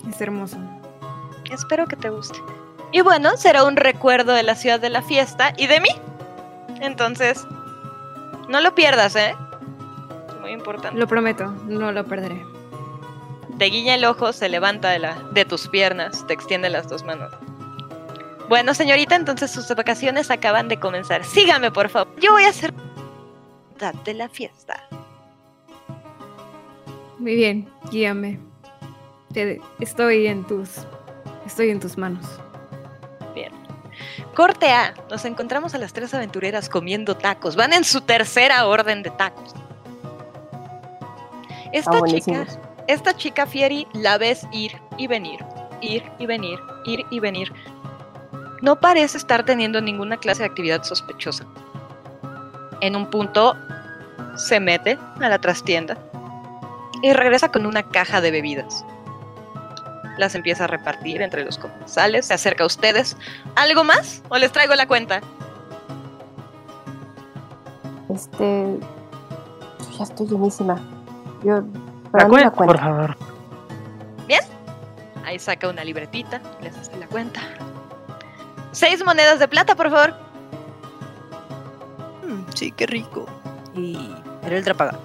[0.08, 0.56] Es hermoso.
[1.50, 2.38] Espero que te guste.
[2.92, 5.88] Y bueno, será un recuerdo de la ciudad de la fiesta y de mí.
[6.80, 7.46] Entonces,
[8.48, 9.34] no lo pierdas, ¿eh?
[10.40, 10.98] Muy importante.
[10.98, 12.44] Lo prometo, no lo perderé.
[13.58, 17.04] Te guiña el ojo, se levanta de, la, de tus piernas, te extiende las dos
[17.04, 17.30] manos.
[18.48, 21.22] Bueno, señorita, entonces sus vacaciones acaban de comenzar.
[21.24, 22.12] Sígame, por favor.
[22.20, 22.72] Yo voy a hacer
[24.04, 24.82] de la fiesta.
[27.18, 28.40] Muy bien, guíame.
[29.32, 30.70] Te- estoy en tus.
[31.50, 32.24] Estoy en tus manos.
[34.36, 34.94] Corte A.
[35.10, 37.56] Nos encontramos a las tres aventureras comiendo tacos.
[37.56, 39.52] Van en su tercera orden de tacos.
[41.72, 42.58] Esta chica, buenísimos.
[42.86, 45.44] esta chica Fieri la ves ir y venir,
[45.80, 47.52] ir y venir, ir y venir.
[48.62, 51.44] No parece estar teniendo ninguna clase de actividad sospechosa.
[52.80, 53.56] En un punto
[54.36, 55.98] se mete a la trastienda
[57.02, 58.84] y regresa con una caja de bebidas.
[60.18, 63.16] Las empieza a repartir entre los comensales, se acerca a ustedes.
[63.54, 64.22] ¿Algo más?
[64.28, 65.20] ¿O les traigo la cuenta?
[68.12, 68.78] Este.
[69.78, 70.78] yo ya estoy llenísima.
[71.44, 71.62] Yo.
[72.12, 73.16] La la cuenta, por favor.
[75.30, 77.40] Ahí saca una libretita, les hace la cuenta.
[78.72, 80.12] Seis monedas de plata, por favor.
[82.26, 83.26] Mm, sí, qué rico.
[83.72, 84.98] Y pero él paga.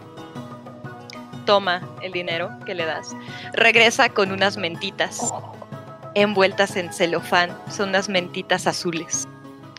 [1.46, 3.16] Toma el dinero que le das.
[3.54, 5.34] Regresa con unas mentitas
[6.16, 7.56] envueltas en celofán.
[7.70, 9.28] Son unas mentitas azules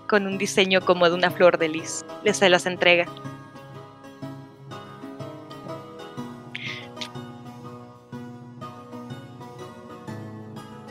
[0.08, 2.04] con un diseño como de una flor de lis.
[2.22, 3.06] Les se las entrega.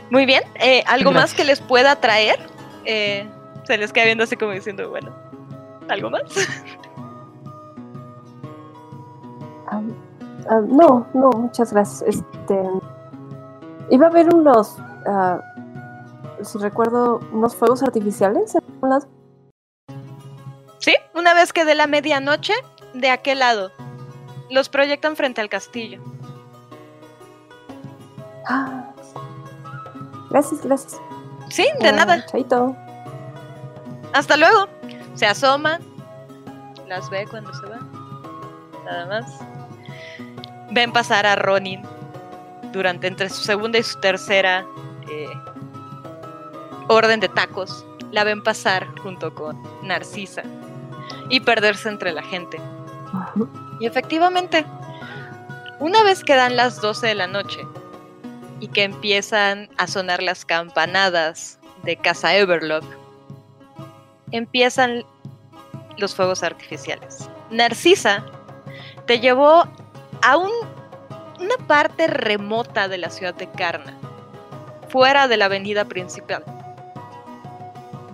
[0.10, 0.44] Muy bien.
[0.56, 2.40] eh, ¿Algo más que les pueda traer?
[2.86, 3.28] Eh,
[3.66, 5.14] se les queda viendo así como diciendo, bueno,
[5.90, 6.22] ¿algo más?
[10.50, 12.04] ah, no, no, muchas gracias.
[12.08, 12.62] Este.
[13.90, 14.78] Iba a haber unos.
[15.08, 15.40] ah,
[16.44, 19.08] si recuerdo, unos fuegos artificiales en algún lado.
[20.80, 22.54] Sí, una vez que de la medianoche,
[22.94, 23.72] de aquel lado.
[24.50, 26.02] Los proyectan frente al castillo.
[28.48, 28.94] Ah,
[30.30, 31.02] gracias, gracias.
[31.50, 32.26] Sí, de nada.
[32.26, 32.76] Chaito.
[34.14, 34.68] Hasta luego.
[35.16, 35.80] Se asoma.
[36.88, 37.80] Las ve cuando se va.
[38.86, 39.40] Nada más.
[40.76, 41.82] Ven pasar a Ronin
[42.74, 44.66] durante entre su segunda y su tercera
[45.10, 45.30] eh,
[46.90, 47.86] orden de tacos.
[48.12, 50.44] La ven pasar junto con Narcisa
[51.30, 52.60] y perderse entre la gente.
[53.80, 54.66] Y efectivamente,
[55.80, 57.62] una vez que dan las 12 de la noche
[58.60, 62.84] y que empiezan a sonar las campanadas de Casa Everlock,
[64.32, 65.06] empiezan
[65.96, 67.30] los fuegos artificiales.
[67.50, 68.26] Narcisa
[69.06, 69.70] te llevó
[70.26, 70.52] a un-
[71.40, 73.94] una parte remota de la ciudad de Karna,
[74.90, 76.44] fuera de la avenida principal,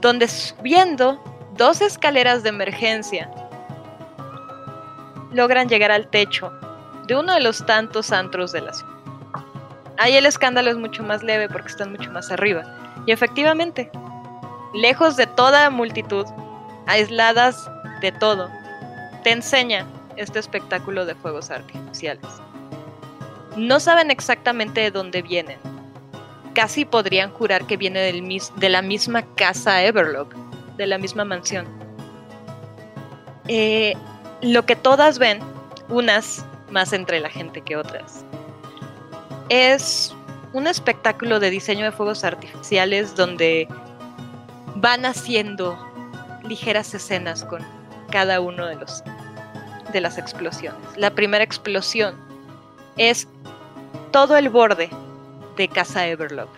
[0.02, 1.24] donde subiendo
[1.56, 3.32] dos escaleras de emergencia
[5.32, 6.52] logran llegar al techo
[7.08, 8.92] de uno de los tantos antros de la ciudad.
[9.98, 12.64] Ahí el escándalo es mucho más leve porque están mucho más arriba.
[13.06, 13.90] Y efectivamente,
[14.74, 16.26] lejos de toda multitud,
[16.88, 17.70] aisladas
[18.02, 18.50] de todo,
[19.24, 19.86] te enseña
[20.18, 22.26] este espectáculo de fuegos artificiales.
[23.56, 25.60] No saben exactamente de dónde vienen.
[26.54, 30.34] Casi podrían jurar que viene de la misma casa Everlock,
[30.78, 31.66] de la misma mansión.
[33.48, 33.94] Eh,
[34.42, 35.40] lo que todas ven,
[35.90, 38.26] unas más entre la gente que otras,
[39.50, 40.14] es
[40.54, 43.68] un espectáculo de diseño de fuegos artificiales donde
[44.76, 45.78] van haciendo
[46.44, 47.62] ligeras escenas con
[48.12, 49.04] cada uno de los
[49.92, 50.82] de las explosiones.
[50.96, 52.16] La primera explosión
[52.98, 53.28] es
[54.12, 54.90] todo el borde
[55.58, 56.50] de Casa Everlock.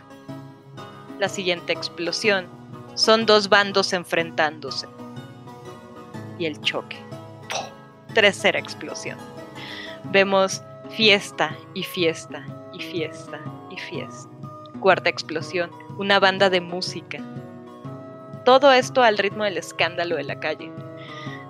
[1.20, 2.48] La siguiente explosión
[2.96, 4.88] son dos bandos enfrentándose.
[6.38, 6.98] Y el choque.
[8.14, 9.18] Tercera explosión.
[10.06, 13.40] Vemos fiesta y fiesta y fiesta
[13.72, 14.30] y fiesta.
[14.80, 15.72] Cuarta explosión.
[15.98, 17.20] Una banda de música.
[18.46, 20.72] Todo esto al ritmo del escándalo de la calle.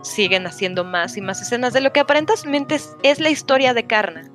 [0.03, 3.87] Siguen haciendo más y más escenas de lo que aparentemente es, es la historia de
[3.87, 4.29] Karna.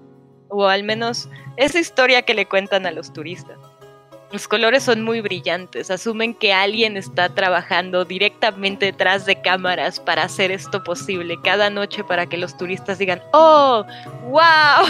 [0.49, 3.59] O al menos esa historia que le cuentan a los turistas.
[4.31, 10.25] Los colores son muy brillantes, asumen que alguien está trabajando directamente detrás de cámaras para
[10.25, 13.85] hacer esto posible cada noche para que los turistas digan, ¡Oh!
[14.25, 14.87] ¡Wow!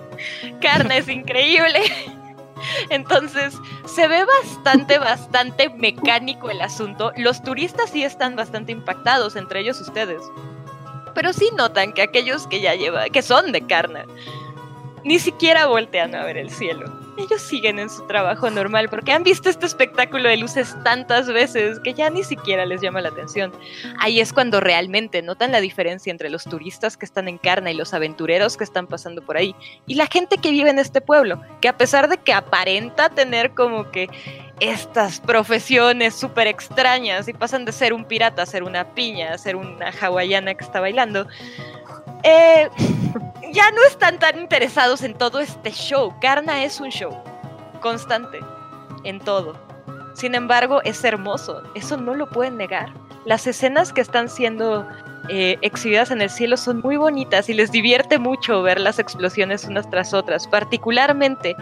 [0.62, 1.82] Carne es increíble.
[2.90, 7.12] Entonces, se ve bastante, bastante mecánico el asunto.
[7.16, 10.22] Los turistas sí están bastante impactados, entre ellos ustedes.
[11.14, 14.04] Pero sí notan que aquellos que ya llevan, que son de carne,
[15.04, 16.97] ni siquiera voltean a ver el cielo.
[17.18, 21.80] Ellos siguen en su trabajo normal porque han visto este espectáculo de luces tantas veces
[21.80, 23.52] que ya ni siquiera les llama la atención.
[23.98, 27.74] Ahí es cuando realmente notan la diferencia entre los turistas que están en Carna y
[27.74, 29.56] los aventureros que están pasando por ahí
[29.86, 33.50] y la gente que vive en este pueblo, que a pesar de que aparenta tener
[33.50, 34.08] como que
[34.60, 39.38] estas profesiones súper extrañas y pasan de ser un pirata a ser una piña, a
[39.38, 41.26] ser una hawaiana que está bailando,
[42.22, 42.68] eh,
[43.52, 46.14] ya no están tan interesados en todo este show.
[46.20, 47.16] Karna es un show
[47.80, 48.40] constante
[49.04, 49.56] en todo.
[50.14, 51.62] Sin embargo, es hermoso.
[51.74, 52.92] Eso no lo pueden negar.
[53.24, 54.86] Las escenas que están siendo
[55.28, 59.64] eh, exhibidas en el cielo son muy bonitas y les divierte mucho ver las explosiones
[59.64, 61.56] unas tras otras, particularmente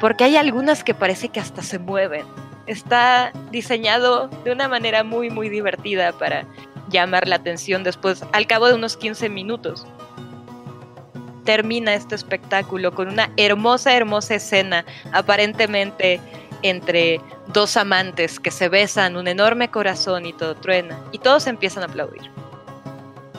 [0.00, 2.26] porque hay algunas que parece que hasta se mueven.
[2.66, 6.44] Está diseñado de una manera muy, muy divertida para
[6.88, 9.86] llamar la atención después, al cabo de unos 15 minutos
[11.44, 16.20] termina este espectáculo con una hermosa, hermosa escena, aparentemente
[16.62, 21.82] entre dos amantes que se besan, un enorme corazón y todo truena, y todos empiezan
[21.82, 22.30] a aplaudir.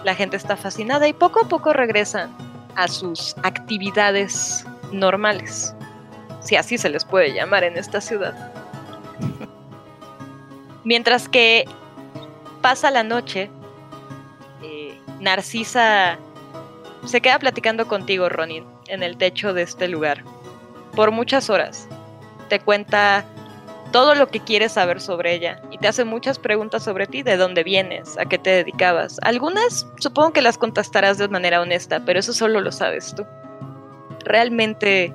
[0.03, 2.29] La gente está fascinada y poco a poco regresan
[2.75, 5.73] a sus actividades normales,
[6.41, 8.53] si así se les puede llamar en esta ciudad.
[10.83, 11.65] Mientras que
[12.61, 13.49] pasa la noche,
[14.61, 16.19] eh, Narcisa
[17.05, 20.23] se queda platicando contigo, Ronin, en el techo de este lugar.
[20.95, 21.87] Por muchas horas.
[22.49, 23.25] Te cuenta
[23.91, 27.37] todo lo que quieres saber sobre ella y te hace muchas preguntas sobre ti, de
[27.37, 29.17] dónde vienes, a qué te dedicabas.
[29.21, 33.25] Algunas supongo que las contestarás de manera honesta, pero eso solo lo sabes tú.
[34.25, 35.13] Realmente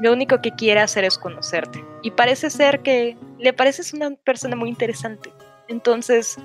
[0.00, 1.84] lo único que quiere hacer es conocerte.
[2.02, 5.32] Y parece ser que le pareces una persona muy interesante.
[5.68, 6.38] Entonces,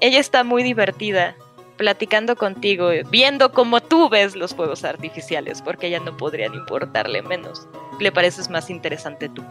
[0.00, 1.34] ella está muy divertida
[1.80, 7.22] platicando contigo, viendo cómo tú ves los fuegos artificiales, porque a ella no podrían importarle
[7.22, 7.66] menos.
[7.98, 9.42] Le pareces más interesante tú.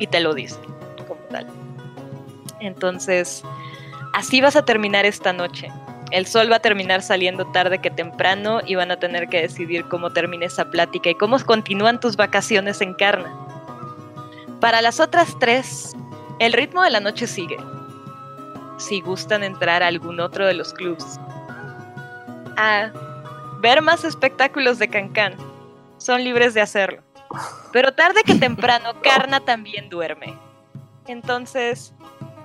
[0.00, 0.58] Y te lo dice,
[1.06, 1.46] como tal.
[2.58, 3.44] Entonces,
[4.12, 5.68] así vas a terminar esta noche.
[6.10, 9.84] El sol va a terminar saliendo tarde que temprano y van a tener que decidir
[9.84, 13.32] cómo termina esa plática y cómo continúan tus vacaciones en Carna.
[14.58, 15.94] Para las otras tres,
[16.40, 17.56] el ritmo de la noche sigue.
[18.78, 21.20] Si gustan entrar a algún otro de los clubs,
[22.56, 22.90] a
[23.60, 25.36] ver más espectáculos de Cancán.
[25.98, 27.02] Son libres de hacerlo.
[27.72, 30.38] Pero tarde que temprano, Karna también duerme.
[31.06, 31.92] Entonces,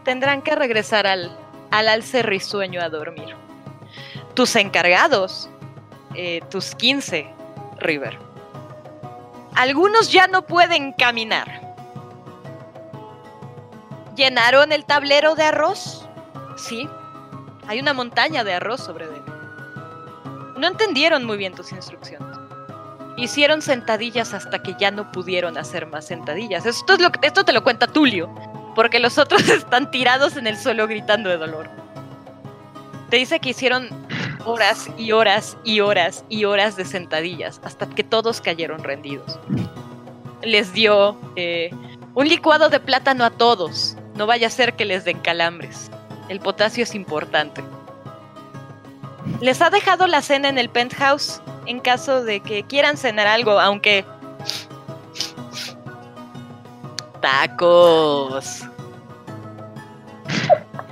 [0.04, 1.36] tendrán que regresar al,
[1.72, 3.36] al alce risueño a dormir.
[4.34, 5.50] Tus encargados,
[6.16, 7.28] eh, tus 15,
[7.80, 8.18] River.
[9.56, 11.76] Algunos ya no pueden caminar.
[14.16, 16.08] ¿Llenaron el tablero de arroz?
[16.56, 16.88] Sí.
[17.68, 19.21] Hay una montaña de arroz sobre él.
[20.62, 22.38] No entendieron muy bien tus instrucciones.
[23.18, 26.68] Hicieron sentadillas hasta que ya no pudieron hacer más sentadillas.
[26.68, 28.32] Esto, esto te lo cuenta Tulio,
[28.76, 31.68] porque los otros están tirados en el suelo gritando de dolor.
[33.10, 33.90] Te dice que hicieron
[34.46, 39.40] horas y horas y horas y horas de sentadillas hasta que todos cayeron rendidos.
[40.44, 41.72] Les dio eh,
[42.14, 43.98] un licuado de plátano a todos.
[44.14, 45.90] No vaya a ser que les den calambres.
[46.30, 47.64] El potasio es importante.
[49.40, 53.60] Les ha dejado la cena en el penthouse en caso de que quieran cenar algo,
[53.60, 54.06] aunque...
[57.22, 58.64] Tacos.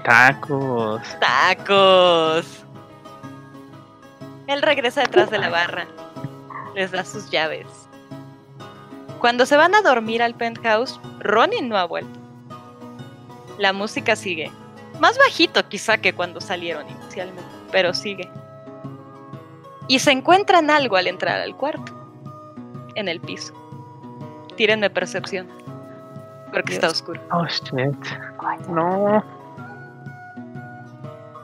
[0.04, 1.02] Tacos.
[1.20, 2.46] Tacos.
[4.48, 5.88] Él regresa detrás de la barra.
[6.76, 7.68] Les da sus llaves.
[9.20, 12.20] Cuando se van a dormir al penthouse, Ronin no ha vuelto.
[13.58, 14.52] La música sigue.
[15.00, 18.30] Más bajito quizá que cuando salieron inicialmente, pero sigue.
[19.88, 21.94] Y se encuentran algo al entrar al cuarto.
[22.96, 23.54] En el piso.
[24.56, 25.48] Tírenme percepción.
[26.52, 27.22] Porque está oscuro.
[27.32, 27.96] Oh shit.
[28.70, 29.24] No.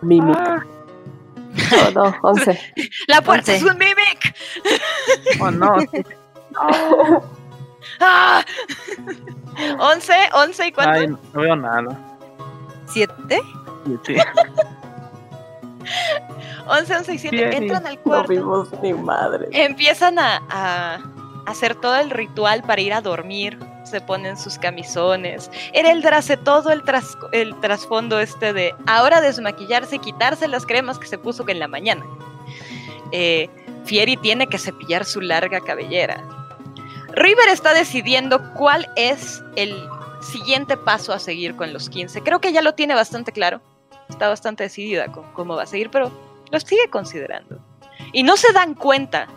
[0.01, 0.37] Mimic.
[0.37, 0.59] Ah,
[1.71, 2.59] Oh, no, 11.
[3.07, 3.55] ¡La puerta Once.
[3.55, 4.35] es un mimic!
[5.41, 5.77] oh no.
[7.99, 8.43] ¡Ah!
[9.55, 10.29] ¿11?
[10.31, 10.91] ¿11 y cuánto?
[10.99, 11.97] Ay, no veo nada.
[12.87, 13.41] ¿Siete?
[14.03, 14.15] Sí.
[16.67, 17.35] 11, 11 y 7.
[17.35, 17.53] Bien.
[17.63, 18.27] Entran al No cuarto.
[18.29, 19.47] vimos ni madre.
[19.51, 20.99] Empiezan a, a
[21.45, 23.57] hacer todo el ritual para ir a dormir.
[23.83, 25.51] Se ponen sus camisones.
[25.73, 26.01] Era el
[26.43, 31.19] todo el, tras- el trasfondo este de ahora desmaquillarse y quitarse las cremas que se
[31.19, 32.03] puso en la mañana.
[33.11, 33.47] Eh,
[33.85, 36.23] Fieri tiene que cepillar su larga cabellera.
[37.13, 39.75] River está decidiendo cuál es el
[40.21, 42.21] siguiente paso a seguir con los 15.
[42.23, 43.61] Creo que ya lo tiene bastante claro.
[44.09, 46.11] Está bastante decidida con cómo va a seguir, pero
[46.51, 47.59] lo sigue considerando.
[48.11, 49.27] Y no se dan cuenta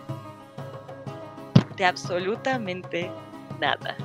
[1.77, 3.11] de absolutamente
[3.61, 3.97] nada.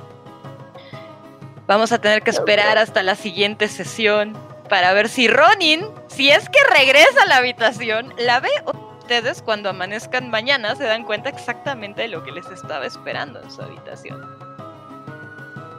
[1.66, 4.36] Vamos a tener que esperar hasta la siguiente sesión
[4.68, 9.42] para ver si Ronin, si es que regresa a la habitación, la ve o ustedes
[9.42, 13.60] cuando amanezcan mañana se dan cuenta exactamente de lo que les estaba esperando en su
[13.60, 14.20] habitación.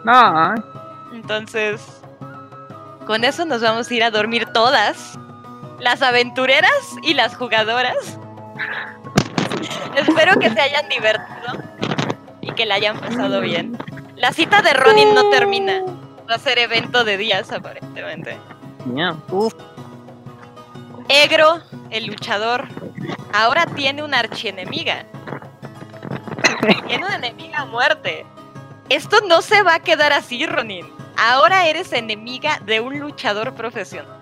[0.04, 0.54] No.
[1.12, 2.02] Entonces,
[3.06, 5.18] con eso nos vamos a ir a dormir todas,
[5.80, 6.72] las aventureras
[7.04, 8.20] y las jugadoras.
[9.96, 11.64] Espero que se hayan divertido
[12.42, 13.78] y que la hayan pasado bien.
[14.16, 15.84] La cita de Ronin no termina.
[16.30, 18.38] Va a ser evento de días, aparentemente.
[19.30, 19.54] Uf,
[21.08, 21.62] Egro,
[21.92, 22.68] el luchador,
[23.32, 25.06] ahora tiene una archienemiga.
[26.88, 28.26] Tiene una enemiga a muerte.
[28.90, 30.95] Esto no se va a quedar así, Ronin.
[31.18, 34.20] Ahora eres enemiga de un luchador profesional.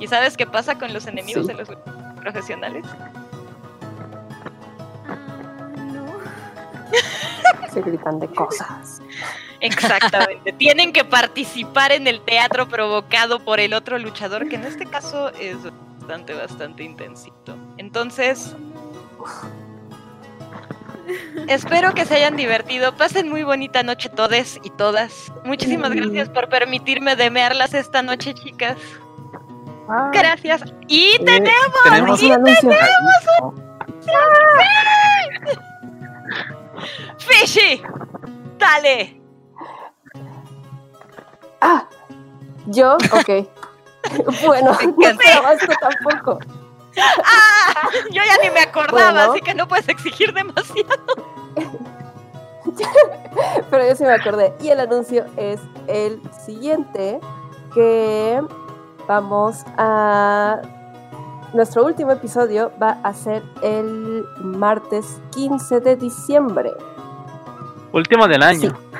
[0.00, 1.52] ¿Y sabes qué pasa con los enemigos Sí.
[1.52, 1.68] de los
[2.20, 2.84] profesionales?
[5.76, 6.06] No.
[7.72, 9.00] Se gritan de cosas.
[9.60, 10.52] Exactamente.
[10.58, 15.30] Tienen que participar en el teatro provocado por el otro luchador, que en este caso
[15.30, 15.56] es
[15.98, 17.56] bastante, bastante intensito.
[17.76, 18.54] Entonces,
[21.48, 22.96] espero que se hayan divertido.
[22.96, 25.32] Pasen muy bonita noche todes y todas.
[25.44, 28.76] Muchísimas gracias por permitirme demearlas esta noche, chicas.
[29.88, 30.62] Ah, Gracias.
[30.86, 32.70] Y Eh, tenemos, tenemos y un anuncio.
[37.18, 37.82] Fishy.
[38.58, 39.20] Dale.
[41.60, 41.88] Ah,
[42.66, 43.48] yo, ok.
[44.46, 46.38] bueno, no tampoco.
[47.24, 47.88] ¡Ah!
[48.10, 49.32] Yo ya ni me acordaba, Bueno.
[49.32, 50.88] así que no puedes exigir demasiado.
[53.70, 54.52] Pero yo sí me acordé.
[54.60, 57.20] Y el anuncio es el siguiente,
[57.74, 58.40] que
[59.06, 60.60] vamos a...
[61.54, 66.72] Nuestro último episodio va a ser el martes 15 de diciembre.
[67.92, 68.70] Último del año.
[68.70, 68.97] Sí.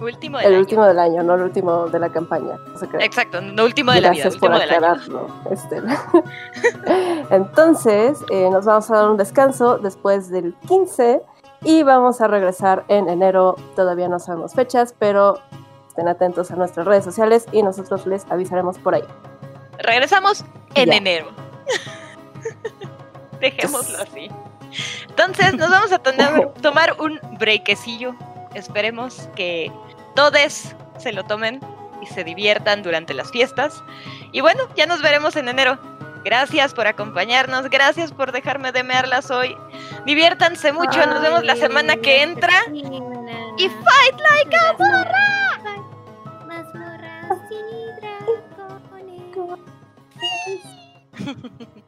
[0.00, 0.60] Último del El año.
[0.60, 2.56] último del año, no el último de la campaña.
[3.00, 6.00] Exacto, no último de la vida, Gracias por aclararlo, Estela.
[7.30, 11.20] Entonces, eh, nos vamos a dar un descanso después del 15
[11.64, 13.56] y vamos a regresar en enero.
[13.74, 15.38] Todavía no sabemos fechas, pero
[15.88, 19.04] estén atentos a nuestras redes sociales y nosotros les avisaremos por ahí.
[19.78, 20.44] Regresamos
[20.74, 20.96] en Ya.
[20.96, 21.26] enero.
[23.40, 24.30] Dejémoslo así.
[25.08, 28.14] Entonces, nos vamos a tener- tomar un breakecillo.
[28.54, 29.70] Esperemos que
[30.18, 31.60] todos se lo tomen
[32.02, 33.84] y se diviertan durante las fiestas.
[34.32, 35.78] Y bueno, ya nos veremos en enero.
[36.24, 39.56] Gracias por acompañarnos, gracias por dejarme demearlas hoy.
[40.06, 42.64] Diviértanse mucho, nos vemos la semana que entra.
[42.72, 45.60] Y fight like a burra.
[46.48, 46.66] Más